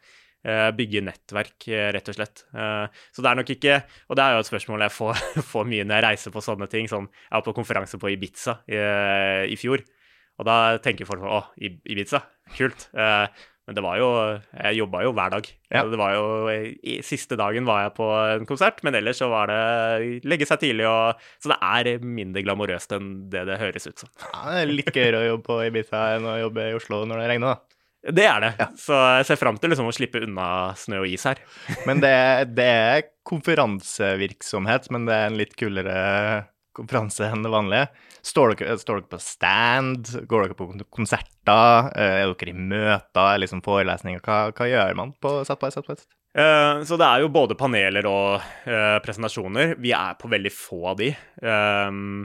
Bygge 0.43 1.03
nettverk, 1.07 1.69
rett 1.95 2.09
og 2.11 2.17
slett. 2.17 2.43
Så 2.51 3.23
det 3.23 3.29
er 3.29 3.37
nok 3.39 3.51
ikke 3.53 3.77
Og 4.11 4.17
det 4.19 4.25
er 4.25 4.33
jo 4.35 4.41
et 4.43 4.49
spørsmål 4.49 4.83
jeg 4.83 4.91
får, 4.91 5.21
får 5.53 5.69
mye 5.71 5.85
når 5.87 5.95
jeg 5.99 6.05
reiser 6.09 6.35
på 6.35 6.43
sånne 6.43 6.67
ting. 6.71 6.89
Sånn, 6.91 7.07
jeg 7.07 7.37
var 7.37 7.45
på 7.45 7.55
konferanse 7.55 7.99
på 8.01 8.11
Ibiza 8.11 8.57
i, 8.67 8.81
i 9.55 9.57
fjor, 9.59 9.85
og 10.41 10.49
da 10.49 10.59
tenker 10.83 11.07
folk 11.07 11.23
sånn 11.23 11.31
Å, 11.31 11.41
Ibiza, 11.63 12.23
kult. 12.57 12.89
Men 13.63 13.77
det 13.77 13.83
var 13.85 13.95
jo 13.99 14.07
Jeg 14.59 14.79
jobba 14.81 15.03
jo 15.05 15.11
hver 15.15 15.31
dag. 15.37 15.49
Ja. 15.71 15.83
Det 15.87 15.99
var 15.99 16.15
jo 16.17 16.23
i, 16.51 16.97
Siste 17.05 17.37
dagen 17.39 17.67
var 17.67 17.85
jeg 17.85 17.93
på 17.95 18.07
en 18.11 18.47
konsert, 18.49 18.81
men 18.83 18.97
ellers 18.99 19.21
så 19.21 19.29
var 19.31 19.51
det 19.51 20.23
legge 20.27 20.47
seg 20.49 20.59
tidlig 20.65 20.87
og 20.89 21.21
Så 21.39 21.53
det 21.53 21.59
er 21.63 22.03
mindre 22.03 22.43
glamorøst 22.45 22.95
enn 22.97 23.13
det 23.31 23.45
det 23.47 23.59
høres 23.61 23.87
ut 23.87 24.03
som. 24.03 24.11
Ja, 24.19 24.43
det 24.49 24.65
er 24.65 24.73
litt 24.73 24.91
gøyere 24.91 25.21
å 25.21 25.29
jobbe 25.31 25.47
på 25.47 25.61
Ibiza 25.69 26.03
enn 26.17 26.27
å 26.27 26.39
jobbe 26.41 26.67
i 26.71 26.75
Oslo 26.77 27.03
når 27.07 27.23
det 27.23 27.29
regner, 27.31 27.55
da. 27.55 27.72
Det 28.03 28.25
er 28.27 28.43
det. 28.43 28.53
Så 28.79 28.97
jeg 29.19 29.27
ser 29.29 29.39
fram 29.39 29.57
til 29.61 29.71
liksom 29.71 29.87
å 29.87 29.95
slippe 29.95 30.23
unna 30.25 30.47
snø 30.75 31.03
og 31.05 31.11
is 31.11 31.23
her. 31.29 31.39
Men 31.87 32.03
det, 32.03 32.15
det 32.57 32.67
er 32.67 33.05
konferansevirksomhet, 33.23 34.89
men 34.91 35.05
det 35.07 35.15
er 35.15 35.29
en 35.29 35.37
litt 35.39 35.53
kulere 35.55 35.93
konferanse 36.75 37.29
enn 37.31 37.45
det 37.45 37.51
vanlige. 37.53 37.85
Står 38.25 38.53
dere, 38.57 38.75
står 38.81 38.99
dere, 38.99 39.09
på 39.13 39.19
stand? 39.21 40.11
Går 40.27 40.47
dere 40.47 40.57
på 40.59 40.67
konserter? 40.91 41.87
Er 41.95 42.33
dere 42.33 42.51
i 42.51 42.57
møter, 42.57 43.39
liksom 43.39 43.63
forelesninger? 43.63 44.23
Hva, 44.25 44.49
hva 44.57 44.67
gjør 44.67 44.99
man 44.99 45.15
på 45.23 45.37
by 45.43 45.71
Uh, 46.33 46.81
så 46.81 46.97
det 46.97 47.05
er 47.05 47.21
jo 47.21 47.27
både 47.29 47.53
paneler 47.53 48.07
og 48.09 48.41
uh, 48.41 48.97
presentasjoner. 49.05 49.75
Vi 49.77 49.91
er 49.93 50.15
på 50.17 50.31
veldig 50.31 50.49
få 50.49 50.79
av 50.89 50.97
de. 50.97 51.11
Um, 51.45 52.23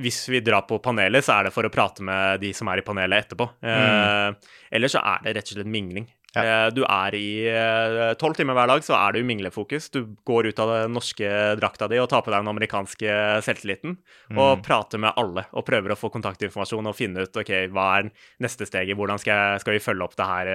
hvis 0.00 0.22
vi 0.32 0.42
drar 0.44 0.66
på 0.68 0.80
panelet, 0.82 1.24
så 1.26 1.38
er 1.38 1.48
det 1.48 1.54
for 1.54 1.66
å 1.66 1.72
prate 1.72 2.04
med 2.06 2.40
de 2.42 2.54
som 2.56 2.68
er 2.72 2.80
i 2.80 2.86
panelet 2.86 3.26
etterpå. 3.26 3.46
Uh, 3.64 4.30
mm. 4.30 4.40
Eller 4.78 4.92
så 4.92 5.02
er 5.02 5.26
det 5.26 5.36
rett 5.38 5.52
og 5.52 5.58
slett 5.58 5.70
mingling. 5.70 6.08
Ja. 6.34 6.42
Eh, 6.44 6.68
du 6.74 6.84
er 6.86 7.14
i 7.18 7.30
eh, 7.50 8.12
tolv 8.20 8.36
timer 8.38 8.54
hver 8.54 8.70
dag, 8.70 8.84
så 8.86 8.94
er 8.98 9.14
du 9.14 9.20
i 9.20 9.26
minglefokus. 9.26 9.90
Du 9.90 10.14
går 10.26 10.50
ut 10.50 10.62
av 10.62 10.72
den 10.74 10.94
norske 10.94 11.30
drakta 11.58 11.88
di 11.90 11.98
og 11.98 12.08
tar 12.12 12.22
på 12.22 12.30
deg 12.30 12.44
den 12.44 12.52
amerikanske 12.52 13.16
selvtilliten 13.46 13.96
mm. 13.98 14.38
og 14.38 14.62
prater 14.66 15.02
med 15.02 15.16
alle 15.20 15.48
og 15.50 15.66
prøver 15.66 15.94
å 15.94 15.98
få 15.98 16.12
kontaktinformasjon 16.14 16.90
og 16.90 16.96
finne 16.96 17.26
ut 17.26 17.42
ok, 17.42 17.52
hva 17.74 17.88
er 17.98 18.12
neste 18.42 18.68
steget, 18.68 18.98
hvordan 18.98 19.20
skal, 19.22 19.34
jeg, 19.34 19.64
skal 19.64 19.76
vi 19.76 19.84
følge 19.84 20.06
opp 20.06 20.16
det 20.18 20.30
her. 20.30 20.52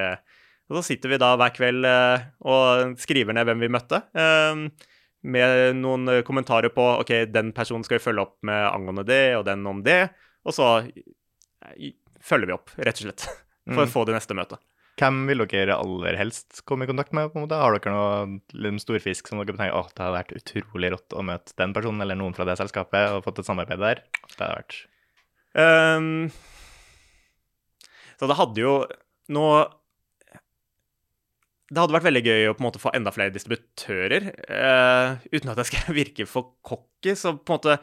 Og 0.71 0.79
så 0.79 0.87
sitter 0.87 1.11
vi 1.11 1.21
da 1.21 1.35
hver 1.37 1.53
kveld 1.53 1.85
og 1.85 2.95
skriver 3.01 3.35
ned 3.35 3.45
hvem 3.49 3.67
vi 3.67 3.73
møtte, 3.75 3.99
med 5.26 5.80
noen 5.80 6.21
kommentarer 6.28 6.71
på 6.73 6.86
ok, 7.01 7.13
den 7.34 7.51
personen 7.55 7.86
skal 7.88 7.97
vi 7.97 8.05
følge 8.05 8.26
opp 8.28 8.38
med 8.45 8.67
angående 8.69 9.05
det, 9.07 9.23
og 9.39 9.45
den 9.47 9.65
om 9.69 9.82
det, 9.86 10.03
og 10.45 10.53
så 10.53 10.69
følger 12.26 12.49
vi 12.49 12.55
opp, 12.55 12.73
rett 12.78 13.01
og 13.01 13.07
slett, 13.07 13.28
for 13.73 13.84
mm. 13.84 13.88
å 13.88 13.91
få 13.91 14.05
det 14.07 14.17
neste 14.17 14.38
møtet. 14.38 14.61
Hvem 14.95 15.26
vil 15.28 15.43
dere 15.51 15.76
aller 15.76 16.15
helst 16.15 16.61
komme 16.67 16.86
i 16.86 16.88
kontakt 16.88 17.11
med? 17.15 17.28
på 17.32 17.39
en 17.39 17.43
måte? 17.43 17.57
Har 17.59 17.76
dere 17.76 17.91
noen 17.91 18.38
liksom, 18.53 18.80
storfisk 18.80 19.28
som 19.28 19.41
dere 19.41 19.57
tenker 19.57 19.76
at 19.76 19.91
det 19.91 20.05
hadde 20.05 20.15
vært 20.15 20.36
utrolig 20.38 20.91
rått 20.93 21.15
å 21.15 21.23
møte 21.28 21.55
den 21.59 21.73
personen 21.76 22.05
eller 22.05 22.19
noen 22.19 22.36
fra 22.38 22.47
det 22.47 22.55
selskapet 22.61 23.11
og 23.11 23.26
fått 23.26 23.41
et 23.43 23.49
samarbeid 23.49 23.84
der? 23.84 24.03
Det 24.32 24.39
hadde 24.39 24.53
vært 24.61 24.78
um, 25.59 26.07
Så 28.15 28.32
det 28.32 28.39
hadde 28.39 28.63
jo 28.63 28.78
nå 29.36 29.49
Det 31.66 31.82
hadde 31.82 31.95
vært 31.95 32.07
veldig 32.07 32.24
gøy 32.26 32.49
å 32.49 32.55
på 32.55 32.61
en 32.61 32.68
måte 32.68 32.82
få 32.82 32.93
enda 32.93 33.13
flere 33.13 33.34
distributører. 33.34 34.28
Uh, 34.45 35.22
uten 35.34 35.53
at 35.53 35.61
jeg 35.63 35.72
skal 35.72 35.95
virke 36.01 36.28
for 36.30 36.55
cocky, 36.66 37.16
så 37.18 37.34
på 37.38 37.55
en 37.55 37.57
måte 37.57 37.78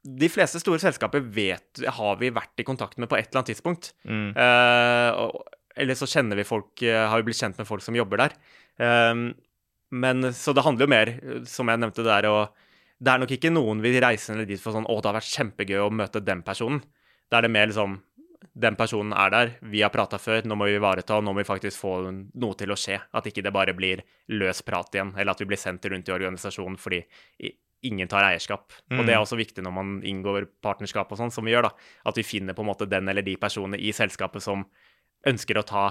de 0.00 0.30
fleste 0.32 0.62
store 0.62 0.80
selskaper 0.80 1.20
vet, 1.28 1.82
har 1.98 2.14
vi 2.16 2.30
vært 2.32 2.62
i 2.62 2.64
kontakt 2.64 2.96
med 2.96 3.10
på 3.10 3.18
et 3.18 3.28
eller 3.28 3.42
annet 3.42 3.50
tidspunkt. 3.52 3.90
Mm. 4.08 4.30
Uh, 4.32 5.26
og 5.26 5.58
eller 5.80 5.98
så 5.98 6.08
kjenner 6.10 6.38
vi 6.38 6.46
folk 6.46 6.82
eh, 6.82 7.06
Har 7.08 7.20
vi 7.20 7.30
blitt 7.30 7.40
kjent 7.40 7.60
med 7.60 7.68
folk 7.68 7.84
som 7.84 7.96
jobber 7.96 8.24
der. 8.24 8.36
Um, 8.80 9.30
men 9.90 10.30
så 10.36 10.54
det 10.54 10.64
handler 10.66 10.86
jo 10.86 10.92
mer, 10.92 11.10
som 11.50 11.70
jeg 11.70 11.80
nevnte 11.82 12.04
der, 12.06 12.28
og 12.30 13.00
det 13.02 13.10
er 13.10 13.22
nok 13.22 13.32
ikke 13.34 13.50
noen 13.50 13.80
vi 13.82 13.96
reiser 14.02 14.38
ned 14.38 14.46
dit 14.50 14.60
for 14.60 14.76
sånn 14.76 14.86
Å, 14.86 14.96
det 15.00 15.08
har 15.10 15.16
vært 15.16 15.32
kjempegøy 15.32 15.80
å 15.82 15.90
møte 15.90 16.22
den 16.22 16.44
personen. 16.46 16.82
Da 17.30 17.38
er 17.38 17.46
det 17.46 17.52
mer 17.54 17.70
liksom 17.70 17.96
Den 18.40 18.76
personen 18.76 19.12
er 19.12 19.32
der, 19.32 19.50
vi 19.72 19.82
har 19.84 19.92
prata 19.92 20.18
før, 20.18 20.46
nå 20.48 20.56
må 20.56 20.68
vi 20.68 20.76
ivareta, 20.78 21.18
og 21.18 21.24
nå 21.26 21.34
må 21.34 21.42
vi 21.42 21.48
faktisk 21.48 21.82
få 21.82 21.94
noe 22.10 22.56
til 22.58 22.72
å 22.72 22.78
skje. 22.78 22.98
At 23.16 23.28
ikke 23.28 23.44
det 23.44 23.52
bare 23.54 23.74
blir 23.76 24.02
løs 24.32 24.62
prat 24.66 24.96
igjen, 24.96 25.12
eller 25.16 25.34
at 25.34 25.42
vi 25.42 25.48
blir 25.50 25.60
sendt 25.60 25.86
rundt 25.92 26.08
i 26.08 26.14
organisasjonen 26.16 26.78
fordi 26.80 27.02
ingen 27.86 28.08
tar 28.08 28.26
eierskap. 28.26 28.72
Mm. 28.90 28.98
Og 28.98 29.04
det 29.04 29.14
er 29.14 29.20
mm. 29.20 29.24
også 29.24 29.40
viktig 29.40 29.64
når 29.64 29.76
man 29.76 29.94
inngår 30.06 30.48
partnerskap 30.64 31.12
og 31.12 31.20
sånn, 31.20 31.32
som 31.32 31.46
vi 31.46 31.54
gjør, 31.54 31.70
da. 31.70 31.92
At 32.10 32.20
vi 32.20 32.26
finner 32.26 32.56
på 32.56 32.64
en 32.64 32.70
måte 32.72 32.88
den 32.90 33.08
eller 33.08 33.24
de 33.26 33.36
personene 33.40 33.80
i 33.80 33.92
selskapet 33.96 34.44
som 34.44 34.66
ønsker 35.28 35.60
å 35.60 35.66
ta 35.68 35.86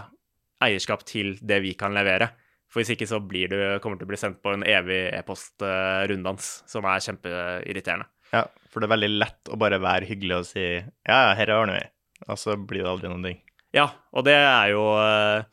eierskap 0.65 1.05
til 1.07 1.37
det 1.41 1.61
vi 1.63 1.73
kan 1.79 1.95
levere. 1.95 2.31
For 2.69 2.81
hvis 2.81 2.93
ikke 2.93 3.07
så 3.09 3.17
blir 3.25 3.49
du, 3.49 3.59
kommer 3.81 3.97
du 3.97 4.03
til 4.03 4.09
å 4.09 4.11
bli 4.11 4.21
sendt 4.21 4.41
på 4.45 4.53
en 4.53 4.65
evig 4.67 5.07
e-post-runddans, 5.17 6.49
som 6.69 6.85
er 6.85 7.05
kjempeirriterende. 7.05 8.09
Ja, 8.29 8.43
for 8.69 8.81
det 8.81 8.85
er 8.85 8.93
veldig 8.93 9.09
lett 9.15 9.49
å 9.49 9.57
bare 9.57 9.79
være 9.81 10.05
hyggelig 10.05 10.35
og 10.35 10.43
si 10.51 10.61
ja, 10.61 10.83
ja, 11.09 11.31
her 11.33 11.49
ordner 11.55 11.79
vi, 11.79 11.87
og 12.27 12.39
så 12.39 12.57
blir 12.57 12.83
det 12.83 12.91
aldri 12.91 13.11
noen 13.11 13.27
ting. 13.29 13.39
Ja, 13.75 13.87
og 14.15 14.25
det 14.25 14.33
er 14.33 14.71
jo 14.71 14.81
eh, 14.97 15.43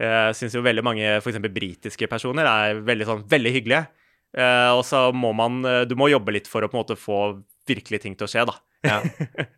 Jeg 0.00 0.34
syns 0.34 0.56
jo 0.56 0.62
veldig 0.64 0.82
mange 0.82 1.12
f.eks. 1.20 1.38
britiske 1.54 2.08
personer 2.10 2.48
er 2.50 2.80
veldig 2.82 3.06
sånn 3.06 3.22
veldig 3.30 3.52
hyggelige. 3.54 3.84
Eh, 4.34 4.70
og 4.74 4.82
så 4.86 5.08
må 5.14 5.30
man 5.34 5.62
Du 5.86 5.94
må 5.98 6.10
jobbe 6.10 6.34
litt 6.34 6.50
for 6.50 6.62
å 6.62 6.70
på 6.70 6.76
en 6.78 6.82
måte 6.82 6.98
få 6.98 7.20
virkelig 7.70 8.02
ting 8.02 8.18
til 8.18 8.26
å 8.26 8.32
skje, 8.32 8.46
da. 8.50 8.58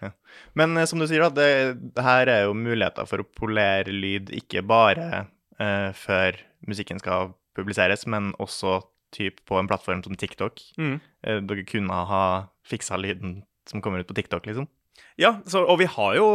Ja. 0.00 0.10
Men 0.52 0.76
eh, 0.76 0.86
som 0.88 1.00
du 1.00 1.06
sier, 1.08 1.24
da, 1.26 1.30
det, 1.34 1.74
det, 1.94 2.04
her 2.04 2.30
er 2.30 2.46
jo 2.46 2.56
muligheter 2.56 3.08
for 3.08 3.22
å 3.22 3.28
polere 3.36 3.92
lyd 3.92 4.32
ikke 4.34 4.64
bare 4.66 5.26
eh, 5.60 5.90
før 5.96 6.38
musikken 6.68 7.00
skal 7.02 7.34
publiseres, 7.58 8.06
men 8.10 8.32
også 8.40 8.80
typ 9.14 9.40
på 9.48 9.58
en 9.58 9.68
plattform 9.70 10.04
som 10.06 10.16
TikTok. 10.18 10.62
Mm. 10.80 10.98
Eh, 11.26 11.40
dere 11.50 11.66
kunne 11.68 12.02
ha 12.10 12.24
fiksa 12.66 12.98
lyden 13.00 13.40
som 13.68 13.82
kommer 13.84 14.02
ut 14.02 14.08
på 14.08 14.16
TikTok, 14.16 14.46
liksom? 14.48 14.68
Ja, 15.16 15.40
så, 15.46 15.64
og 15.64 15.80
vi 15.80 15.88
har 15.90 16.14
jo 16.18 16.28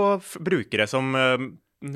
brukere 0.44 0.88
som 0.90 1.16
uh, 1.16 1.40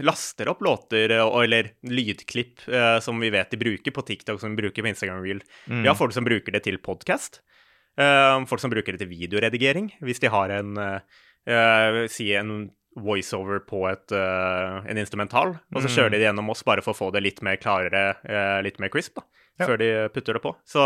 laster 0.06 0.50
opp 0.52 0.64
låter 0.66 1.12
uh, 1.18 1.28
eller 1.44 1.74
lydklipp 1.88 2.66
uh, 2.70 2.98
som 3.04 3.20
vi 3.22 3.32
vet 3.34 3.52
de 3.52 3.60
bruker 3.62 3.96
på 3.96 4.06
TikTok, 4.08 4.40
som 4.42 4.56
de 4.56 4.62
bruker 4.62 4.86
på 4.86 4.92
Instagram 4.92 5.24
Reel. 5.26 5.44
Mm. 5.68 5.84
Vi 5.84 5.92
har 5.92 5.98
folk 6.00 6.16
som 6.16 6.28
bruker 6.28 6.56
det 6.56 6.66
til 6.68 6.80
podkast. 6.84 7.42
folk 8.48 8.62
som 8.62 8.72
bruker 8.72 8.96
det 8.96 9.02
til 9.02 9.10
videoredigering, 9.12 9.90
hvis 10.00 10.22
de 10.24 10.30
har 10.32 10.50
en 10.56 10.78
si 12.08 12.30
en 12.38 12.70
voiceover 12.96 13.60
på 13.68 13.82
et, 13.90 14.14
en 14.14 14.98
instrumental, 14.98 15.58
og 15.74 15.82
så 15.82 15.90
mm. 15.90 15.94
kjører 15.96 16.14
de 16.14 16.22
det 16.22 16.28
gjennom 16.30 16.52
oss 16.54 16.64
bare 16.64 16.84
for 16.86 16.94
å 16.94 17.00
få 17.00 17.10
det 17.12 17.24
litt 17.26 17.42
mer 17.44 17.60
klarere, 17.60 18.14
litt 18.64 18.80
mer 18.80 18.92
crisp, 18.94 19.20
da, 19.20 19.26
ja. 19.60 19.66
før 19.66 19.82
de 19.82 19.90
putter 20.16 20.38
det 20.38 20.44
på. 20.46 20.54
Så, 20.64 20.86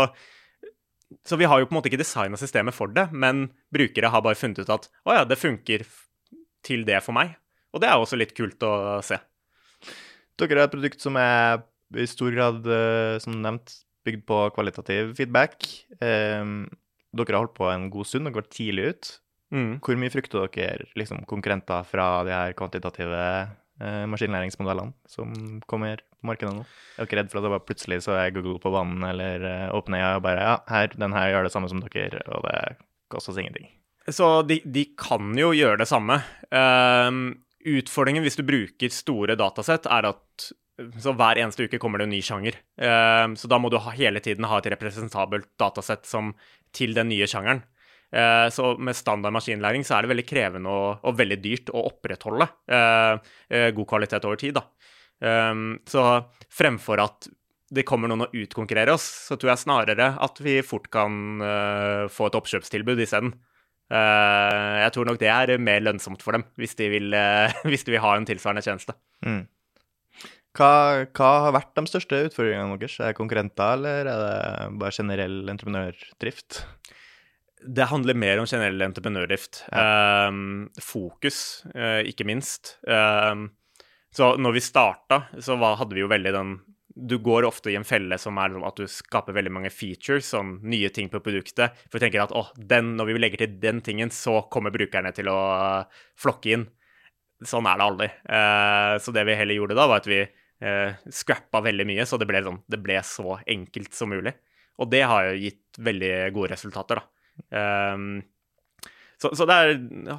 så, 1.26 1.38
vi 1.40 1.48
har 1.48 1.60
jo 1.60 1.68
på 1.68 1.74
en 1.74 1.78
måte 1.78 1.90
ikke 1.90 2.00
designa 2.00 2.38
systemet 2.40 2.76
for 2.76 2.92
det, 2.94 3.06
men 3.12 3.46
brukere 3.74 4.10
har 4.12 4.24
bare 4.24 4.38
funnet 4.38 4.62
ut 4.62 4.72
at 4.72 4.88
å 5.06 5.16
ja, 5.16 5.24
det 5.28 5.40
funker 5.40 5.86
til 6.64 6.84
det 6.88 7.00
for 7.04 7.16
meg. 7.16 7.36
Og 7.74 7.82
det 7.82 7.90
er 7.90 8.00
også 8.00 8.18
litt 8.18 8.34
kult 8.36 8.62
å 8.66 9.00
se. 9.04 9.18
Dere 10.40 10.62
har 10.62 10.68
et 10.68 10.74
produkt 10.74 11.02
som 11.02 11.18
er 11.20 11.62
i 11.98 12.06
stor 12.10 12.34
grad, 12.34 12.66
som 13.22 13.36
nevnt, 13.42 13.74
bygd 14.06 14.24
på 14.28 14.38
kvalitativ 14.54 15.14
feedback. 15.18 15.66
Um, 16.00 16.64
dere 17.14 17.36
har 17.36 17.44
holdt 17.44 17.56
på 17.56 17.68
en 17.70 17.88
god 17.92 18.08
stund 18.08 18.30
og 18.30 18.38
gått 18.38 18.52
tidlig 18.56 18.88
ut. 18.92 19.10
Mm. 19.54 19.76
Hvor 19.84 19.98
mye 20.00 20.12
frykter 20.12 20.48
dere 20.50 20.88
liksom, 20.98 21.22
konkurrenter 21.30 21.86
fra 21.86 22.08
de 22.26 22.32
her 22.34 22.54
kvantitative 22.58 23.20
eh, 23.20 23.52
maskinlæringsmodellene 23.82 24.94
som 25.10 25.32
kommer 25.70 25.98
på 25.98 26.28
markedet 26.30 26.54
nå? 26.54 26.64
Jeg 26.96 27.02
Er 27.02 27.08
dere 27.10 27.22
redd 27.22 27.30
for 27.32 27.40
at 27.40 27.46
det 27.46 27.52
bare 27.54 27.68
plutselig 27.68 28.00
så 28.06 28.16
er 28.16 28.34
Google 28.34 28.60
på 28.62 28.72
banen, 28.74 29.02
eller 29.02 29.44
eh, 29.44 29.64
jeg 29.66 30.18
og 30.18 30.22
bare 30.24 30.42
ja, 30.42 30.58
her, 30.70 30.92
den 30.94 31.16
her 31.16 31.30
gjør 31.32 31.48
det 31.48 31.54
samme 31.54 31.70
som 31.72 31.82
dere, 31.82 32.22
og 32.30 32.46
det 32.46 32.76
koster 33.12 33.34
oss 33.34 33.40
ingenting? 33.42 33.66
Så 34.08 34.42
de, 34.44 34.60
de, 34.64 34.84
kan 35.00 35.32
jo 35.38 35.54
gjøre 35.56 35.80
det 35.80 35.88
samme. 35.88 36.18
Um, 36.52 37.40
utfordringen 37.64 38.24
hvis 38.24 38.36
du 38.36 38.44
bruker 38.44 38.92
store 38.92 39.36
datasett, 39.40 39.88
er 39.88 40.10
at 40.10 40.50
hver 40.76 41.38
eneste 41.40 41.64
uke 41.64 41.80
kommer 41.80 42.02
det 42.02 42.08
en 42.08 42.12
ny 42.12 42.20
sjanger. 42.24 42.58
Uh, 42.76 43.32
så 43.38 43.48
da 43.48 43.60
må 43.60 43.70
du 43.72 43.78
ha, 43.80 43.94
hele 43.96 44.20
tiden 44.24 44.48
ha 44.50 44.60
et 44.60 44.68
representabelt 44.74 45.48
datasett 45.60 46.04
som, 46.08 46.34
til 46.76 46.92
den 46.96 47.08
nye 47.12 47.28
sjangeren. 47.30 47.64
Uh, 48.14 48.46
så 48.54 48.74
med 48.78 48.94
standard 48.94 49.34
maskinlæring 49.34 49.82
så 49.86 49.96
er 49.96 50.04
det 50.04 50.12
veldig 50.12 50.26
krevende 50.28 50.70
og, 50.70 51.00
og 51.02 51.16
veldig 51.18 51.38
dyrt 51.42 51.72
å 51.74 51.86
opprettholde 51.88 52.46
uh, 52.70 53.16
god 53.74 53.88
kvalitet 53.90 54.26
over 54.28 54.38
tid. 54.40 54.60
da. 54.60 54.68
Så 55.88 56.02
fremfor 56.52 57.00
at 57.00 57.26
det 57.74 57.84
kommer 57.88 58.10
noen 58.10 58.26
å 58.26 58.32
utkonkurrere 58.34 58.92
oss, 58.92 59.06
så 59.30 59.38
tror 59.40 59.54
jeg 59.54 59.62
snarere 59.62 60.08
at 60.20 60.40
vi 60.42 60.58
fort 60.66 60.90
kan 60.92 61.40
få 62.12 62.26
et 62.28 62.36
oppkjøpstilbud 62.36 63.00
isteden. 63.00 63.30
Uh, 63.88 64.82
jeg 64.82 64.92
tror 64.92 65.08
nok 65.08 65.20
det 65.22 65.30
er 65.32 65.54
mer 65.62 65.80
lønnsomt 65.86 66.20
for 66.24 66.36
dem, 66.36 66.44
hvis 66.60 66.76
de 66.76 66.90
vil, 66.92 67.16
hvis 67.70 67.86
de 67.86 67.94
vil 67.94 68.04
ha 68.04 68.12
en 68.18 68.28
tilsvarende 68.28 68.66
tjeneste. 68.66 68.96
Mm. 69.24 69.46
Hva, 70.54 70.70
hva, 71.16 71.30
har 71.46 71.56
vært 71.56 71.72
de 71.78 71.90
største 71.90 72.20
utfordringene 72.28 72.78
deres? 72.78 72.98
Er 73.00 73.10
det 73.10 73.18
konkurrenter, 73.18 73.78
eller 73.78 74.04
er 74.04 74.10
det 74.10 74.68
bare 74.82 74.94
generell 74.94 75.40
entreprenørdrift? 75.50 76.60
Det 77.64 77.88
handler 77.88 78.18
mer 78.18 78.40
om 78.42 78.46
generell 78.48 78.82
entreprenørdrift. 78.84 79.64
Ja. 79.72 80.28
Um, 80.28 80.68
fokus, 80.82 81.64
uh, 81.72 82.02
ikke 82.04 82.26
minst. 82.28 82.76
Um, 82.84 83.48
så 84.14 84.34
når 84.38 84.58
vi 84.58 84.62
starta, 84.62 85.24
så 85.42 85.56
var, 85.58 85.78
hadde 85.80 85.96
vi 85.96 86.04
jo 86.04 86.10
veldig 86.12 86.34
den 86.36 86.54
du 86.94 87.18
går 87.18 87.42
ofte 87.42 87.72
i 87.72 87.76
en 87.76 87.86
felle 87.86 88.16
som 88.22 88.36
er 88.38 88.54
at 88.62 88.78
du 88.78 88.86
skaper 88.90 89.34
veldig 89.34 89.50
mange 89.50 89.70
features, 89.74 90.28
sånn 90.30 90.60
nye 90.62 90.90
ting 90.94 91.08
på 91.10 91.18
produktet. 91.24 91.74
For 91.88 91.98
du 91.98 92.06
tenker 92.06 92.22
at 92.22 92.34
å, 92.34 92.44
den, 92.54 92.94
når 92.98 93.10
vi 93.10 93.16
legger 93.18 93.42
til 93.42 93.56
den 93.62 93.82
tingen, 93.82 94.12
så 94.14 94.44
kommer 94.52 94.74
brukerne 94.74 95.10
til 95.16 95.30
å 95.32 95.40
flokke 96.20 96.54
inn. 96.54 96.68
Sånn 97.44 97.66
er 97.66 97.80
det 97.80 97.88
aldri. 97.88 98.08
Uh, 98.30 98.94
så 99.02 99.14
det 99.14 99.26
vi 99.26 99.36
heller 99.40 99.58
gjorde 99.58 99.78
da, 99.78 99.88
var 99.90 100.04
at 100.04 100.10
vi 100.10 100.20
uh, 100.22 100.94
scrappa 101.10 101.64
veldig 101.66 101.88
mye, 101.90 102.06
så 102.06 102.20
det 102.20 102.30
ble, 102.30 102.44
sånn, 102.46 102.62
det 102.70 102.80
ble, 102.84 103.00
så 103.02 103.40
enkelt 103.42 103.98
som 103.98 104.14
mulig. 104.14 104.36
Og 104.78 104.90
det 104.90 105.02
har 105.10 105.32
jo 105.32 105.42
gitt 105.48 105.82
veldig 105.90 106.14
gode 106.34 106.54
resultater, 106.54 107.02
da. 107.02 107.10
Um, 107.50 108.22
så, 109.20 109.30
så 109.36 109.46
det 109.48 109.56
er, 109.56 109.72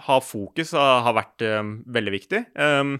ha 0.07 0.17
fokus 0.23 0.73
har 0.75 1.13
vært 1.15 1.45
um, 1.45 1.77
veldig 1.93 2.13
viktig. 2.15 2.41
Um, 2.57 2.97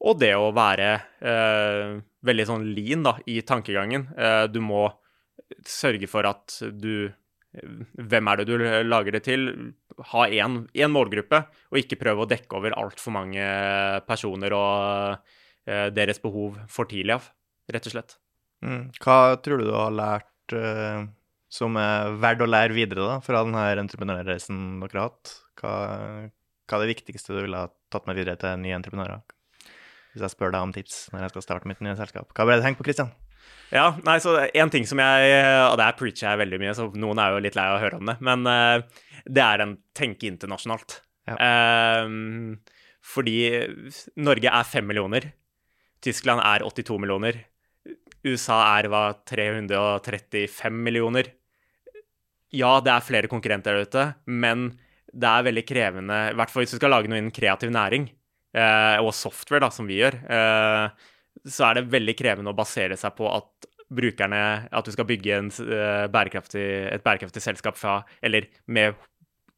og 0.00 0.20
det 0.20 0.32
å 0.36 0.50
være 0.56 0.90
uh, 1.20 2.00
veldig 2.26 2.46
sånn 2.48 2.66
lean 2.76 3.04
da, 3.04 3.16
i 3.28 3.40
tankegangen. 3.46 4.08
Uh, 4.16 4.44
du 4.52 4.60
må 4.64 4.86
sørge 5.66 6.08
for 6.10 6.28
at 6.28 6.60
du 6.76 7.10
Hvem 7.50 8.28
er 8.30 8.38
det 8.38 8.44
du 8.46 8.62
lager 8.86 9.16
det 9.16 9.24
til? 9.26 9.48
Ha 10.12 10.28
én 10.30 10.92
målgruppe, 10.94 11.40
og 11.74 11.80
ikke 11.80 11.98
prøve 11.98 12.22
å 12.22 12.28
dekke 12.30 12.54
over 12.60 12.76
altfor 12.78 13.16
mange 13.16 13.42
personer 14.06 14.54
og 14.54 15.16
uh, 15.18 15.88
deres 15.90 16.22
behov 16.22 16.60
for 16.70 16.86
tidlig 16.86 17.16
av, 17.16 17.26
rett 17.74 17.88
og 17.90 17.96
slett. 17.96 18.14
Mm. 18.62 18.84
Hva 19.02 19.16
tror 19.42 19.58
du 19.58 19.66
du 19.66 19.74
har 19.74 19.90
lært 19.90 20.54
som 21.50 21.76
er 21.80 22.14
verdt 22.22 22.44
å 22.44 22.48
lære 22.48 22.76
videre 22.76 23.08
da, 23.08 23.18
fra 23.24 23.42
denne 23.42 23.64
entreprenørreisen 23.82 24.80
dere 24.84 25.02
har 25.02 25.10
hatt? 25.10 25.34
Hva, 25.60 25.74
hva 26.30 26.78
er 26.78 26.84
det 26.86 26.94
viktigste 26.94 27.34
du 27.34 27.42
ville 27.42 27.66
ha 27.66 27.70
tatt 27.90 28.06
med 28.06 28.18
videre 28.20 28.38
til 28.40 28.62
nye 28.62 28.78
entreprenører? 28.78 29.24
hvis 30.12 30.24
jeg 30.24 30.34
spør 30.34 30.54
deg 30.54 30.66
om 30.66 30.72
tips 30.74 31.02
når 31.12 31.24
jeg 31.24 31.34
skal 31.34 31.44
starte 31.44 31.70
mitt 31.70 31.82
nye 31.84 31.96
selskap. 31.98 32.32
Hva 32.34 32.46
ble 32.46 32.58
det 32.58 32.66
tenkt 32.66 32.80
på, 32.80 32.86
Christian? 32.88 33.12
Ja, 33.70 33.94
nei, 34.06 34.16
så 34.22 34.34
En 34.50 34.70
ting 34.72 34.84
som 34.86 34.98
jeg 34.98 35.34
Og 35.70 35.76
der 35.78 35.94
preacher 35.98 36.26
jeg 36.26 36.40
veldig 36.42 36.58
mye, 36.60 36.74
så 36.74 36.88
noen 36.90 37.20
er 37.22 37.34
jo 37.34 37.44
litt 37.44 37.58
lei 37.58 37.68
av 37.70 37.78
å 37.78 37.82
høre 37.82 38.00
om 38.00 38.10
det. 38.10 38.16
Men 38.26 38.42
uh, 38.48 39.04
det 39.30 39.44
er 39.44 39.64
en 39.64 39.76
tenke 39.96 40.26
internasjonalt. 40.26 41.00
Ja. 41.28 41.36
Eh, 41.36 42.08
fordi 43.04 43.36
Norge 44.18 44.50
er 44.50 44.66
fem 44.66 44.86
millioner. 44.88 45.28
Tyskland 46.02 46.42
er 46.42 46.64
82 46.66 46.96
millioner. 47.02 47.42
USA 48.24 48.58
er 48.78 48.88
hva, 48.90 49.02
335 49.28 50.80
millioner. 50.88 51.28
Ja, 52.52 52.80
det 52.82 52.92
er 52.92 53.04
flere 53.06 53.30
konkurrenter 53.30 53.76
der 53.76 53.86
ute, 53.86 54.06
men 54.26 54.72
det 55.10 55.26
er 55.26 55.46
veldig 55.46 55.62
krevende, 55.66 56.16
i 56.30 56.38
hvert 56.38 56.50
fall 56.50 56.64
hvis 56.64 56.74
du 56.74 56.78
skal 56.78 56.92
lage 56.94 57.10
noe 57.10 57.18
innen 57.18 57.34
kreativ 57.34 57.70
næring, 57.74 58.08
Eh, 58.50 58.98
og 58.98 59.12
software, 59.14 59.62
da, 59.62 59.70
som 59.70 59.86
vi 59.86 60.00
gjør, 60.00 60.16
eh, 60.26 61.10
så 61.46 61.68
er 61.68 61.78
det 61.78 61.90
veldig 61.92 62.16
krevende 62.18 62.50
å 62.50 62.58
basere 62.58 62.96
seg 62.98 63.14
på 63.18 63.28
at 63.30 63.68
brukerne 63.90 64.68
At 64.70 64.86
du 64.86 64.92
skal 64.94 65.06
bygge 65.06 65.32
en, 65.34 65.48
eh, 65.50 66.06
bærekraftig, 66.06 66.92
et 66.94 67.02
bærekraftig 67.02 67.42
selskap 67.42 67.76
fra 67.76 68.04
Eller 68.22 68.46
med 68.68 68.94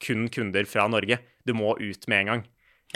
kun 0.01 0.29
kunder 0.29 0.65
fra 0.65 0.89
Norge. 0.89 1.19
Du 1.47 1.53
må 1.53 1.77
ut 1.79 2.09
med 2.09 2.21
en 2.21 2.27
gang. 2.27 2.45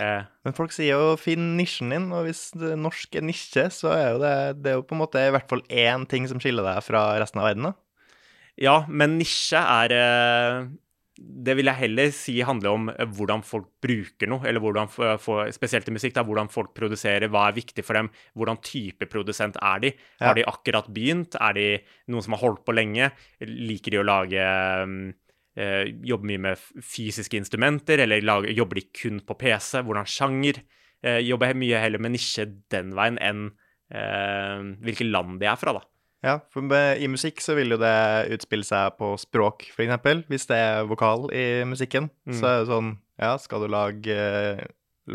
Eh. 0.00 0.22
Men 0.44 0.52
folk 0.54 0.72
sier 0.72 0.96
jo 0.96 1.16
'finn 1.16 1.56
nisjen 1.56 1.90
din', 1.90 2.12
og 2.12 2.24
hvis 2.24 2.52
det 2.52 2.78
norsk 2.78 3.16
er 3.16 3.20
nisje, 3.20 3.70
så 3.70 3.92
er 3.92 4.12
jo 4.12 4.18
det, 4.18 4.62
det 4.62 4.72
er 4.72 4.76
jo 4.76 4.82
på 4.82 4.92
en 4.92 5.06
måte 5.06 5.16
i 5.16 5.30
hvert 5.30 5.48
fall 5.48 5.62
én 5.68 6.08
ting 6.08 6.26
som 6.26 6.40
skiller 6.40 6.64
deg 6.64 6.82
fra 6.82 7.18
resten 7.18 7.40
av 7.40 7.48
verden, 7.48 7.62
da. 7.62 7.72
Ja, 8.56 8.80
men 8.88 9.18
nisje 9.20 9.60
er 9.60 9.96
det 11.16 11.54
vil 11.56 11.68
jeg 11.70 11.80
heller 11.80 12.10
si 12.14 12.34
handler 12.44 12.74
om 12.76 12.88
eh, 12.92 13.08
hvordan 13.16 13.42
folk 13.46 13.68
bruker 13.82 14.28
noe, 14.28 14.44
eller 14.48 14.60
hvordan, 14.62 14.90
spesielt 15.54 15.88
i 15.88 15.94
musikk, 15.94 16.14
da, 16.16 16.24
hvordan 16.26 16.50
folk 16.52 16.74
produserer, 16.76 17.28
hva 17.32 17.46
er 17.48 17.56
viktig 17.56 17.84
for 17.86 17.98
dem, 17.98 18.10
hvordan 18.36 18.60
type 18.64 19.08
produsent 19.12 19.56
er 19.62 19.82
de? 19.84 19.92
Ja. 20.18 20.28
Har 20.28 20.38
de 20.38 20.46
akkurat 20.48 20.90
begynt? 20.92 21.38
Er 21.40 21.56
de 21.56 21.68
noen 22.12 22.26
som 22.26 22.36
har 22.36 22.44
holdt 22.44 22.66
på 22.66 22.76
lenge? 22.76 23.10
Liker 23.40 23.96
de 23.96 24.02
å 24.02 24.06
lage 24.06 24.48
øh, 25.56 25.84
Jobbe 26.04 26.28
mye 26.28 26.44
med 26.50 26.64
fysiske 26.84 27.38
instrumenter, 27.40 28.02
eller 28.04 28.24
lage, 28.24 28.52
jobber 28.56 28.82
de 28.82 28.88
kun 28.92 29.22
på 29.24 29.38
PC? 29.40 29.80
Hvordan 29.86 30.08
sjanger? 30.10 30.60
Øh, 31.06 31.22
jobber 31.24 31.56
mye 31.56 31.80
heller 31.80 32.02
med 32.02 32.16
nisje 32.16 32.44
den 32.72 32.92
veien 32.96 33.16
enn 33.24 33.46
øh, 33.48 34.72
hvilke 34.84 35.08
land 35.08 35.40
de 35.40 35.48
er 35.48 35.56
fra, 35.60 35.78
da. 35.78 35.86
Ja, 36.24 36.38
for 36.52 36.64
i 36.96 37.08
musikk 37.10 37.42
så 37.44 37.54
vil 37.58 37.74
jo 37.74 37.78
det 37.80 37.96
utspille 38.34 38.66
seg 38.66 38.96
på 39.00 39.12
språk, 39.20 39.66
for 39.74 39.84
eksempel. 39.84 40.22
Hvis 40.30 40.48
det 40.48 40.58
er 40.58 40.88
vokal 40.88 41.28
i 41.34 41.64
musikken, 41.68 42.08
mm. 42.28 42.36
så 42.38 42.48
er 42.50 42.62
det 42.62 42.70
sånn 42.72 42.94
Ja, 43.20 43.36
skal 43.40 43.62
du 43.64 43.70
lage 43.72 44.16
uh, 44.16 44.64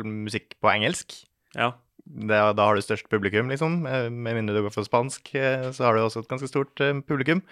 musikk 0.01 0.55
på 0.61 0.71
engelsk? 0.71 1.13
Ja. 1.57 1.73
Det, 2.01 2.37
da 2.57 2.65
har 2.65 2.77
du 2.77 2.81
størst 2.83 3.11
publikum, 3.11 3.51
liksom. 3.51 3.83
Eh, 3.85 4.07
med 4.09 4.39
mindre 4.39 4.55
du 4.57 4.63
går 4.65 4.73
for 4.73 4.87
spansk, 4.87 5.33
eh, 5.37 5.67
så 5.69 5.85
har 5.85 5.95
du 5.95 6.01
også 6.01 6.23
et 6.23 6.31
ganske 6.31 6.49
stort 6.49 6.81
uh, 6.81 6.95
publikum. 7.05 7.43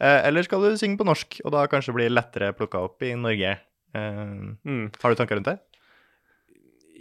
Uh, 0.00 0.20
eller 0.28 0.46
skal 0.46 0.62
du 0.62 0.78
synge 0.78 1.00
på 1.00 1.08
norsk, 1.08 1.40
og 1.44 1.54
da 1.56 1.66
kanskje 1.70 1.96
bli 1.96 2.06
lettere 2.12 2.52
plukka 2.56 2.84
opp 2.86 3.02
i 3.06 3.16
Norge. 3.18 3.56
Mm. 3.90 4.84
Har 5.02 5.10
du 5.10 5.18
tanker 5.18 5.34
rundt 5.34 5.48
det? 5.50 5.56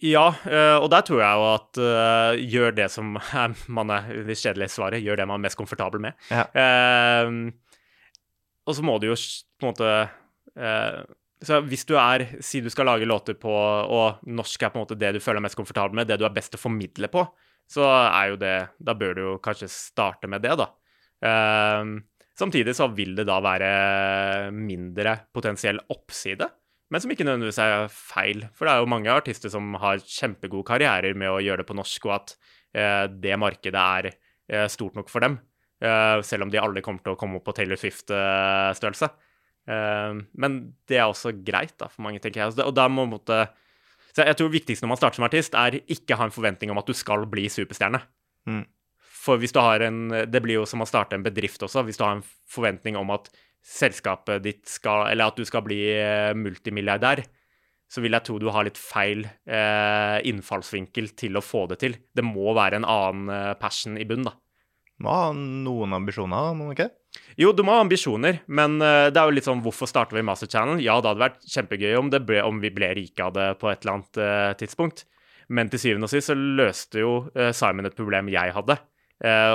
Ja, 0.06 0.30
eh, 0.48 0.78
og 0.80 0.88
der 0.94 1.04
tror 1.04 1.20
jeg 1.20 1.40
jo 1.40 1.46
at 1.50 1.80
uh, 1.82 2.40
gjør 2.40 2.76
det 2.78 2.88
som 2.94 3.18
er, 3.44 3.56
man 3.68 3.92
er 3.94 4.10
det 4.28 4.38
kjedelige 4.40 4.72
svaret, 4.72 5.04
gjør 5.04 5.20
det 5.20 5.28
man 5.28 5.42
er 5.42 5.48
mest 5.50 5.60
komfortabel 5.60 6.04
med. 6.04 6.16
Ja. 6.32 6.46
Uh, 6.56 7.52
og 8.70 8.78
så 8.78 8.86
må 8.86 9.00
du 9.02 9.10
jo 9.10 9.18
på 9.18 9.66
en 9.66 9.72
måte 9.72 9.94
uh, 10.60 11.00
så 11.40 11.62
Hvis 11.64 11.86
du 11.88 11.94
er 11.96 12.26
Si 12.44 12.60
du 12.60 12.68
skal 12.68 12.90
lage 12.90 13.08
låter 13.08 13.38
på 13.40 13.48
Og 13.50 14.20
norsk 14.28 14.66
er 14.66 14.74
på 14.74 14.76
en 14.76 14.84
måte 14.84 14.98
det 15.00 15.14
du 15.16 15.22
føler 15.24 15.40
mest 15.40 15.56
komfortabel 15.56 15.96
med, 15.96 16.10
det 16.10 16.18
du 16.20 16.26
er 16.28 16.34
best 16.36 16.52
til 16.52 16.60
å 16.60 16.66
formidle 16.66 17.08
på, 17.10 17.24
så 17.72 17.88
er 17.88 18.34
jo 18.34 18.40
det 18.42 18.56
Da 18.84 18.96
bør 19.00 19.16
du 19.16 19.22
jo 19.24 19.38
kanskje 19.44 19.72
starte 19.72 20.28
med 20.28 20.44
det, 20.44 20.58
da. 20.60 20.68
samtidig 22.40 22.76
så 22.76 22.90
vil 22.96 23.16
det 23.16 23.26
da 23.28 23.40
være 23.44 23.72
mindre 24.56 25.16
potensiell 25.36 25.80
oppside 25.96 26.48
men 26.90 27.04
som 27.04 27.12
ikke 27.14 27.26
nødvendigvis 27.28 27.62
er 27.62 27.86
feil. 27.94 28.48
For 28.58 28.66
det 28.66 28.74
er 28.74 28.82
jo 28.82 28.90
mange 28.90 29.14
artister 29.14 29.52
som 29.54 29.76
har 29.82 30.02
kjempegode 30.02 30.66
karrierer 30.68 31.18
med 31.18 31.30
å 31.30 31.42
gjøre 31.44 31.62
det 31.62 31.70
på 31.70 31.78
norsk, 31.78 32.08
og 32.10 32.16
at 32.16 32.34
eh, 32.74 33.06
det 33.14 33.38
markedet 33.38 33.84
er 34.00 34.10
eh, 34.10 34.66
stort 34.74 34.98
nok 34.98 35.12
for 35.14 35.26
dem. 35.26 35.38
Eh, 35.80 36.20
selv 36.26 36.48
om 36.48 36.52
de 36.52 36.60
aldri 36.60 36.84
kommer 36.84 37.04
til 37.06 37.14
å 37.14 37.20
komme 37.20 37.40
opp 37.40 37.46
på 37.48 37.56
Taylor 37.60 37.80
Swift-størrelse. 37.80 39.12
Eh, 39.70 40.18
men 40.42 40.58
det 40.90 40.98
er 40.98 41.06
også 41.08 41.36
greit 41.46 41.76
da, 41.78 41.92
for 41.94 42.08
mange, 42.08 42.22
tenker 42.24 42.42
jeg. 42.44 42.58
Og 42.66 42.74
da 42.76 42.90
må 42.92 43.08
måtte 43.10 43.46
Så 44.10 44.26
jeg 44.26 44.36
tror 44.36 44.50
det 44.50 44.58
viktigste 44.58 44.84
når 44.84 44.90
man 44.90 45.00
starter 45.00 45.20
som 45.20 45.28
artist, 45.28 45.54
er 45.54 45.78
ikke 45.86 46.18
ha 46.18 46.26
en 46.26 46.34
forventning 46.34 46.74
om 46.74 46.82
at 46.82 46.90
du 46.90 46.98
skal 46.98 47.28
bli 47.30 47.46
superstjerne. 47.54 48.02
Mm. 48.50 48.64
For 49.20 49.38
hvis 49.38 49.54
du 49.54 49.60
har 49.62 49.84
en 49.86 50.10
Det 50.10 50.42
blir 50.42 50.58
jo 50.58 50.66
som 50.66 50.82
å 50.82 50.90
starte 50.90 51.14
en 51.16 51.24
bedrift 51.24 51.62
også. 51.62 51.84
Hvis 51.86 52.02
du 52.02 52.04
har 52.04 52.18
en 52.18 52.26
forventning 52.50 52.98
om 52.98 53.14
at 53.14 53.30
selskapet 53.66 54.44
ditt 54.44 54.64
skal 54.70 55.10
Eller 55.12 55.30
at 55.30 55.38
du 55.38 55.46
skal 55.48 55.64
bli 55.66 55.82
eh, 55.94 56.34
multimilliardær, 56.38 57.24
så 57.90 58.04
vil 58.04 58.14
jeg 58.14 58.26
tro 58.26 58.38
du 58.38 58.50
har 58.54 58.68
litt 58.68 58.78
feil 58.78 59.26
eh, 59.26 60.20
innfallsvinkel 60.30 61.12
til 61.18 61.40
å 61.40 61.44
få 61.44 61.66
det 61.72 61.80
til. 61.82 61.98
Det 62.14 62.26
må 62.26 62.54
være 62.58 62.80
en 62.80 62.88
annen 62.88 63.34
eh, 63.34 63.56
passion 63.60 63.98
i 63.98 64.06
bunnen, 64.10 64.30
da. 64.30 64.38
Må 65.00 65.16
ha 65.16 65.28
noen 65.34 65.96
ambisjoner, 65.96 66.54
må 66.58 66.70
du 66.70 66.76
ikke? 66.76 66.90
Jo, 67.40 67.54
du 67.56 67.64
må 67.64 67.74
ha 67.74 67.84
ambisjoner, 67.86 68.42
men 68.52 68.78
uh, 68.84 69.08
det 69.10 69.18
er 69.18 69.30
jo 69.30 69.36
litt 69.38 69.48
sånn 69.48 69.62
hvorfor 69.64 69.90
starter 69.90 70.18
vi 70.18 70.26
Master 70.28 70.50
Channel? 70.52 70.82
Ja, 70.84 70.98
det 71.00 71.14
hadde 71.14 71.24
vært 71.24 71.48
kjempegøy 71.48 71.96
om, 71.98 72.12
ble, 72.12 72.42
om 72.46 72.60
vi 72.62 72.72
ble 72.76 72.92
rike 72.98 73.24
av 73.24 73.32
det 73.38 73.48
på 73.62 73.72
et 73.72 73.82
eller 73.82 73.96
annet 73.96 74.20
eh, 74.22 74.52
tidspunkt. 74.60 75.06
Men 75.50 75.72
til 75.72 75.82
syvende 75.82 76.06
og 76.06 76.12
sist 76.12 76.30
så 76.30 76.36
løste 76.38 77.02
jo 77.02 77.14
Simon 77.58 77.90
et 77.90 77.96
problem 77.98 78.28
jeg 78.30 78.54
hadde. 78.54 78.76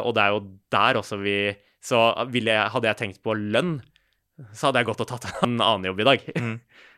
og 0.03 0.09
det 0.17 0.23
er 0.25 0.33
jo 0.35 0.41
der 0.75 0.99
også 0.99 1.21
vi 1.23 1.37
Så 1.79 2.01
jeg, 2.35 2.57
hadde 2.73 2.89
jeg 2.89 2.99
tenkt 2.99 3.21
på 3.23 3.37
lønn, 3.39 3.77
så 4.53 4.69
hadde 4.69 4.83
jeg 4.83 4.89
gått 4.91 5.03
og 5.05 5.11
tatt 5.11 5.29
en 5.45 5.57
annen 5.69 5.89
jobb 5.91 6.03
i 6.03 6.09
dag. 6.09 6.29
Mm. 6.35 6.55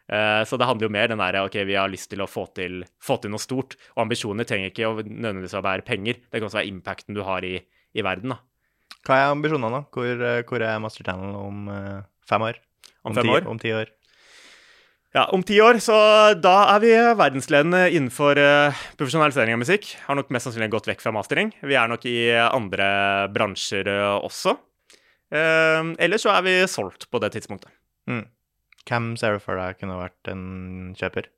Uh, 0.07 0.43
så 0.49 0.59
det 0.59 0.69
handler 0.69 0.89
jo 0.89 0.95
mer 0.97 1.11
den 1.13 1.23
derre 1.23 1.45
OK, 1.47 1.59
vi 1.69 1.79
har 1.79 1.93
lyst 1.93 2.11
til 2.13 2.25
å 2.25 2.31
få 2.31 2.47
til, 2.57 2.83
få 3.03 3.19
til 3.23 3.35
noe 3.35 3.43
stort. 3.43 3.77
Og 3.97 4.07
ambisjoner 4.07 4.49
trenger 4.49 4.73
ikke 4.73 4.89
å 4.89 4.99
nødvendigvis 5.03 5.57
å 5.59 5.65
være 5.67 5.87
penger. 5.87 6.23
Det 6.25 6.41
kan 6.41 6.49
også 6.49 6.63
være 6.63 6.73
impacten 6.73 7.17
du 7.17 7.25
har 7.27 7.47
i, 7.47 7.59
i 7.97 8.07
verden, 8.07 8.37
da. 8.37 8.41
Hva 9.07 9.21
er 9.21 9.35
ambisjonene, 9.35 9.83
da? 9.83 9.87
Hvor, 9.95 10.25
hvor 10.49 10.65
er 10.67 10.81
Master 10.83 11.07
Channel 11.07 11.37
om 11.39 11.69
uh, 11.71 12.01
fem 12.27 12.49
år? 12.49 12.59
Om, 13.05 13.13
om 13.13 13.21
fem 13.21 13.29
ti, 13.29 13.37
år? 13.37 13.47
Om 13.53 13.63
ti 13.63 13.77
år? 13.77 13.93
Ja, 15.17 15.23
om 15.33 15.43
ti 15.47 15.57
år, 15.65 15.79
så 15.81 15.97
da 16.43 16.57
er 16.75 16.83
vi 16.83 16.91
verdensledende 17.17 17.87
innenfor 17.89 18.41
uh, 18.41 18.87
profesjonalisering 18.99 19.55
av 19.55 19.63
musikk. 19.63 19.93
Har 20.09 20.19
nok 20.19 20.33
mest 20.35 20.49
sannsynlig 20.49 20.73
gått 20.75 20.89
vekk 20.91 21.05
fra 21.05 21.15
mastering. 21.15 21.53
Vi 21.63 21.79
er 21.79 21.93
nok 21.93 22.09
i 22.11 22.19
andre 22.49 22.89
bransjer 23.35 23.93
også. 24.19 24.57
Uh, 25.33 25.95
ellers 25.99 26.23
så 26.23 26.33
er 26.37 26.45
vi 26.47 26.57
solgt 26.71 27.09
på 27.11 27.21
det 27.23 27.33
tidspunktet. 27.35 27.73
Mm. 28.11 28.27
Hvem 28.87 29.15
ser 29.19 29.35
du 29.35 29.43
for 29.43 29.59
deg 29.59 29.79
kunne 29.81 29.99
vært 29.99 30.31
en 30.31 30.93
kjøper? 30.99 31.31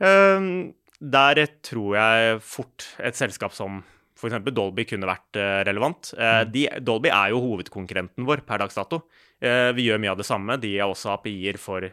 Uh, 0.00 0.70
der 1.00 1.40
tror 1.66 1.96
jeg 1.96 2.42
fort 2.44 2.86
et 3.02 3.18
selskap 3.18 3.56
som 3.56 3.80
f.eks. 4.20 4.36
Dolby 4.52 4.84
kunne 4.84 5.08
vært 5.08 5.40
uh, 5.40 5.62
relevant. 5.66 6.12
Mm. 6.14 6.52
De, 6.52 6.66
Dolby 6.84 7.10
er 7.10 7.32
jo 7.32 7.40
hovedkonkurrenten 7.46 8.28
vår 8.28 8.44
per 8.46 8.62
dags 8.62 8.76
dato. 8.78 9.02
vi 9.40 9.86
gjør 9.86 10.00
mye 10.02 10.12
av 10.12 10.18
det 10.20 10.28
samme. 10.28 10.58
De 10.60 10.74
er 10.76 10.84
også 10.84 11.14
API-er 11.14 11.56
for 11.56 11.86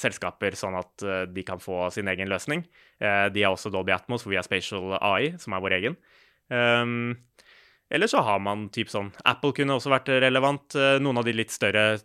selskaper, 0.00 0.56
sånn 0.58 0.74
at 0.74 1.04
de 1.30 1.42
kan 1.46 1.60
få 1.60 1.90
sin 1.92 2.08
egen 2.08 2.26
løsning. 2.32 2.64
de 2.98 3.42
er 3.44 3.50
også 3.52 3.70
Dolby 3.70 3.92
Atmos, 3.92 4.24
hvor 4.24 4.32
vi 4.32 4.38
har 4.40 4.46
Spatial 4.46 4.96
AI, 4.96 5.34
som 5.38 5.52
er 5.52 5.62
vår 5.62 5.76
egen. 5.76 5.98
Um, 6.52 7.12
eller 7.92 8.08
så 8.08 8.22
har 8.24 8.38
man 8.40 8.68
typ 8.72 8.88
sånn 8.88 9.10
Apple 9.28 9.52
kunne 9.56 9.76
også 9.76 9.90
vært 9.92 10.08
relevant. 10.24 10.76
Eh, 10.78 10.96
noen 11.02 11.20
av 11.20 11.26
de 11.28 11.34
litt 11.36 11.52
større 11.52 11.98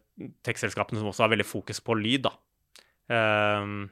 tekstselskapene 0.44 1.00
som 1.00 1.08
også 1.12 1.24
har 1.24 1.32
veldig 1.32 1.48
fokus 1.48 1.80
på 1.84 1.96
lyd, 1.96 2.28
da. 2.28 2.34
Um, 3.08 3.86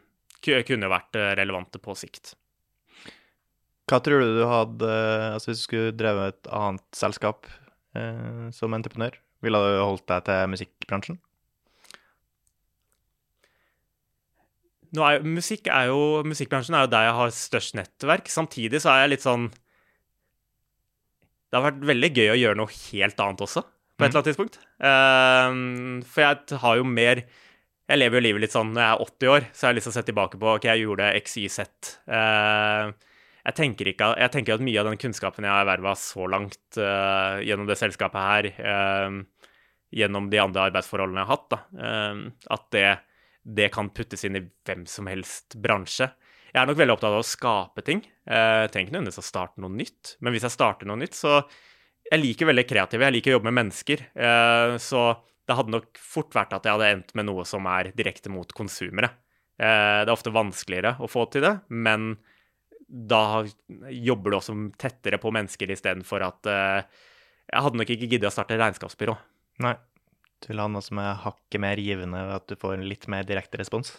kunne 0.43 0.91
vært 0.91 1.15
eh, 1.15 1.31
relevante 1.39 1.79
på 1.81 1.95
sikt. 1.97 2.35
Hva 3.87 4.01
tror 4.03 4.21
du 4.21 4.33
du 4.35 4.43
hadde 4.49 4.89
Altså 5.31 5.51
hvis 5.51 5.61
du 5.61 5.63
skulle 5.69 5.93
drevet 5.95 6.33
et 6.33 6.49
annet 6.53 6.83
selskap 6.97 7.47
eh, 7.95 8.51
som 8.53 8.75
entreprenør, 8.75 9.15
ville 9.45 9.61
du 9.61 9.79
holdt 9.79 10.07
deg 10.11 10.27
til 10.27 10.51
musikkbransjen? 10.51 11.21
Er, 14.95 15.23
musikk 15.27 15.67
er 15.71 15.89
jo, 15.89 16.23
musikkbransjen 16.27 16.75
er 16.77 16.85
jo 16.85 16.91
der 16.93 17.07
jeg 17.07 17.15
har 17.17 17.31
størst 17.35 17.77
nettverk. 17.79 18.29
Samtidig 18.31 18.83
så 18.83 18.93
er 18.93 19.05
jeg 19.05 19.15
litt 19.15 19.25
sånn 19.25 19.49
det 21.55 21.61
har 21.61 21.69
vært 21.69 21.85
veldig 21.87 22.07
gøy 22.11 22.29
å 22.33 22.35
gjøre 22.35 22.59
noe 22.59 22.73
helt 22.75 23.21
annet 23.23 23.41
også, 23.45 23.61
på 23.95 24.03
et 24.03 24.09
eller 24.09 24.19
annet 24.19 24.27
tidspunkt. 24.27 24.57
Uh, 24.75 26.01
for 26.11 26.25
jeg 26.25 26.59
har 26.65 26.79
jo 26.81 26.87
mer 26.89 27.21
Jeg 27.85 27.99
lever 28.01 28.17
jo 28.17 28.23
livet 28.25 28.41
litt 28.41 28.53
sånn 28.55 28.71
når 28.73 28.81
jeg 28.81 28.91
er 28.91 29.01
80 29.05 29.29
år, 29.29 29.43
så 29.53 29.61
jeg 29.61 29.69
har 29.69 29.75
lyst 29.77 29.85
til 29.85 29.91
å 29.91 29.95
se 29.95 30.03
tilbake 30.07 30.39
på 30.41 30.47
OK, 30.55 30.63
jeg 30.65 30.81
gjorde 30.81 31.09
X, 31.19 31.35
Y, 31.37 31.45
Z. 31.53 31.91
Uh, 32.09 32.89
jeg 33.45 33.57
tenker, 33.59 33.91
ikke, 33.91 34.07
jeg 34.23 34.33
tenker 34.33 34.55
at 34.55 34.65
mye 34.65 34.79
av 34.81 34.89
den 34.89 34.99
kunnskapen 34.99 35.45
jeg 35.45 35.53
har 35.53 35.61
erverva 35.61 35.93
så 36.01 36.25
langt 36.33 36.79
uh, 36.81 37.37
gjennom 37.45 37.69
det 37.69 37.77
selskapet 37.77 38.25
her, 38.25 38.49
uh, 38.65 39.53
gjennom 39.95 40.31
de 40.33 40.41
andre 40.41 40.65
arbeidsforholdene 40.71 41.21
jeg 41.21 41.29
har 41.29 41.37
hatt, 41.37 41.53
da, 41.53 41.59
at 42.57 42.65
det, 42.73 42.87
det, 43.61 43.69
kan 43.71 43.93
puttes 43.95 44.25
inn 44.27 44.41
i 44.41 44.43
hvem 44.65 44.83
som 44.89 45.07
helst 45.07 45.55
bransje. 45.61 46.09
Jeg 46.55 46.61
er 46.61 46.69
nok 46.69 46.77
veldig 46.79 46.93
opptatt 46.93 47.11
av 47.11 47.19
å 47.19 47.27
skape 47.27 47.83
ting. 47.83 47.99
Eh, 48.31 48.61
jeg 48.63 48.69
trenger 48.71 48.87
ikke 48.87 48.95
nødvendigvis 48.95 49.19
å 49.19 49.27
starte 49.27 49.59
noe 49.59 49.75
nytt, 49.75 50.13
men 50.23 50.31
hvis 50.31 50.45
jeg 50.47 50.55
starter 50.55 50.87
noe 50.87 51.01
nytt, 51.03 51.17
så 51.17 51.43
Jeg 52.05 52.21
liker 52.21 52.45
veldig 52.45 52.63
kreative, 52.69 53.01
jeg 53.01 53.13
liker 53.15 53.31
å 53.31 53.35
jobbe 53.39 53.49
med 53.49 53.65
mennesker. 53.65 54.01
Eh, 54.13 54.75
så 54.77 55.17
det 55.49 55.55
hadde 55.57 55.73
nok 55.73 55.97
fort 55.97 56.29
vært 56.37 56.53
at 56.53 56.63
jeg 56.63 56.75
hadde 56.75 56.89
endt 56.93 57.15
med 57.17 57.25
noe 57.25 57.41
som 57.49 57.65
er 57.65 57.89
direkte 57.97 58.29
mot 58.29 58.45
konsumere. 58.53 59.09
Eh, 59.57 60.05
det 60.05 60.05
er 60.05 60.13
ofte 60.13 60.29
vanskeligere 60.29 60.99
å 61.01 61.09
få 61.09 61.25
til 61.33 61.41
det, 61.41 61.55
men 61.73 62.19
da 62.85 63.41
jobber 63.89 64.29
du 64.29 64.37
også 64.37 64.53
tettere 64.77 65.17
på 65.17 65.33
mennesker 65.33 65.73
istedenfor 65.73 66.21
at 66.21 66.45
Jeg 66.45 67.63
hadde 67.65 67.81
nok 67.81 67.89
ikke 67.89 68.05
giddet 68.05 68.29
å 68.29 68.35
starte 68.35 68.61
regnskapsbyrå. 68.61 69.17
Nei. 69.65 69.73
Du 70.45 70.53
vil 70.53 70.61
ha 70.61 70.69
noe 70.69 70.85
som 70.85 71.01
er 71.01 71.17
hakket 71.25 71.57
mer 71.59 71.81
givende, 71.81 72.21
ved 72.21 72.37
at 72.37 72.47
du 72.47 72.55
får 72.55 72.77
en 72.77 72.85
litt 72.85 73.09
mer 73.09 73.25
direkte 73.25 73.57
respons? 73.57 73.97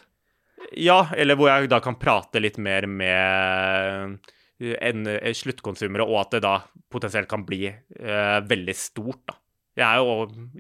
Ja, 0.73 1.07
eller 1.15 1.39
hvor 1.39 1.51
jeg 1.53 1.71
da 1.71 1.81
kan 1.85 1.99
prate 2.01 2.41
litt 2.43 2.59
mer 2.63 2.89
med 2.91 4.19
en, 4.59 5.07
en 5.07 5.37
sluttkonsumere, 5.37 6.07
og 6.07 6.21
at 6.25 6.37
det 6.37 6.45
da 6.47 6.59
potensielt 6.93 7.29
kan 7.29 7.45
bli 7.47 7.67
uh, 7.69 8.39
veldig 8.47 8.77
stort, 8.77 9.27
da. 9.29 9.37
Jeg 9.77 10.01
jo, 10.01 10.13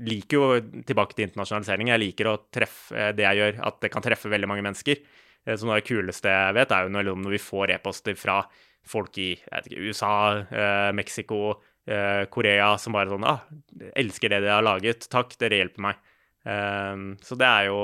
liker 0.04 0.36
jo, 0.36 0.48
tilbake 0.84 1.16
til 1.16 1.24
internasjonalisering, 1.30 1.88
jeg 1.88 2.02
liker 2.02 2.28
å 2.28 2.34
treffe 2.52 2.92
eh, 2.92 3.14
det 3.16 3.24
jeg 3.24 3.38
gjør, 3.38 3.62
at 3.64 3.78
det 3.80 3.90
kan 3.94 4.04
treffe 4.04 4.28
veldig 4.28 4.50
mange 4.50 4.64
mennesker. 4.66 5.00
Eh, 5.46 5.56
så 5.56 5.64
noe 5.64 5.78
av 5.78 5.80
det 5.80 5.86
kuleste 5.88 6.34
jeg 6.34 6.56
vet, 6.58 6.74
er 6.76 6.84
jo 6.84 6.92
når, 6.92 7.08
når 7.22 7.32
vi 7.32 7.40
får 7.40 7.72
e-poster 7.78 8.18
fra 8.20 8.42
folk 8.86 9.16
i 9.22 9.30
ikke, 9.32 9.78
USA, 9.88 10.12
eh, 10.44 10.90
Mexico, 10.96 11.38
eh, 11.88 12.26
Korea, 12.28 12.74
som 12.76 12.92
bare 12.92 13.14
sånn 13.14 13.24
ah, 13.24 13.40
'Elsker 13.96 14.34
det 14.34 14.42
dere 14.44 14.58
har 14.58 14.68
laget. 14.68 15.08
Takk, 15.08 15.32
dere 15.40 15.62
hjelper 15.62 15.86
meg.' 15.88 16.12
Um, 16.46 17.16
så 17.26 17.34
det 17.34 17.46
er 17.48 17.64
jo 17.66 17.78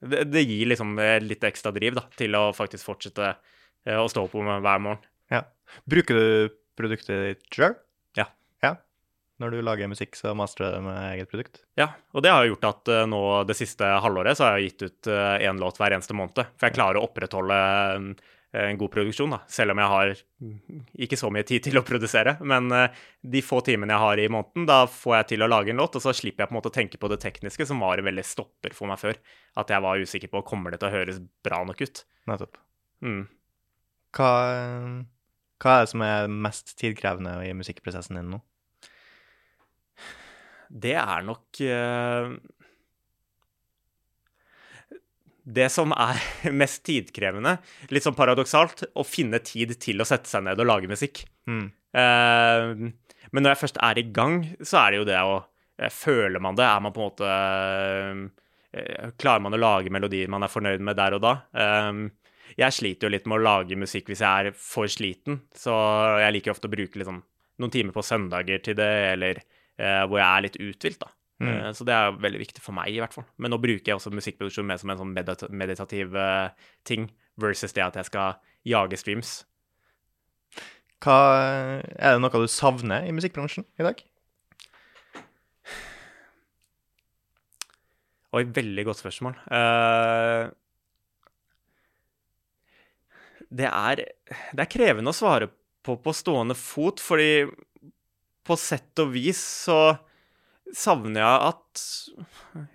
det, 0.00 0.22
det, 0.30 0.46
gir 0.48 0.70
liksom 0.70 0.94
litt 1.20 1.42
ekstra 1.44 1.72
driv 1.76 1.98
da, 1.98 2.06
til 2.16 2.32
å 2.38 2.46
faktisk 2.56 2.86
fortsette 2.88 3.34
uh, 3.34 3.98
å 4.00 4.08
stå 4.08 4.24
på 4.32 4.44
med 4.46 4.64
hver 4.64 4.80
morgen. 4.80 5.04
Ja. 5.32 5.44
Bruker 5.88 6.16
du 6.16 6.56
produktet 6.80 7.26
ditt 7.26 7.44
sjøl? 7.52 7.76
Ja. 8.16 8.30
ja. 8.64 8.74
Når 9.42 9.52
du 9.52 9.60
lager 9.66 9.92
musikk, 9.92 10.16
så 10.16 10.32
masterer 10.38 10.80
du 10.80 10.88
med 10.88 11.00
eget 11.12 11.30
produkt? 11.32 11.62
Ja, 11.80 11.90
og 12.16 12.24
det 12.24 12.32
har 12.32 12.48
gjort 12.48 12.68
at 12.70 12.92
uh, 12.92 13.04
nå 13.10 13.22
det 13.50 13.58
siste 13.60 13.92
halvåret 14.04 14.40
så 14.40 14.48
har 14.48 14.58
jeg 14.58 14.72
gitt 14.72 14.88
ut 14.88 15.12
én 15.12 15.56
uh, 15.56 15.62
låt 15.66 15.80
hver 15.80 15.98
eneste 15.98 16.16
måned. 16.16 16.40
For 16.56 16.70
jeg 16.70 16.80
klarer 16.80 17.00
å 17.00 17.08
opprettholde 17.10 17.60
Eh, 17.60 18.16
en 18.52 18.78
god 18.78 18.90
produksjon, 18.90 19.30
da. 19.30 19.38
Selv 19.50 19.74
om 19.74 19.80
jeg 19.80 19.90
har 19.92 20.12
ikke 21.06 21.18
så 21.18 21.30
mye 21.30 21.46
tid 21.46 21.62
til 21.68 21.78
å 21.78 21.84
produsere. 21.86 22.34
Men 22.42 22.70
eh, 22.74 22.96
de 23.34 23.42
få 23.46 23.60
timene 23.66 23.94
jeg 23.94 24.02
har 24.02 24.22
i 24.22 24.30
måneden, 24.32 24.66
da 24.66 24.80
får 24.90 25.16
jeg 25.18 25.28
til 25.32 25.46
å 25.46 25.50
lage 25.50 25.70
en 25.70 25.82
låt, 25.82 25.98
og 25.98 26.04
så 26.04 26.14
slipper 26.16 26.44
jeg 26.44 26.50
på 26.50 26.56
en 26.56 26.58
måte 26.58 26.72
å 26.72 26.74
tenke 26.74 26.98
på 27.00 27.10
det 27.12 27.20
tekniske, 27.22 27.68
som 27.68 27.82
var 27.84 28.00
en 28.00 28.08
veldig 28.10 28.26
stopper 28.26 28.74
for 28.76 28.90
meg 28.90 28.98
før. 29.02 29.20
At 29.60 29.70
jeg 29.70 29.86
var 29.86 30.02
usikker 30.02 30.32
på 30.32 30.44
kommer 30.50 30.74
det 30.74 30.82
til 30.82 30.90
å 30.90 30.96
høres 30.96 31.22
bra 31.46 31.62
nok 31.68 31.82
ut. 31.84 32.04
Nettopp. 32.30 32.58
Mm. 33.06 33.24
Hva, 34.18 34.30
hva, 35.62 35.74
er 35.76 35.84
det 35.84 35.92
som 35.92 36.02
er 36.04 36.38
mest 36.48 36.74
tidkrevende 36.80 37.38
i 37.46 37.54
musikkprosessen 37.54 38.18
din 38.18 38.32
nå? 38.34 38.42
Det 40.70 40.98
er 40.98 41.22
nok 41.26 41.62
uh 41.66 42.34
det 45.44 45.68
som 45.72 45.94
er 45.94 46.20
mest 46.62 46.82
tidkrevende, 46.86 47.56
litt 47.92 48.06
sånn 48.06 48.18
paradoksalt, 48.18 48.86
å 48.94 49.06
finne 49.06 49.42
tid 49.44 49.76
til 49.82 50.02
å 50.02 50.08
sette 50.08 50.30
seg 50.30 50.46
ned 50.46 50.60
og 50.60 50.68
lage 50.68 50.90
musikk. 50.90 51.24
Mm. 51.50 51.66
Uh, 51.96 52.90
men 53.30 53.44
når 53.44 53.54
jeg 53.54 53.62
først 53.64 53.80
er 53.82 53.98
i 54.00 54.06
gang, 54.14 54.42
så 54.62 54.84
er 54.84 54.92
det 54.92 55.00
jo 55.00 55.08
det 55.08 55.18
å 55.26 55.40
uh, 55.40 55.46
Føler 55.90 56.42
man 56.44 56.58
det? 56.58 56.66
Er 56.68 56.82
man 56.84 56.92
på 56.92 57.00
en 57.00 57.08
måte 57.08 57.28
uh, 57.34 59.12
Klarer 59.18 59.42
man 59.42 59.56
å 59.56 59.58
lage 59.58 59.90
melodier 59.90 60.30
man 60.30 60.44
er 60.46 60.52
fornøyd 60.52 60.84
med 60.86 60.98
der 60.98 61.16
og 61.16 61.24
da? 61.24 61.32
jeg 62.58 62.74
sliter 62.74 63.06
jo 63.06 63.10
litt 63.14 63.26
med 63.30 63.40
å 63.40 63.42
lage 63.42 63.78
musikk 63.78 64.10
hvis 64.10 64.22
jeg 64.22 64.50
er 64.50 64.54
for 64.58 64.90
sliten, 64.90 65.40
så 65.54 65.74
jeg 66.18 66.34
liker 66.34 66.52
ofte 66.52 66.66
å 66.66 66.72
bruke 66.72 66.98
liksom, 66.98 67.20
noen 67.62 67.72
timer 67.74 67.94
på 67.94 68.04
søndager 68.04 68.62
til 68.62 68.76
det, 68.78 68.88
eller 69.14 69.40
hvor 69.78 70.18
jeg 70.18 70.26
er 70.26 70.44
litt 70.46 70.58
uthvilt, 70.58 71.00
da. 71.02 71.10
Mm. 71.40 71.48
Eh, 71.48 71.70
så 71.76 71.86
det 71.88 71.96
er 71.96 72.18
veldig 72.20 72.42
viktig 72.42 72.62
for 72.64 72.76
meg, 72.76 72.92
i 72.92 73.00
hvert 73.00 73.14
fall. 73.16 73.26
Men 73.40 73.54
nå 73.54 73.60
bruker 73.62 73.92
jeg 73.92 73.96
også 73.96 74.12
musikkproduksjon 74.12 74.68
mer 74.68 74.80
som 74.80 74.92
en 74.92 75.00
sånn 75.00 75.14
medita 75.16 75.48
meditativ 75.48 76.16
uh, 76.16 76.52
ting, 76.88 77.08
versus 77.40 77.72
det 77.76 77.86
at 77.86 77.96
jeg 77.96 78.10
skal 78.10 78.40
jage 78.68 79.00
streams. 79.00 79.40
Hva, 81.00 81.16
er 81.96 82.16
det 82.16 82.20
noe 82.20 82.42
du 82.42 82.50
savner 82.52 83.06
i 83.08 83.14
musikkbransjen 83.16 83.64
i 83.80 83.86
dag? 83.86 84.02
Oi, 88.36 88.44
veldig 88.44 88.84
godt 88.86 89.00
spørsmål. 89.00 89.40
Uh, 89.48 90.52
det, 93.48 93.66
er, 93.66 94.04
det 94.52 94.62
er 94.62 94.70
krevende 94.70 95.10
å 95.10 95.16
svare 95.16 95.48
på 95.50 95.56
på 95.80 96.12
stående 96.12 96.52
fot, 96.52 97.00
fordi 97.00 97.48
på 98.44 98.56
sett 98.60 99.00
og 99.02 99.14
vis 99.14 99.40
så 99.64 99.78
savner 100.76 101.22
jeg 101.22 101.50
at 101.50 101.82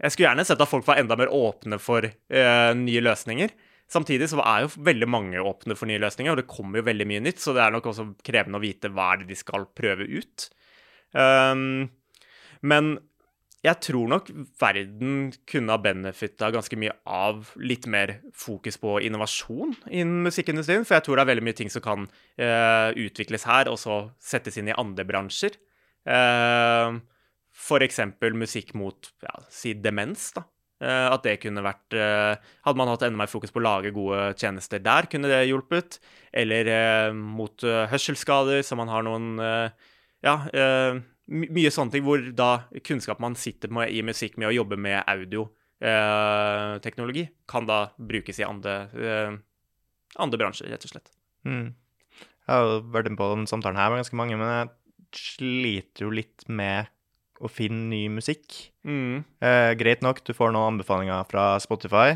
Jeg 0.02 0.14
skulle 0.14 0.28
gjerne 0.30 0.46
sett 0.48 0.62
at 0.62 0.72
folk 0.72 0.86
var 0.88 1.00
enda 1.02 1.18
mer 1.20 1.32
åpne 1.34 1.80
for 1.82 2.06
uh, 2.08 2.72
nye 2.80 3.04
løsninger. 3.04 3.54
Samtidig 3.92 4.32
så 4.32 4.42
er 4.42 4.64
jo 4.64 4.72
veldig 4.88 5.08
mange 5.10 5.42
åpne 5.42 5.76
for 5.78 5.90
nye 5.90 6.02
løsninger, 6.02 6.34
og 6.34 6.40
det 6.42 6.50
kommer 6.50 6.82
jo 6.82 6.88
veldig 6.88 7.06
mye 7.10 7.22
nytt, 7.28 7.42
så 7.44 7.54
det 7.54 7.62
er 7.62 7.76
nok 7.76 7.92
også 7.92 8.08
krevende 8.26 8.58
å 8.58 8.64
vite 8.64 8.90
hva 8.90 9.12
er 9.14 9.22
det 9.22 9.30
de 9.30 9.38
skal 9.38 9.68
prøve 9.78 10.08
ut. 10.10 10.48
Um, 11.14 11.92
men 12.66 12.96
jeg 13.66 13.82
tror 13.82 14.10
nok 14.10 14.30
verden 14.62 15.32
kunne 15.50 15.74
ha 15.74 15.82
benefitta 15.82 16.52
ganske 16.54 16.78
mye 16.78 16.94
av 17.10 17.54
litt 17.58 17.88
mer 17.90 18.20
fokus 18.38 18.78
på 18.82 19.00
innovasjon 19.08 19.74
innen 19.90 20.26
musikkindustrien. 20.28 20.86
For 20.86 20.98
jeg 20.98 21.06
tror 21.08 21.18
det 21.18 21.26
er 21.26 21.32
veldig 21.32 21.46
mye 21.48 21.58
ting 21.58 21.72
som 21.74 21.86
kan 21.86 22.06
uh, 22.06 22.90
utvikles 22.94 23.48
her, 23.50 23.72
og 23.72 23.80
så 23.82 24.04
settes 24.22 24.60
inn 24.62 24.70
i 24.70 24.78
andre 24.78 25.06
bransjer. 25.08 25.58
Uh, 26.06 27.02
F.eks. 27.56 28.02
musikk 28.36 28.76
mot 28.76 29.14
ja, 29.24 29.40
si 29.50 29.74
demens. 29.80 30.34
da. 30.36 30.44
Eh, 30.84 31.08
at 31.08 31.24
det 31.24 31.38
kunne 31.40 31.62
vært 31.64 31.96
eh, 31.96 32.36
Hadde 32.68 32.76
man 32.76 32.90
hatt 32.92 33.06
enda 33.08 33.16
mer 33.22 33.30
fokus 33.32 33.54
på 33.56 33.62
å 33.62 33.64
lage 33.64 33.94
gode 33.96 34.34
tjenester 34.36 34.82
der, 34.84 35.08
kunne 35.12 35.30
det 35.32 35.46
hjulpet. 35.48 36.00
Eller 36.36 36.68
eh, 36.68 37.14
mot 37.16 37.64
hørselsskader, 37.64 38.60
så 38.66 38.76
man 38.80 38.90
har 38.92 39.04
noen 39.08 39.40
Ja, 40.26 40.36
mye 41.26 41.72
sånne 41.74 41.92
ting 41.94 42.04
hvor 42.06 42.20
da 42.38 42.52
kunnskap 42.86 43.20
man 43.22 43.36
sitter 43.38 43.70
med 43.74 43.90
i 43.94 44.02
musikk 44.06 44.38
med 44.42 44.48
å 44.50 44.56
jobbe 44.56 44.78
med 44.82 45.04
audioteknologi, 45.06 47.28
kan 47.50 47.66
da 47.70 47.80
brukes 47.98 48.40
i 48.42 48.48
andre, 48.48 48.90
andre 50.18 50.38
bransjer, 50.42 50.70
rett 50.74 50.86
og 50.88 50.92
slett. 50.96 51.10
Mm. 51.46 51.68
Jeg 52.18 52.50
har 52.50 52.82
vært 52.96 53.08
inne 53.12 53.22
på 53.22 53.32
den 53.36 53.46
samtalen 53.50 53.78
her 53.78 53.90
med 53.94 54.02
ganske 54.02 54.18
mange, 54.18 54.36
men 54.42 54.50
jeg 54.50 54.68
sliter 55.22 56.00
jo 56.08 56.12
litt 56.18 56.40
med 56.50 56.90
å 57.44 57.52
finne 57.52 57.90
ny 57.92 58.06
musikk. 58.14 58.72
Mm. 58.88 59.26
Eh, 59.44 59.74
greit 59.80 60.06
nok, 60.06 60.24
du 60.26 60.34
får 60.36 60.54
noen 60.54 60.76
anbefalinger 60.76 61.28
fra 61.30 61.56
Spotify. 61.64 62.16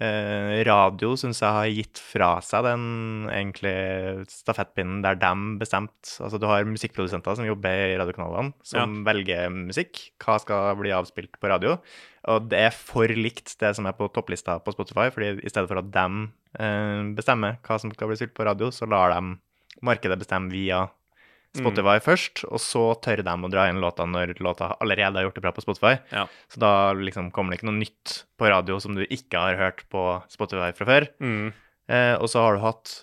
Eh, 0.00 0.62
radio 0.64 1.10
syns 1.20 1.42
jeg 1.42 1.52
har 1.52 1.66
gitt 1.68 2.00
fra 2.00 2.28
seg 2.40 2.64
den 2.64 2.84
egentlig 3.28 3.74
stafettpinnen 4.32 5.02
der 5.04 5.18
de 5.20 5.32
bestemte 5.60 6.14
Altså, 6.24 6.38
du 6.40 6.46
har 6.48 6.64
musikkprodusenter 6.64 7.36
som 7.36 7.44
jobber 7.44 7.82
i 7.90 7.98
radiokanalene, 8.00 8.54
som 8.64 9.02
velger 9.04 9.52
musikk. 9.52 10.06
Hva 10.24 10.38
skal 10.40 10.72
bli 10.80 10.94
avspilt 10.96 11.36
på 11.36 11.50
radio? 11.52 11.76
Og 12.32 12.48
det 12.48 12.62
er 12.70 12.72
for 12.72 13.12
likt 13.12 13.52
det 13.60 13.74
som 13.76 13.88
er 13.88 13.96
på 13.96 14.08
topplista 14.14 14.56
på 14.64 14.72
Spotify, 14.72 15.10
fordi 15.12 15.34
i 15.44 15.52
stedet 15.52 15.68
for 15.68 15.82
at 15.82 15.92
de 15.92 16.06
eh, 16.64 17.04
bestemmer 17.16 17.60
hva 17.60 17.76
som 17.80 17.92
skal 17.92 18.08
bli 18.08 18.16
spilt 18.22 18.36
på 18.36 18.48
radio, 18.48 18.72
så 18.72 18.88
lar 18.88 19.12
de 19.12 19.36
markedet 19.84 20.16
bestemme 20.20 20.52
via 20.52 20.86
Spotify 21.58 21.98
først, 21.98 22.44
og 22.46 22.60
så 22.62 22.82
tør 23.02 23.24
de 23.26 23.32
å 23.32 23.50
dra 23.50 23.64
inn 23.70 23.80
låta 23.82 24.04
når 24.06 24.36
låta 24.38 24.70
allerede 24.78 25.18
har 25.18 25.26
gjort 25.26 25.38
det 25.40 25.42
bra 25.42 25.52
på 25.56 25.64
Spotify. 25.64 25.96
Ja. 26.14 26.28
Så 26.52 26.62
da 26.62 26.72
liksom 26.94 27.32
kommer 27.34 27.50
det 27.50 27.58
ikke 27.58 27.70
noe 27.72 27.80
nytt 27.80 28.20
på 28.38 28.50
radio 28.52 28.78
som 28.82 28.94
du 28.94 29.02
ikke 29.02 29.42
har 29.42 29.58
hørt 29.58 29.82
på 29.90 30.04
Spotify 30.30 30.70
fra 30.76 30.86
før. 30.86 31.08
Mm. 31.18 31.50
Eh, 31.90 32.14
og 32.20 32.30
så 32.30 32.44
har 32.44 32.54
du 32.54 32.62
hatt 32.62 33.00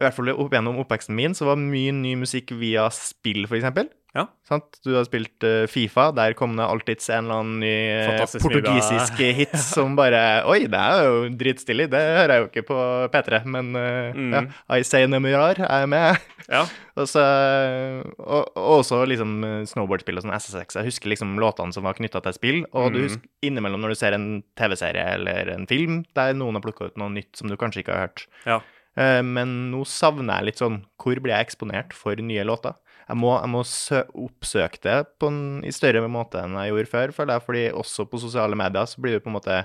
I 0.00 0.04
hvert 0.04 0.16
fall 0.16 0.32
opp 0.34 0.56
gjennom 0.56 0.80
oppveksten 0.82 1.14
min 1.16 1.36
så 1.38 1.46
var 1.46 1.60
mye 1.60 1.94
ny 1.94 2.16
musikk 2.18 2.50
via 2.58 2.88
spill, 2.92 3.46
eksempel. 3.46 3.88
Ja. 4.16 4.22
Sant? 4.48 4.78
Du 4.86 4.94
har 4.94 5.04
spilt 5.04 5.44
uh, 5.44 5.66
Fifa, 5.68 6.08
der 6.16 6.32
kom 6.38 6.54
det 6.56 6.64
alltids 6.64 7.10
en 7.12 7.26
eller 7.26 7.42
annen 7.42 7.58
ny 7.60 7.72
eh, 7.90 8.06
Fantastisk 8.08 8.46
portugisisk 8.46 9.18
hit 9.40 9.52
som 9.60 9.96
bare 9.98 10.22
Oi, 10.48 10.62
det 10.72 10.78
er 10.80 11.02
jo 11.04 11.18
dritstilig, 11.36 11.88
det 11.92 12.00
hører 12.00 12.32
jeg 12.36 12.44
jo 12.44 12.48
ikke 12.48 12.64
på 12.70 12.78
P3, 13.12 13.42
men 13.52 13.72
uh, 13.76 14.14
Mm. 14.16 14.32
ja, 14.32 14.42
I 14.78 14.86
say 14.86 15.04
nemurar, 15.10 15.58
er 15.66 15.86
med. 15.90 16.16
Ja. 16.48 16.64
Og, 16.96 17.04
så, 17.10 17.20
og, 18.16 18.46
og 18.56 18.70
også 18.78 19.02
liksom 19.10 19.34
snowboardspill 19.68 20.16
og 20.16 20.24
sånn 20.24 20.32
SSX. 20.38 20.78
Jeg 20.78 20.86
husker 20.88 21.10
liksom 21.12 21.34
låtene 21.42 21.74
som 21.76 21.84
var 21.84 21.98
knytta 21.98 22.22
til 22.24 22.32
spill. 22.38 22.62
Og 22.72 22.94
du 22.94 23.02
Mhm. 23.02 23.04
husker 23.10 23.28
innimellom 23.50 23.82
når 23.84 23.92
du 23.92 23.98
ser 24.00 24.16
en 24.16 24.26
TV-serie 24.56 25.04
eller 25.18 25.50
en 25.52 25.66
film 25.68 26.04
der 26.16 26.32
noen 26.32 26.56
har 26.56 26.64
plukka 26.64 26.88
ut 26.88 26.96
noe 26.96 27.12
nytt 27.12 27.36
som 27.36 27.50
du 27.52 27.56
kanskje 27.60 27.82
ikke 27.84 27.92
har 27.98 28.06
hørt. 28.08 28.24
Ja. 28.46 28.60
Uh, 28.96 29.20
Men 29.20 29.70
nå 29.74 29.82
savner 29.84 30.38
jeg 30.40 30.46
litt 30.46 30.56
sånn 30.62 30.78
Hvor 30.96 31.18
blir 31.20 31.34
jeg 31.36 31.50
eksponert 31.50 31.92
for 31.92 32.16
nye 32.16 32.46
låter? 32.48 32.72
Jeg 33.06 33.18
må, 33.22 33.30
jeg 33.38 33.50
må 33.52 33.62
sø 33.68 34.02
oppsøke 34.18 34.82
det 34.82 34.96
en, 35.26 35.40
i 35.62 35.72
større 35.74 36.02
måte 36.10 36.42
enn 36.42 36.58
jeg 36.58 36.72
gjorde 36.72 36.90
før, 36.90 37.14
føler 37.14 37.36
jeg. 37.36 37.44
Fordi 37.46 37.64
også 37.82 38.06
på 38.10 38.20
sosiale 38.22 38.58
medier 38.58 38.90
så 38.90 39.02
blir 39.02 39.16
det 39.16 39.24
på 39.24 39.32
en 39.32 39.38
måte 39.38 39.64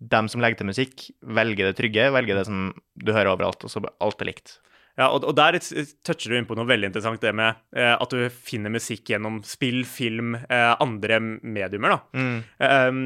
Dem 0.00 0.30
som 0.32 0.40
legger 0.40 0.62
til 0.62 0.68
musikk, 0.70 1.02
velger 1.20 1.66
det 1.68 1.74
trygge, 1.76 2.06
velger 2.14 2.38
det 2.38 2.46
som 2.48 2.70
du 2.96 3.10
hører 3.12 3.34
overalt, 3.34 3.66
og 3.66 3.68
så 3.68 3.82
alt 4.00 4.22
er 4.24 4.30
likt. 4.30 4.54
Ja, 4.96 5.10
og, 5.10 5.26
og 5.28 5.34
der 5.36 5.58
toucher 5.60 6.32
du 6.32 6.38
inn 6.38 6.46
på 6.48 6.56
noe 6.56 6.68
veldig 6.70 6.88
interessant, 6.88 7.20
det 7.20 7.34
med 7.36 7.58
eh, 7.76 7.92
at 7.92 8.14
du 8.14 8.24
finner 8.32 8.72
musikk 8.72 9.12
gjennom 9.12 9.42
spill, 9.44 9.82
film, 9.84 10.38
eh, 10.40 10.72
andre 10.80 11.20
mediumer, 11.20 11.98
da. 11.98 12.00
Mm. 12.16 12.38
Um, 12.64 13.02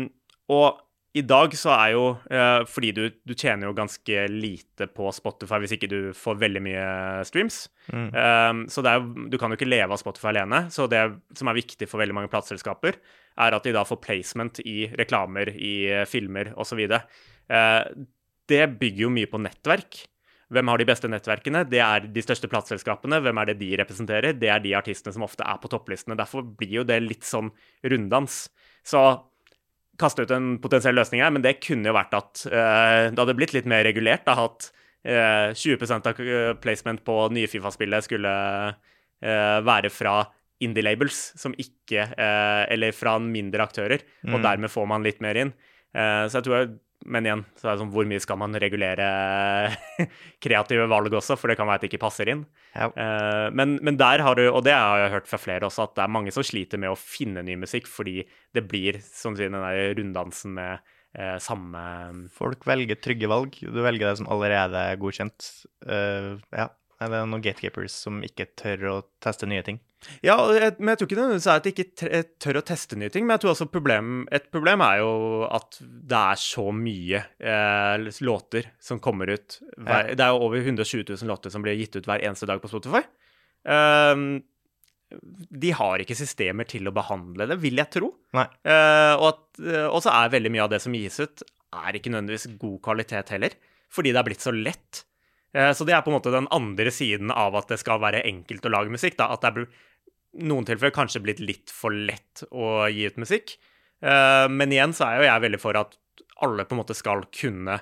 og 0.54 0.83
i 1.14 1.22
dag 1.22 1.52
så 1.54 1.70
er 1.76 1.90
jo 1.94 2.04
eh, 2.26 2.64
Fordi 2.66 2.90
du, 2.96 3.02
du 3.22 3.34
tjener 3.38 3.68
jo 3.68 3.76
ganske 3.76 4.24
lite 4.32 4.88
på 4.90 5.10
Spotify 5.14 5.60
hvis 5.62 5.76
ikke 5.76 5.90
du 5.90 5.98
får 6.18 6.40
veldig 6.40 6.62
mye 6.64 6.86
streams. 7.28 7.60
Mm. 7.92 8.08
Um, 8.10 8.62
så 8.72 8.82
det 8.82 8.94
er, 8.94 9.04
du 9.30 9.36
kan 9.38 9.52
jo 9.52 9.58
ikke 9.58 9.68
leve 9.68 9.94
av 9.94 10.00
Spotify 10.00 10.32
alene. 10.32 10.64
Så 10.74 10.88
det 10.90 11.04
som 11.38 11.50
er 11.50 11.58
viktig 11.60 11.86
for 11.90 12.02
veldig 12.02 12.16
mange 12.18 12.32
plateselskaper, 12.32 12.98
er 13.46 13.54
at 13.54 13.66
de 13.66 13.74
da 13.76 13.84
får 13.86 14.00
placement 14.02 14.58
i 14.66 14.88
reklamer, 14.98 15.52
i 15.54 15.74
eh, 15.90 16.02
filmer 16.10 16.50
osv. 16.60 16.82
Eh, 16.82 17.84
det 18.50 18.64
bygger 18.80 19.06
jo 19.06 19.12
mye 19.14 19.30
på 19.30 19.40
nettverk. 19.42 20.00
Hvem 20.54 20.70
har 20.70 20.82
de 20.82 20.86
beste 20.88 21.10
nettverkene? 21.10 21.62
Det 21.70 21.80
er 21.82 22.08
de 22.10 22.24
største 22.24 22.50
plateselskapene. 22.50 23.20
Hvem 23.22 23.38
er 23.40 23.50
det 23.50 23.56
de 23.62 23.70
representerer? 23.80 24.34
Det 24.38 24.50
er 24.50 24.62
de 24.62 24.74
artistene 24.76 25.14
som 25.14 25.24
ofte 25.26 25.46
er 25.46 25.62
på 25.62 25.70
topplistene. 25.72 26.18
Derfor 26.18 26.42
blir 26.42 26.80
jo 26.80 26.84
det 26.86 26.98
litt 27.06 27.26
sånn 27.26 27.52
runddans. 27.86 28.48
Så 28.84 29.04
kaste 30.00 30.24
ut 30.24 30.32
en 30.34 30.54
potensiell 30.62 30.96
løsning 30.98 31.22
her, 31.22 31.30
men 31.34 31.42
det 31.44 31.60
kunne 31.64 31.90
jo 31.90 31.96
vært 31.96 32.14
at 32.18 32.46
uh, 32.50 33.10
det 33.10 33.20
hadde 33.20 33.36
blitt 33.38 33.54
litt 33.56 33.68
mer 33.70 33.84
regulert. 33.86 34.24
Da 34.26 34.34
at 34.44 34.70
uh, 35.06 35.52
20 35.54 35.92
av 36.00 36.20
eh, 36.20 36.54
placement 36.62 37.02
på 37.04 37.18
nye 37.34 37.50
Fifa-spillet 37.50 38.06
skulle 38.08 38.32
uh, 38.74 39.58
være 39.64 39.90
fra 39.92 40.24
indie-labels, 40.64 41.34
som 41.36 41.52
ikke 41.58 42.04
eh, 42.14 42.62
Eller 42.72 42.94
fra 42.94 43.16
mindre 43.20 43.64
aktører, 43.66 44.04
og 44.24 44.38
Mm. 44.38 44.42
dermed 44.42 44.70
får 44.70 44.86
man 44.88 45.02
litt 45.02 45.20
mer 45.20 45.34
inn. 45.36 45.50
Eh, 45.94 46.24
så 46.30 46.38
jeg 46.38 46.44
tror 46.46 46.78
men 47.04 47.26
igjen, 47.26 47.42
så 47.58 47.68
er 47.68 47.74
det 47.74 47.82
sånn, 47.82 47.92
hvor 47.94 48.06
mye 48.08 48.22
skal 48.22 48.38
man 48.40 48.56
regulere 48.60 49.06
kreative 50.44 50.86
valg 50.90 51.14
også, 51.20 51.36
for 51.38 51.50
det 51.50 51.58
kan 51.58 51.68
være 51.68 51.80
at 51.80 51.84
det 51.84 51.90
ikke 51.92 52.02
passer 52.04 52.30
inn. 52.32 52.44
Ja. 52.72 52.88
Uh, 52.96 53.48
men, 53.54 53.76
men 53.84 53.98
der 54.00 54.24
har 54.24 54.38
du, 54.38 54.44
og 54.48 54.64
det 54.66 54.74
har 54.76 55.02
jeg 55.02 55.14
hørt 55.18 55.30
fra 55.30 55.40
flere 55.40 55.68
også, 55.68 55.88
at 55.88 55.96
det 55.98 56.04
er 56.06 56.14
mange 56.16 56.34
som 56.34 56.46
sliter 56.46 56.80
med 56.80 56.94
å 56.94 56.98
finne 56.98 57.44
ny 57.46 57.58
musikk, 57.60 57.90
fordi 57.90 58.22
det 58.56 58.66
blir 58.70 59.00
som 59.04 59.36
sier, 59.38 59.52
den 59.52 59.64
der 59.64 59.96
runddansen 59.98 60.56
med 60.56 60.94
uh, 61.18 61.36
samme 61.42 61.84
Folk 62.34 62.64
velger 62.68 62.98
trygge 63.02 63.30
valg. 63.30 63.58
Du 63.60 63.82
velger 63.84 64.10
det 64.10 64.18
som 64.22 64.30
allerede 64.32 64.86
er 64.92 65.00
godkjent. 65.00 65.50
Uh, 65.84 66.40
ja. 66.54 66.70
Det 67.04 67.10
er 67.10 67.26
noen 67.28 67.42
gatekeepers 67.42 67.94
som 68.06 68.22
ikke 68.24 68.46
tør 68.56 68.84
å 68.88 68.94
teste 69.22 69.48
nye 69.50 69.64
ting. 69.66 69.80
Ja, 70.24 70.36
jeg, 70.52 70.74
men 70.78 70.92
jeg 70.92 70.98
tror 71.00 71.08
ikke 71.08 71.18
nødvendigvis 71.20 71.46
at 71.52 71.66
jeg 71.68 71.74
ikke 71.74 72.24
tør 72.44 72.58
å 72.60 72.64
teste 72.66 72.96
nye 73.00 73.10
ting. 73.12 73.26
Men 73.26 73.36
jeg 73.36 73.44
tror 73.44 73.52
også 73.54 73.68
problem, 73.72 74.24
et 74.34 74.50
problem 74.54 74.82
er 74.84 74.98
jo 75.02 75.12
at 75.48 75.78
det 75.80 76.20
er 76.20 76.40
så 76.40 76.66
mye 76.76 77.22
eh, 77.40 78.08
låter 78.26 78.70
som 78.82 79.00
kommer 79.04 79.32
ut. 79.34 79.58
Hver, 79.78 80.10
Det 80.16 80.24
er 80.26 80.32
jo 80.34 80.42
over 80.48 80.58
120 80.60 81.04
000 81.08 81.28
låter 81.30 81.50
som 81.54 81.62
blir 81.64 81.78
gitt 81.80 81.96
ut 81.96 82.06
hver 82.10 82.22
eneste 82.24 82.46
dag 82.50 82.60
på 82.62 82.68
Spotify. 82.72 83.02
Ehm, 83.68 84.42
de 85.64 85.70
har 85.76 86.02
ikke 86.02 86.16
systemer 86.18 86.66
til 86.68 86.88
å 86.90 86.94
behandle 86.94 87.46
det, 87.46 87.58
vil 87.62 87.76
jeg 87.78 87.90
tro. 87.94 88.12
Eh, 88.64 89.14
og 89.14 89.28
at- 89.30 89.60
eh, 89.64 89.86
og 89.86 90.00
så 90.02 90.10
er 90.10 90.32
veldig 90.32 90.50
mye 90.50 90.64
av 90.64 90.70
det 90.70 90.80
som 90.82 90.92
gis 90.92 91.20
ut, 91.20 91.42
er 91.74 91.92
ikke 91.98 92.10
nødvendigvis 92.10 92.58
god 92.58 92.80
kvalitet 92.82 93.28
heller. 93.30 93.50
Fordi 93.94 94.10
det 94.12 94.16
er 94.18 94.26
blitt 94.26 94.42
så 94.42 94.50
lett. 94.52 95.04
Eh, 95.54 95.70
så 95.70 95.86
det 95.86 95.94
er 95.94 96.02
på 96.02 96.10
en 96.10 96.18
måte 96.18 96.32
den 96.34 96.48
andre 96.50 96.90
siden 96.90 97.30
av 97.30 97.54
at 97.54 97.68
det 97.68 97.78
skal 97.78 98.00
være 98.00 98.24
enkelt 98.26 98.64
å 98.66 98.70
lage 98.74 98.90
musikk. 98.90 99.16
Da. 99.16 99.28
At 99.32 99.40
det 99.42 99.52
er 99.52 99.66
noen 100.42 100.66
tilfeller 100.66 100.94
kanskje 100.94 101.22
blitt 101.24 101.42
litt 101.42 101.72
for 101.72 101.94
lett 101.94 102.44
å 102.50 102.86
gi 102.90 103.06
ut 103.08 103.20
musikk. 103.20 103.56
Eh, 104.04 104.46
men 104.50 104.72
igjen 104.74 104.94
så 104.96 105.06
er 105.08 105.20
jo 105.20 105.28
jeg 105.28 105.44
veldig 105.46 105.60
for 105.62 105.78
at 105.80 105.96
alle 106.44 106.66
på 106.66 106.76
en 106.76 106.82
måte 106.82 106.96
skal 106.96 107.24
kunne 107.34 107.78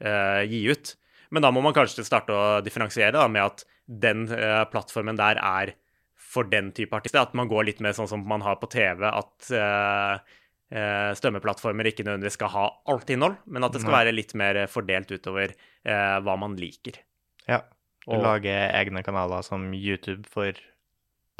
eh, 0.00 0.42
gi 0.48 0.62
ut. 0.70 0.94
Men 1.34 1.42
da 1.42 1.50
må 1.52 1.62
man 1.64 1.74
kanskje 1.76 2.06
starte 2.06 2.34
å 2.34 2.60
differensiere 2.64 3.16
da, 3.16 3.26
med 3.28 3.42
at 3.44 3.66
den 3.86 4.26
eh, 4.32 4.62
plattformen 4.70 5.18
der 5.18 5.40
er 5.42 5.74
for 6.16 6.48
den 6.48 6.72
type 6.76 6.96
artister. 6.96 7.24
At 7.26 7.36
man 7.38 7.50
går 7.50 7.68
litt 7.70 7.82
mer 7.84 7.96
sånn 7.96 8.10
som 8.10 8.24
man 8.28 8.44
har 8.46 8.60
på 8.62 8.70
TV, 8.72 9.06
at 9.10 9.50
eh, 9.50 10.36
ikke 10.66 12.02
nødvendigvis 12.02 12.38
skal 12.38 12.50
ha 12.50 12.66
alt 12.90 13.10
innhold, 13.14 13.36
men 13.46 13.66
at 13.66 13.74
det 13.74 13.84
skal 13.84 14.00
være 14.00 14.14
litt 14.16 14.32
mer 14.38 14.64
fordelt 14.66 15.12
utover 15.14 15.52
hva 15.86 16.34
man 16.42 16.56
liker. 16.58 16.98
Ja. 17.46 17.60
Og- 18.06 18.22
lage 18.22 18.50
egne 18.50 19.02
kanaler 19.06 19.42
som 19.46 19.68
YouTube 19.74 20.26
for 20.30 20.58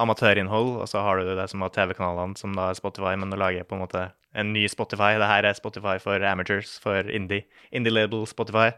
amatørinnhold, 0.03 0.74
og 0.82 0.88
så 0.90 1.03
har 1.05 1.20
du 1.20 1.30
det 1.38 1.49
som 1.51 1.62
har 1.64 1.72
TV-kanalene, 1.74 2.36
som 2.38 2.57
da 2.57 2.70
er 2.70 2.78
Spotify, 2.78 3.14
men 3.16 3.32
du 3.32 3.38
lager 3.40 3.64
på 3.64 3.76
en 3.76 3.84
måte 3.84 4.09
en 4.36 4.53
ny 4.53 4.66
Spotify. 4.68 5.14
Det 5.20 5.30
her 5.30 5.49
er 5.49 5.57
Spotify 5.57 5.97
for 6.03 6.24
amateurs, 6.28 6.76
for 6.82 7.09
indie. 7.09 7.47
Indie-label 7.72 8.26
Spotify. 8.28 8.70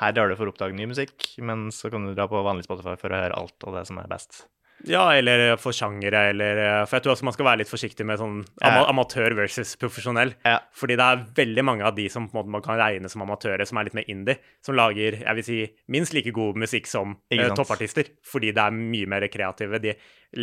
Her 0.00 0.14
drar 0.14 0.30
du 0.30 0.34
for 0.38 0.50
å 0.50 0.54
oppdage 0.54 0.74
ny 0.74 0.88
musikk, 0.90 1.28
men 1.38 1.68
så 1.74 1.92
kan 1.92 2.06
du 2.06 2.16
dra 2.16 2.26
på 2.30 2.42
vanlig 2.42 2.66
Spotify 2.66 2.96
for 2.98 3.14
å 3.14 3.22
høre 3.22 3.38
alt 3.38 3.68
og 3.68 3.78
det 3.78 3.86
som 3.90 4.02
er 4.02 4.10
best. 4.10 4.44
Ja, 4.84 5.04
eller 5.16 5.54
for 5.56 5.72
sjangere, 5.72 6.26
eller 6.32 6.58
For 6.84 6.98
jeg 6.98 7.04
tror 7.04 7.14
også 7.14 7.24
man 7.24 7.34
skal 7.36 7.46
være 7.46 7.60
litt 7.62 7.70
forsiktig 7.70 8.04
med 8.04 8.18
sånn 8.20 8.42
ama 8.66 8.82
amatør 8.90 9.36
versus 9.38 9.74
profesjonell. 9.80 10.34
Ja. 10.44 10.58
Fordi 10.76 10.98
det 11.00 11.06
er 11.06 11.22
veldig 11.38 11.64
mange 11.64 11.86
av 11.88 11.94
de 11.96 12.04
som 12.12 12.26
på 12.28 12.36
en 12.36 12.40
måte 12.42 12.52
man 12.52 12.64
kan 12.64 12.76
regne 12.80 13.08
som 13.08 13.24
amatører, 13.24 13.64
som 13.68 13.80
er 13.80 13.88
litt 13.88 13.96
mer 13.96 14.10
indie, 14.12 14.36
som 14.64 14.76
lager 14.76 15.20
jeg 15.22 15.38
vil 15.38 15.46
si, 15.46 15.60
minst 15.94 16.16
like 16.16 16.34
god 16.36 16.60
musikk 16.60 16.90
som 16.90 17.16
eh, 17.32 17.46
toppartister. 17.56 18.12
Fordi 18.28 18.52
det 18.56 18.64
er 18.64 18.76
mye 18.76 19.08
mer 19.14 19.28
kreative. 19.32 19.80
De 19.80 19.94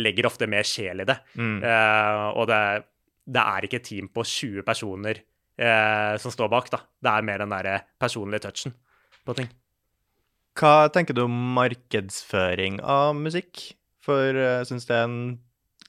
legger 0.02 0.26
ofte 0.26 0.48
mer 0.50 0.66
sjel 0.66 1.04
i 1.04 1.08
det. 1.08 1.18
Mm. 1.38 1.58
Uh, 1.62 2.28
og 2.40 2.48
det, 2.50 2.62
det 3.30 3.44
er 3.44 3.68
ikke 3.68 3.82
et 3.82 3.88
team 3.92 4.10
på 4.12 4.24
20 4.26 4.66
personer 4.66 5.22
uh, 5.60 6.14
som 6.22 6.34
står 6.34 6.50
bak, 6.52 6.72
da. 6.72 6.82
Det 7.02 7.12
er 7.12 7.28
mer 7.28 7.44
den 7.44 7.54
derre 7.54 7.76
personlige 8.00 8.48
touchen 8.48 8.74
på 9.22 9.36
ting. 9.38 9.52
Hva 10.58 10.90
tenker 10.92 11.16
du 11.16 11.24
om 11.24 11.36
markedsføring 11.56 12.82
av 12.84 13.14
musikk? 13.16 13.70
For 14.02 14.34
eh, 14.34 14.58
jeg 14.60 14.70
syns 14.72 14.88
det 14.88 14.98
er 14.98 15.08
en 15.08 15.18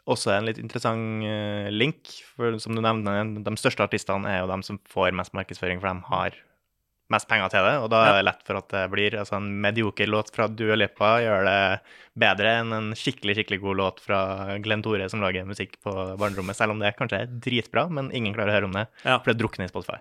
også 0.09 0.33
en 0.33 0.47
litt 0.49 0.59
interessant 0.59 1.23
uh, 1.23 1.69
link. 1.71 2.09
For 2.35 2.57
som 2.61 2.75
du 2.75 2.81
nevner, 2.83 3.37
de 3.45 3.53
største 3.59 3.85
artistene 3.85 4.27
er 4.29 4.41
jo 4.41 4.49
de 4.51 4.57
som 4.67 4.81
får 4.91 5.15
mest 5.15 5.35
markedsføring, 5.37 5.79
for 5.79 5.89
de 5.89 6.09
har 6.09 6.39
mest 7.13 7.27
penger 7.29 7.51
til 7.53 7.65
det. 7.67 7.73
Og 7.83 7.89
da 7.93 8.01
er 8.07 8.17
det 8.17 8.25
lett 8.27 8.41
for 8.47 8.59
at 8.59 8.69
det 8.73 8.83
blir 8.93 9.17
altså 9.19 9.37
En 9.37 9.49
medioker 9.63 10.09
låt 10.09 10.31
fra 10.33 10.47
Dua 10.51 10.77
Lipa 10.79 11.15
gjør 11.23 11.45
det 11.47 11.59
bedre 12.23 12.55
enn 12.61 12.75
en 12.75 12.89
skikkelig 12.97 13.37
skikkelig 13.37 13.61
god 13.63 13.79
låt 13.81 14.01
fra 14.03 14.19
Glenn 14.63 14.83
Tore 14.85 15.09
som 15.11 15.23
lager 15.23 15.47
musikk 15.47 15.77
på 15.83 15.93
barnerommet, 15.93 16.57
selv 16.57 16.75
om 16.75 16.81
det 16.81 16.95
kanskje 16.97 17.23
er 17.23 17.37
dritbra, 17.43 17.85
men 17.91 18.11
ingen 18.15 18.35
klarer 18.35 18.53
å 18.53 18.57
høre 18.57 18.71
om 18.71 18.75
det, 18.79 18.87
ja. 19.03 19.19
for 19.19 19.31
det 19.31 19.39
drukner 19.41 19.69
i 19.69 19.73
Spotify. 19.73 19.99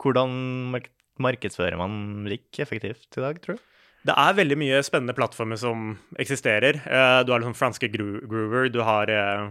Hvordan 0.00 0.78
markedsfører 1.20 1.76
man 1.80 1.98
musikk 2.24 2.62
effektivt 2.64 3.18
i 3.18 3.24
dag, 3.24 3.40
tror 3.42 3.58
du? 3.58 3.66
Det 4.00 4.14
er 4.16 4.36
veldig 4.38 4.56
mye 4.56 4.78
spennende 4.80 5.12
plattformer 5.12 5.58
som 5.60 5.90
eksisterer. 6.20 6.78
Eh, 6.80 7.18
du 7.26 7.32
har 7.34 7.42
liksom 7.42 7.56
franske 7.58 7.90
Groover, 7.92 8.70
du 8.72 8.80
har 8.86 9.12
uh, 9.12 9.50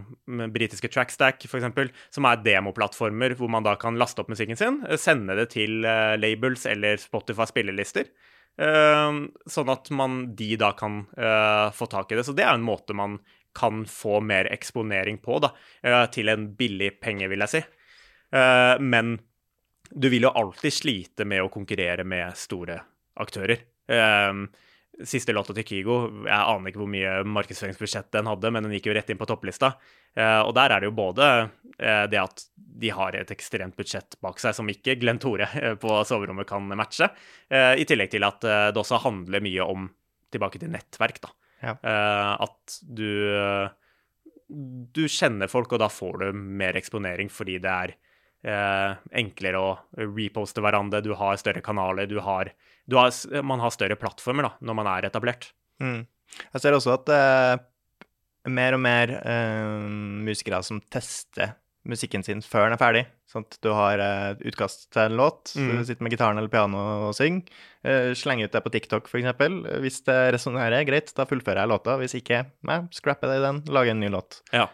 britiske 0.50 0.90
Trackstack 0.90 1.46
f.eks., 1.46 1.92
som 2.10 2.26
er 2.26 2.42
demoplattformer 2.42 3.36
hvor 3.38 3.52
man 3.52 3.66
da 3.66 3.76
kan 3.78 3.98
laste 4.00 4.24
opp 4.24 4.32
musikken 4.32 4.58
sin, 4.58 4.80
eh, 4.88 4.98
sende 4.98 5.38
det 5.38 5.52
til 5.54 5.86
labels 6.18 6.66
eller 6.66 6.98
Spotify 6.98 7.46
spillelister, 7.50 8.10
sånn 8.60 9.70
at 9.72 9.86
man, 9.94 10.16
de 10.36 10.48
da 10.60 10.72
kan 10.76 11.04
få 11.72 11.86
tak 11.88 12.10
i 12.10 12.18
det. 12.18 12.26
Så 12.26 12.34
det 12.36 12.44
er 12.44 12.58
en 12.58 12.66
måte 12.66 12.92
man 12.92 13.14
kan 13.56 13.86
få 13.88 14.18
mer 14.20 14.50
eksponering 14.52 15.16
på, 15.22 15.38
da, 15.40 15.52
til 16.12 16.28
en 16.28 16.50
billig 16.58 16.90
penge, 17.00 17.30
vil 17.30 17.46
jeg 17.46 17.52
si. 17.54 17.62
men 18.84 19.14
du 19.90 20.10
vil 20.12 20.28
jo 20.28 20.34
alltid 20.42 20.76
slite 20.76 21.24
med 21.24 21.46
å 21.46 21.48
konkurrere 21.54 22.04
med 22.04 22.36
store 22.36 22.76
aktører. 23.22 23.69
Um, 23.90 24.44
siste 25.06 25.32
låta 25.32 25.54
til 25.56 25.64
Kygo, 25.64 25.96
jeg 26.26 26.36
aner 26.36 26.70
ikke 26.70 26.82
hvor 26.82 26.90
mye 26.92 27.12
markedsføringsbudsjett 27.24 28.10
den 28.14 28.28
hadde, 28.28 28.50
men 28.52 28.66
den 28.66 28.74
gikk 28.76 28.90
jo 28.90 28.96
rett 28.96 29.10
inn 29.12 29.20
på 29.20 29.28
topplista. 29.28 29.72
Uh, 30.18 30.42
og 30.44 30.52
der 30.58 30.74
er 30.74 30.82
det 30.82 30.90
jo 30.90 30.96
både 30.98 31.28
uh, 31.48 32.04
det 32.10 32.20
at 32.20 32.44
de 32.54 32.92
har 32.94 33.16
et 33.16 33.32
ekstremt 33.32 33.76
budsjett 33.78 34.16
bak 34.24 34.38
seg 34.42 34.54
som 34.56 34.68
ikke 34.70 34.98
Glenn 35.00 35.20
Tore 35.22 35.48
uh, 35.50 35.74
på 35.80 36.00
soverommet 36.08 36.48
kan 36.48 36.68
matche, 36.76 37.10
i 37.50 37.84
tillegg 37.88 38.12
til 38.12 38.22
at 38.22 38.44
det 38.44 38.78
også 38.78 39.00
handler 39.02 39.42
mye 39.42 39.64
om 39.66 39.88
tilbake 40.30 40.60
til 40.62 40.70
nettverk, 40.70 41.18
da. 41.24 41.32
Ja. 41.60 41.72
at 42.40 42.76
du 42.86 43.10
du 44.50 45.06
kjenner 45.08 45.50
folk, 45.50 45.72
og 45.72 45.82
da 45.82 45.88
får 45.92 46.22
du 46.22 46.26
mer 46.34 46.78
eksponering 46.78 47.30
fordi 47.32 47.58
det 47.62 47.70
er 47.70 47.92
eh, 48.42 48.98
enklere 49.22 49.60
å 49.60 49.70
reposte 50.16 50.62
hverandre, 50.64 51.02
du 51.04 51.12
har 51.18 51.38
større 51.40 51.62
kanaler, 51.64 52.08
du 52.10 52.18
har, 52.24 52.52
har, 52.98 53.42
Man 53.46 53.62
har 53.62 53.74
større 53.74 53.98
plattformer 54.00 54.48
da, 54.48 54.52
når 54.64 54.78
man 54.80 54.90
er 54.90 55.08
etablert. 55.10 55.50
Mm. 55.82 56.04
Jeg 56.54 56.62
ser 56.62 56.76
også 56.76 56.94
at 56.98 57.10
uh, 57.10 57.62
mer 58.50 58.76
og 58.76 58.82
mer 58.84 59.14
uh, 59.20 59.88
musikere 60.26 60.62
som 60.66 60.82
tester 60.92 61.56
musikken 61.88 62.22
sin 62.22 62.42
før 62.44 62.68
den 62.68 62.76
er 62.76 62.80
ferdig. 62.80 63.04
Sånn 63.30 63.46
at 63.46 63.56
du 63.64 63.70
har 63.72 64.00
et 64.02 64.40
eh, 64.42 64.48
utkast 64.50 64.88
til 64.92 65.00
en 65.04 65.14
låt, 65.16 65.52
mm. 65.54 65.68
du 65.78 65.84
sitter 65.86 66.04
med 66.04 66.12
gitaren 66.12 66.36
eller 66.36 66.50
piano 66.52 66.80
og 67.06 67.14
synger. 67.16 67.46
Uh, 67.86 68.10
slenger 68.18 68.50
ut 68.50 68.56
det 68.56 68.62
på 68.66 68.72
TikTok, 68.74 69.08
f.eks. 69.08 69.30
Hvis 69.80 70.02
det 70.04 70.18
resonnerer, 70.34 70.84
greit, 70.84 71.14
da 71.16 71.24
fullfører 71.30 71.62
jeg 71.62 71.72
låta. 71.72 71.96
Hvis 72.02 72.18
ikke, 72.18 72.42
nei, 72.68 72.82
scrapper 72.94 73.32
det 73.32 73.38
i 73.40 73.46
den, 73.46 73.62
lager 73.72 73.94
en 73.94 74.04
ny 74.04 74.12
låt. 74.12 74.42
Ja 74.52 74.68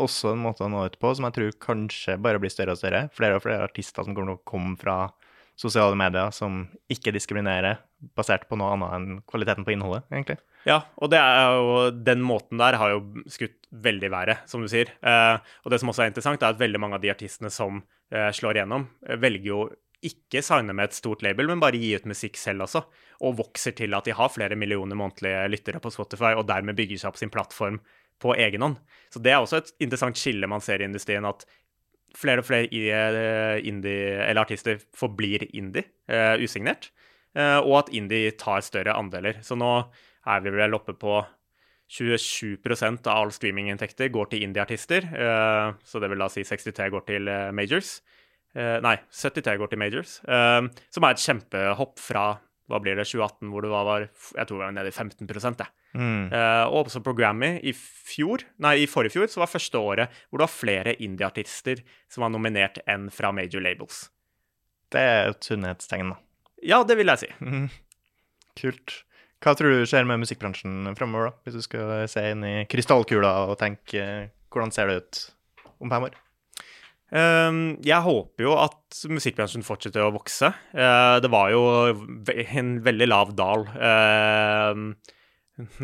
også 0.00 0.34
en 0.34 0.44
måte 0.44 0.64
å 0.64 0.70
nå 0.70 0.84
ut 0.88 0.98
på 1.00 1.12
som 1.16 1.26
jeg 1.28 1.36
tror 1.36 1.56
kanskje 1.62 2.16
bare 2.22 2.40
blir 2.42 2.52
større 2.52 2.74
og 2.76 2.80
større. 2.80 3.02
Flere 3.16 3.38
og 3.38 3.44
flere 3.44 3.66
artister 3.66 4.06
som 4.06 4.16
kommer 4.16 4.36
til 4.36 4.40
å 4.40 4.48
komme 4.48 4.76
fra 4.80 4.96
sosiale 5.60 5.96
medier 5.98 6.32
som 6.34 6.62
ikke 6.92 7.12
diskriminerer 7.14 7.82
basert 8.16 8.46
på 8.48 8.56
noe 8.56 8.72
annet 8.74 8.94
enn 8.96 9.18
kvaliteten 9.28 9.66
på 9.66 9.74
innholdet, 9.74 10.06
egentlig. 10.08 10.38
Ja, 10.68 10.78
og 11.00 11.12
jo, 11.12 11.90
den 11.92 12.24
måten 12.24 12.60
der 12.60 12.78
har 12.80 12.94
jo 12.94 13.02
skutt 13.30 13.68
veldig 13.70 14.08
i 14.08 14.12
været, 14.12 14.48
som 14.50 14.64
du 14.64 14.70
sier. 14.72 14.92
Eh, 15.04 15.36
og 15.64 15.72
det 15.72 15.80
som 15.82 15.92
også 15.92 16.06
er 16.06 16.12
interessant, 16.12 16.42
er 16.42 16.54
at 16.54 16.60
veldig 16.60 16.80
mange 16.80 16.96
av 16.96 17.04
de 17.04 17.12
artistene 17.12 17.52
som 17.52 17.82
eh, 18.12 18.30
slår 18.36 18.60
igjennom, 18.60 18.88
eh, 19.06 19.20
velger 19.20 19.50
jo 19.52 19.62
ikke 20.06 20.40
signe 20.44 20.72
med 20.72 20.88
et 20.88 20.96
stort 20.96 21.22
label, 21.24 21.50
men 21.50 21.60
bare 21.60 21.80
gi 21.80 21.92
ut 21.92 22.08
musikk 22.08 22.40
selv 22.40 22.64
også. 22.64 22.86
Og 23.28 23.36
vokser 23.42 23.76
til 23.76 23.92
at 23.96 24.08
de 24.08 24.16
har 24.16 24.32
flere 24.32 24.56
millioner 24.56 24.96
månedlige 24.96 25.48
lyttere 25.52 25.82
på 25.84 25.92
Spotify, 25.92 26.32
og 26.32 26.46
dermed 26.48 26.78
bygger 26.78 27.02
seg 27.02 27.12
opp 27.12 27.20
sin 27.20 27.32
plattform 27.32 27.82
på 28.20 28.34
egen 28.36 28.64
hånd. 28.64 28.78
Så 29.12 29.20
det 29.24 29.32
er 29.32 29.40
også 29.40 29.60
et 29.60 29.72
interessant 29.80 30.18
skille 30.20 30.48
man 30.48 30.64
ser 30.64 30.80
i 30.80 30.88
industrien, 30.88 31.24
at 31.28 31.44
flere 32.16 32.42
og 32.42 32.48
flere 32.48 32.68
eh, 32.70 33.58
indie, 33.68 34.20
artister 34.38 34.80
forblir 34.96 35.46
indie, 35.56 35.86
uh, 36.10 36.36
usignert, 36.42 36.90
uh, 37.38 37.60
og 37.60 37.84
at 37.84 37.92
indie 37.96 38.32
tar 38.38 38.64
større 38.66 38.96
andeler. 38.98 39.40
Så 39.46 39.58
nå 39.58 39.70
er 40.30 40.42
vi 40.44 40.54
vel 40.54 40.76
oppe 40.76 40.96
på 40.98 41.20
27% 41.90 43.08
av 43.10 43.24
all 43.24 43.32
streaminginntekter 43.34 44.12
går 44.14 44.30
til 44.30 44.46
indie-artister, 44.46 45.06
uh, 45.10 45.78
så 45.84 46.02
det 46.02 46.10
vil 46.12 46.22
da 46.22 46.30
si 46.32 46.46
63 46.46 46.90
går 46.94 47.06
til 47.08 47.34
majors. 47.54 48.00
nei, 48.54 48.96
73 49.14 49.58
går 49.62 49.68
til 49.70 49.78
majors, 49.78 50.16
som 50.26 51.04
er 51.06 51.12
et 51.14 51.22
kjempehopp 51.22 52.00
fra 52.02 52.24
hva 52.70 52.80
blir 52.82 52.96
det, 52.98 53.06
2018, 53.08 53.50
hvor 53.50 53.66
det 53.66 53.72
var, 53.72 54.06
jeg 54.06 54.48
tror 54.48 54.60
det 54.60 54.66
var 54.68 54.76
nede 54.76 54.92
i 54.92 54.94
15 54.94 55.28
det. 55.58 55.66
Mm. 55.98 56.30
Uh, 56.30 56.64
og 56.70 56.84
også 56.84 57.02
på 57.02 57.14
Grammy 57.18 57.56
i 57.66 57.74
fjor, 57.74 58.44
nei, 58.62 58.76
i 58.84 58.88
forrige 58.90 59.16
fjor, 59.16 59.28
så 59.30 59.42
var 59.42 59.50
første 59.50 59.78
året 59.78 60.22
hvor 60.28 60.40
det 60.40 60.46
var 60.46 60.54
flere 60.54 60.96
indie-artister 61.02 61.82
som 62.10 62.26
var 62.26 62.32
nominert 62.34 62.80
enn 62.86 63.10
fra 63.14 63.32
major 63.34 63.62
labels. 63.64 64.08
Det 64.90 65.02
er 65.02 65.30
et 65.30 65.46
sunnhetstegn, 65.46 66.14
da. 66.14 66.18
Ja, 66.66 66.82
det 66.86 66.96
vil 66.98 67.10
jeg 67.10 67.24
si. 67.24 67.30
Mm. 67.42 67.68
Kult. 68.60 69.00
Hva 69.40 69.54
tror 69.56 69.72
du 69.72 69.86
skjer 69.88 70.04
med 70.08 70.20
musikkbransjen 70.20 70.90
fremover, 70.98 71.30
da? 71.30 71.44
Hvis 71.46 71.56
du 71.56 71.64
skal 71.64 72.04
se 72.12 72.24
inn 72.34 72.44
i 72.44 72.56
krystallkula 72.68 73.32
og 73.48 73.56
tenke 73.60 74.02
hvordan 74.50 74.74
ser 74.74 74.90
det 74.90 74.98
ut 75.00 75.22
om 75.80 75.92
fem 75.92 76.10
år? 76.10 76.18
Ehm, 77.10 77.62
jeg 77.82 78.06
håper 78.06 78.46
jo 78.46 78.52
at 78.60 79.00
musikkbransjen 79.10 79.64
fortsetter 79.66 80.04
å 80.04 80.12
vokse. 80.14 80.52
Eh, 80.70 81.16
det 81.22 81.30
var 81.32 81.50
jo 81.50 81.62
en 82.44 82.76
veldig 82.86 83.08
lav 83.08 83.32
dal 83.38 83.66
ehm, 83.74 84.92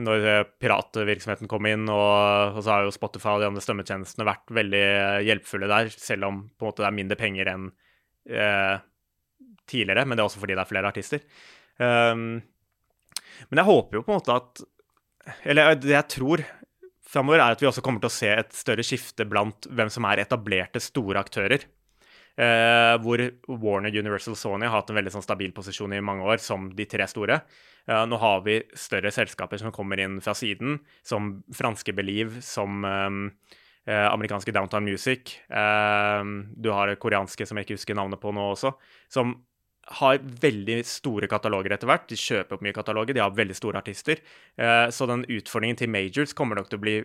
når 0.06 0.26
piratvirksomheten 0.62 1.50
kom 1.50 1.66
inn, 1.68 1.88
og, 1.92 2.60
så 2.62 2.72
har 2.72 2.86
jo 2.86 2.94
Spotify 2.94 3.34
og 3.34 3.42
de 3.42 3.48
andre 3.50 3.64
strømmetjenestene 3.64 4.28
vært 4.28 4.54
veldig 4.54 4.84
hjelpfulle 5.26 5.70
der, 5.70 5.90
selv 5.92 6.30
om 6.30 6.44
det 6.48 6.86
er 6.86 6.94
mindre 6.96 7.18
penger 7.20 7.50
enn 7.52 7.66
eh, 8.30 8.76
tidligere. 9.66 10.06
Men 10.06 10.16
det 10.16 10.24
er 10.24 10.30
også 10.30 10.42
fordi 10.42 10.56
det 10.56 10.62
er 10.62 10.70
flere 10.70 10.92
artister. 10.94 11.26
Ehm, 11.82 12.38
men 13.50 13.60
jeg 13.60 13.68
håper 13.68 13.98
jo 13.98 14.06
på 14.06 14.14
en 14.14 14.20
måte 14.22 14.32
at 14.32 14.62
Eller 15.44 15.74
jeg 15.84 16.06
tror 16.08 16.40
framover, 17.16 17.40
er 17.40 17.56
at 17.56 17.62
vi 17.62 17.68
også 17.70 17.82
kommer 17.84 18.02
til 18.02 18.10
å 18.10 18.16
se 18.16 18.30
et 18.34 18.54
større 18.56 18.84
skifte 18.86 19.26
blant 19.28 19.68
hvem 19.72 19.90
som 19.92 20.06
er 20.08 20.22
etablerte, 20.26 20.82
store 20.82 21.22
aktører. 21.24 21.66
Eh, 22.36 22.94
hvor 23.00 23.22
Warner, 23.48 23.94
Universal, 23.96 24.36
Sony 24.36 24.68
har 24.68 24.74
hatt 24.76 24.90
en 24.92 24.98
veldig 24.98 25.14
sånn, 25.14 25.24
stabil 25.24 25.54
posisjon 25.56 25.94
i 25.96 26.02
mange 26.04 26.26
år 26.28 26.42
som 26.44 26.68
de 26.76 26.84
tre 26.88 27.06
store. 27.08 27.40
Eh, 27.88 28.02
nå 28.10 28.18
har 28.20 28.42
vi 28.44 28.58
større 28.76 29.12
selskaper 29.14 29.62
som 29.62 29.72
kommer 29.72 30.02
inn 30.04 30.18
fra 30.20 30.36
siden, 30.36 30.82
som 31.06 31.38
franske 31.56 31.96
Believe, 31.96 32.42
som 32.44 32.84
eh 32.84 33.30
amerikanske 33.86 34.50
Downtown 34.50 34.82
Music. 34.82 35.36
Du 35.46 36.70
har 36.74 36.90
koreanske 36.98 37.46
som 37.46 37.54
jeg 37.54 37.68
ikke 37.68 37.76
husker 37.76 37.94
navnet 37.94 38.18
på 38.18 38.32
nå 38.34 38.48
også, 38.50 38.72
som 39.06 39.36
har 39.86 40.18
veldig 40.42 40.80
store 40.86 41.28
kataloger 41.30 41.76
etter 41.76 41.88
hvert. 41.88 42.08
De 42.10 42.18
kjøper 42.18 42.56
opp 42.56 42.64
mye 42.66 42.74
kataloger, 42.74 43.14
de 43.14 43.22
har 43.22 43.34
veldig 43.34 43.56
store 43.56 43.78
artister. 43.78 44.22
Uh, 44.58 44.88
så 44.90 45.06
den 45.06 45.24
utfordringen 45.30 45.78
til 45.78 45.92
majors 45.92 46.34
kommer 46.36 46.58
nok 46.58 46.70
til 46.72 46.80
å 46.80 46.82
bli 46.82 46.96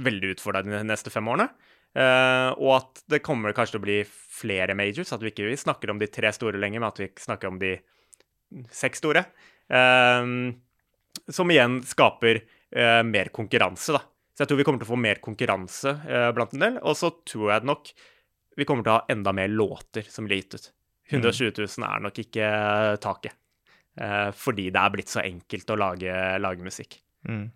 veldig 0.00 0.34
utfordrende 0.36 0.82
de 0.82 0.88
neste 0.90 1.12
fem 1.12 1.28
årene. 1.32 1.48
Uh, 1.96 2.52
og 2.60 2.74
at 2.76 3.00
det 3.10 3.22
kommer 3.26 3.56
kanskje 3.56 3.76
til 3.76 3.82
å 3.82 3.86
bli 3.86 3.98
flere 4.06 4.76
majors, 4.78 5.14
at 5.16 5.24
vi 5.24 5.32
ikke 5.32 5.48
snakker 5.58 5.92
om 5.92 6.02
de 6.02 6.10
tre 6.12 6.32
store 6.36 6.60
lenger, 6.60 6.82
men 6.82 6.92
at 6.92 7.00
vi 7.00 7.08
snakker 7.24 7.50
om 7.50 7.60
de 7.62 7.78
seks 8.74 9.00
store. 9.00 9.24
Uh, 9.72 10.52
som 11.30 11.50
igjen 11.50 11.80
skaper 11.86 12.44
mer 12.70 13.32
konkurranse, 13.34 13.96
da. 13.96 14.04
Så 14.30 14.44
jeg 14.44 14.50
tror 14.52 14.58
vi 14.60 14.64
kommer 14.68 14.78
til 14.78 14.86
å 14.86 14.92
få 14.92 14.98
mer 15.02 15.18
konkurranse 15.18 15.92
blant 16.36 16.52
en 16.54 16.62
del. 16.62 16.76
Og 16.86 16.94
så 16.94 17.08
tror 17.26 17.48
jeg 17.50 17.66
nok 17.66 17.90
vi 18.60 18.66
kommer 18.68 18.86
til 18.86 18.92
å 18.92 19.00
ha 19.00 19.10
enda 19.10 19.32
mer 19.34 19.50
låter 19.50 20.06
som 20.06 20.28
blir 20.28 20.38
gitt 20.38 20.54
ut. 20.54 20.68
120 21.10 21.52
000 21.58 21.86
er 21.86 22.02
nok 22.06 22.18
ikke 22.22 22.50
taket. 23.02 23.36
Eh, 24.00 24.28
fordi 24.36 24.68
det 24.72 24.80
er 24.80 24.92
blitt 24.94 25.12
så 25.12 25.22
enkelt 25.24 25.72
å 25.72 25.78
lage, 25.78 26.18
lage 26.40 26.64
musikk. 26.64 27.00
Mm. 27.28 27.48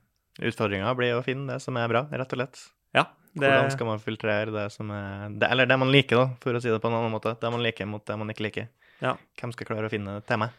Utfordringa 0.50 0.94
blir 0.98 1.18
å 1.18 1.24
finne 1.24 1.54
det 1.54 1.62
som 1.62 1.76
er 1.78 1.90
bra, 1.90 2.06
rett 2.10 2.34
og 2.34 2.40
slett. 2.40 2.64
Ja, 2.94 3.06
det... 3.32 3.46
Hvordan 3.46 3.74
skal 3.74 3.88
man 3.90 4.02
filtrere 4.02 4.54
det 4.54 4.68
som 4.74 4.90
er 4.94 5.30
det, 5.34 5.50
Eller 5.50 5.70
det 5.70 5.78
man 5.78 5.92
liker, 5.94 6.20
da, 6.20 6.26
for 6.42 6.54
å 6.54 6.62
si 6.62 6.70
det 6.70 6.80
på 6.82 6.90
en 6.90 6.98
annen 6.98 7.14
måte. 7.14 7.36
Det 7.40 7.52
man 7.54 7.62
liker 7.64 7.88
mot 7.90 8.04
det 8.06 8.18
man 8.18 8.30
ikke 8.34 8.48
liker. 8.48 8.68
Ja. 9.02 9.16
Hvem 9.40 9.52
skal 9.54 9.68
klare 9.68 9.88
å 9.88 9.92
finne 9.92 10.20
meg? 10.40 10.54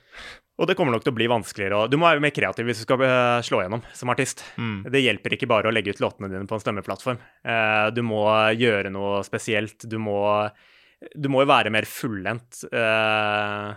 Og 0.55 0.69
det 0.69 0.75
kommer 0.79 0.95
nok 0.95 1.03
til 1.03 1.11
å 1.11 1.17
bli 1.17 1.27
vanskeligere. 1.31 1.79
Og 1.83 1.91
du 1.91 1.97
må 1.99 2.07
være 2.07 2.23
mer 2.23 2.33
kreativ 2.35 2.67
hvis 2.67 2.81
du 2.81 2.85
skal 2.85 3.01
eh, 3.03 3.39
slå 3.43 3.63
gjennom 3.63 3.83
som 3.95 4.11
artist. 4.11 4.43
Mm. 4.59 4.77
Det 4.91 5.03
hjelper 5.03 5.35
ikke 5.35 5.49
bare 5.51 5.71
å 5.71 5.75
legge 5.75 5.95
ut 5.95 6.03
låtene 6.03 6.29
dine 6.31 6.47
på 6.47 6.55
en 6.55 6.63
stemmeplattform. 6.63 7.19
Eh, 7.43 7.87
du 7.95 8.01
må 8.07 8.23
gjøre 8.55 8.91
noe 8.93 9.19
spesielt. 9.27 9.87
Du 9.91 9.97
må 9.99 10.19
du 11.13 11.27
må 11.31 11.41
jo 11.43 11.49
være 11.49 11.71
mer 11.73 11.85
fullendt. 11.89 12.61
Uh, 12.71 13.75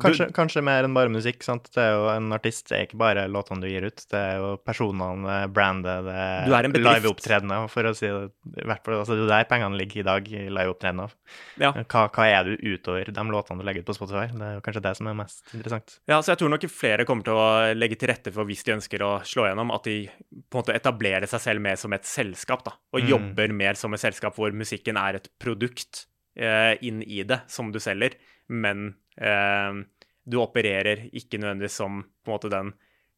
kanskje, 0.00 0.28
kanskje, 0.34 0.62
mer 0.64 0.86
enn 0.86 0.96
bare 0.96 1.12
musikk. 1.12 1.44
sant? 1.44 1.68
Det 1.74 1.82
er 1.82 1.92
jo 1.92 2.06
En 2.14 2.32
artist 2.34 2.70
det 2.70 2.76
er 2.76 2.86
ikke 2.86 3.00
bare 3.02 3.26
låtene 3.30 3.64
du 3.64 3.68
gir 3.68 3.86
ut, 3.86 4.04
det 4.10 4.20
er 4.20 4.38
jo 4.40 4.54
personene, 4.64 5.36
brandet, 5.54 6.06
det 6.06 6.14
er, 6.24 6.68
liveopptredener, 6.72 7.68
for 7.72 7.90
å 7.90 7.94
si 7.96 8.08
det. 8.08 8.30
I 8.62 8.68
hvert 8.70 8.84
fall, 8.86 8.96
altså, 9.02 9.18
det 9.18 9.26
er 9.26 9.32
der 9.34 9.50
pengene 9.50 9.78
ligger 9.80 10.02
i 10.02 10.06
dag, 10.08 10.30
i 10.30 10.46
liveopptredener. 10.48 11.14
Ja. 11.60 11.72
Hva, 11.82 12.06
hva, 12.08 12.28
er 12.30 12.48
du 12.48 12.54
utover 12.74 13.12
de 13.12 13.26
låtene 13.34 13.60
du 13.60 13.68
legger 13.68 13.84
ut 13.84 13.90
på 13.90 13.98
Spotify? 13.98 14.26
Det 14.32 14.48
er 14.48 14.56
jo 14.58 14.64
kanskje 14.64 14.84
det 14.88 14.94
som 15.00 15.10
er 15.10 15.18
mest 15.20 15.44
interessant. 15.52 15.98
Ja, 16.10 16.20
så 16.20 16.32
jeg 16.32 16.42
tror 16.42 16.54
nok 16.54 16.66
flere 16.72 17.08
kommer 17.08 17.28
til 17.28 17.38
å 17.38 17.48
legge 17.76 18.00
til 18.00 18.10
rette 18.10 18.32
for, 18.34 18.48
hvis 18.48 18.64
de 18.66 18.76
ønsker 18.78 19.04
å 19.04 19.12
slå 19.28 19.50
gjennom, 19.50 19.74
at 19.76 19.86
de 19.90 20.00
på 20.08 20.58
en 20.58 20.64
måte 20.64 20.76
etablerer 20.76 21.28
seg 21.30 21.44
selv 21.44 21.64
mer 21.64 21.78
som 21.80 21.94
et 21.96 22.08
selskap, 22.08 22.64
da, 22.66 22.74
og 22.94 23.04
mm. 23.04 23.12
jobber 23.12 23.54
mer 23.54 23.78
som 23.78 23.94
et 23.94 24.02
selskap 24.02 24.36
hvor 24.38 24.54
musikken 24.56 24.98
er 25.00 25.20
et 25.20 25.30
produkt 25.42 26.06
inn 26.34 27.02
i 27.06 27.20
det 27.22 27.44
som 27.46 27.68
du 27.70 27.78
selger, 27.78 28.16
men 28.50 28.88
eh, 29.16 29.76
du 30.24 30.38
opererer 30.40 31.08
ikke 31.12 31.38
nødvendigvis 31.40 31.78
som 31.80 32.00
på 32.02 32.30
en 32.30 32.34
måte 32.34 32.50
den, 32.52 32.72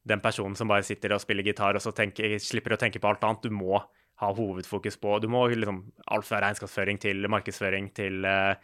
den, 0.07 0.23
personen 0.23 0.57
som 0.59 0.69
bare 0.71 0.87
sitter 0.87 1.15
og 1.15 1.23
spiller 1.23 1.47
gitar 1.47 1.79
og 1.79 1.85
så 1.85 1.95
tenker, 1.97 2.37
slipper 2.43 2.75
å 2.75 2.81
tenke 2.81 3.01
på 3.03 3.11
alt 3.11 3.25
annet. 3.27 3.47
Du 3.47 3.55
må 3.55 3.79
ha 4.17 4.31
hovedfokus 4.33 4.97
på 4.97 5.19
Du 5.21 5.29
må 5.29 5.45
liksom 5.53 5.83
alt 6.09 6.27
fra 6.27 6.41
regnskapsføring 6.45 7.01
til 7.03 7.27
markedsføring 7.31 7.91
til 7.97 8.25
eh, 8.27 8.55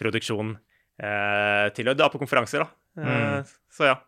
produksjon 0.00 0.54
eh, 0.54 1.66
til 1.76 1.90
å 1.90 1.96
dra 1.98 2.08
på 2.12 2.20
konferanser, 2.22 2.64
da. 2.64 2.70
Eh, 3.00 3.10
mm. 3.10 3.58
Så 3.74 3.90
ja. 3.90 3.98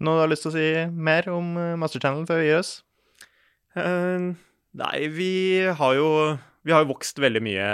Noe 0.00 0.16
du 0.16 0.22
har 0.24 0.30
lyst 0.30 0.46
til 0.46 0.52
å 0.52 0.56
si 0.56 0.68
mer 1.08 1.28
om 1.32 1.56
eh, 1.60 1.74
Master 1.80 2.02
Channel 2.02 2.28
før 2.28 2.40
vi 2.40 2.50
gir 2.50 2.60
oss? 2.60 2.76
Uh, 3.70 4.32
nei, 4.74 4.96
vi 5.14 5.32
har 5.78 5.92
jo 5.94 6.08
vi 6.66 6.72
har 6.74 6.84
jo 6.84 6.90
vokst 6.92 7.20
veldig 7.20 7.40
mye 7.44 7.68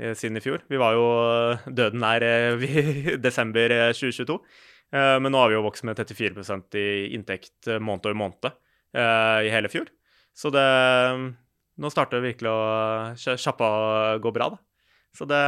eh, 0.00 0.12
siden 0.18 0.36
i 0.36 0.42
fjor. 0.44 0.64
Vi 0.68 0.80
var 0.80 0.96
jo 0.96 1.04
døden 1.72 2.02
nær 2.02 2.24
i 2.66 3.16
desember 3.20 3.72
2022. 3.96 4.36
Eh, 4.92 5.16
men 5.22 5.32
nå 5.32 5.40
har 5.40 5.52
vi 5.52 5.56
jo 5.56 5.64
vokst 5.64 5.86
med 5.88 6.00
34% 6.00 6.76
i 6.80 6.88
inntekt 7.16 7.70
eh, 7.70 7.80
måned 7.80 8.10
over 8.10 8.18
måned 8.26 8.52
i 8.90 9.50
hele 9.52 9.68
fjor. 9.70 9.86
Så 10.34 10.50
det 10.50 10.64
Nå 11.80 11.88
starter 11.88 12.18
det 12.18 12.34
virkelig 12.34 12.50
å 12.50 13.36
sjappa 13.40 13.68
gå 14.20 14.32
bra, 14.34 14.50
da. 14.52 14.58
Så 15.16 15.24
det 15.30 15.38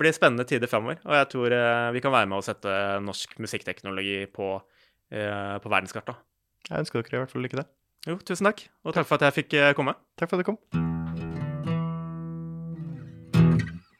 blir 0.00 0.14
spennende 0.16 0.46
tider 0.48 0.70
framover. 0.70 1.02
Og 1.04 1.12
jeg 1.18 1.28
tror 1.34 1.56
vi 1.92 2.00
kan 2.00 2.14
være 2.14 2.30
med 2.30 2.38
å 2.38 2.46
sette 2.46 2.76
norsk 3.04 3.34
musikkteknologi 3.44 4.22
på, 4.32 4.54
på 5.12 5.74
verdenskartet. 5.74 6.22
Jeg 6.70 6.86
ønsker 6.86 7.02
dere 7.02 7.18
i 7.18 7.22
hvert 7.26 7.34
fall 7.34 7.44
lykke 7.44 7.60
til. 7.60 7.68
Jo, 8.08 8.16
tusen 8.24 8.48
takk. 8.48 8.64
Og 8.86 8.96
takk 8.96 9.10
for 9.10 9.20
at 9.20 9.28
jeg 9.28 9.42
fikk 9.42 9.60
komme. 9.76 9.98
Takk 10.16 10.32
for 10.32 10.40
at 10.40 10.46
du 10.46 10.52
kom. 10.54 10.91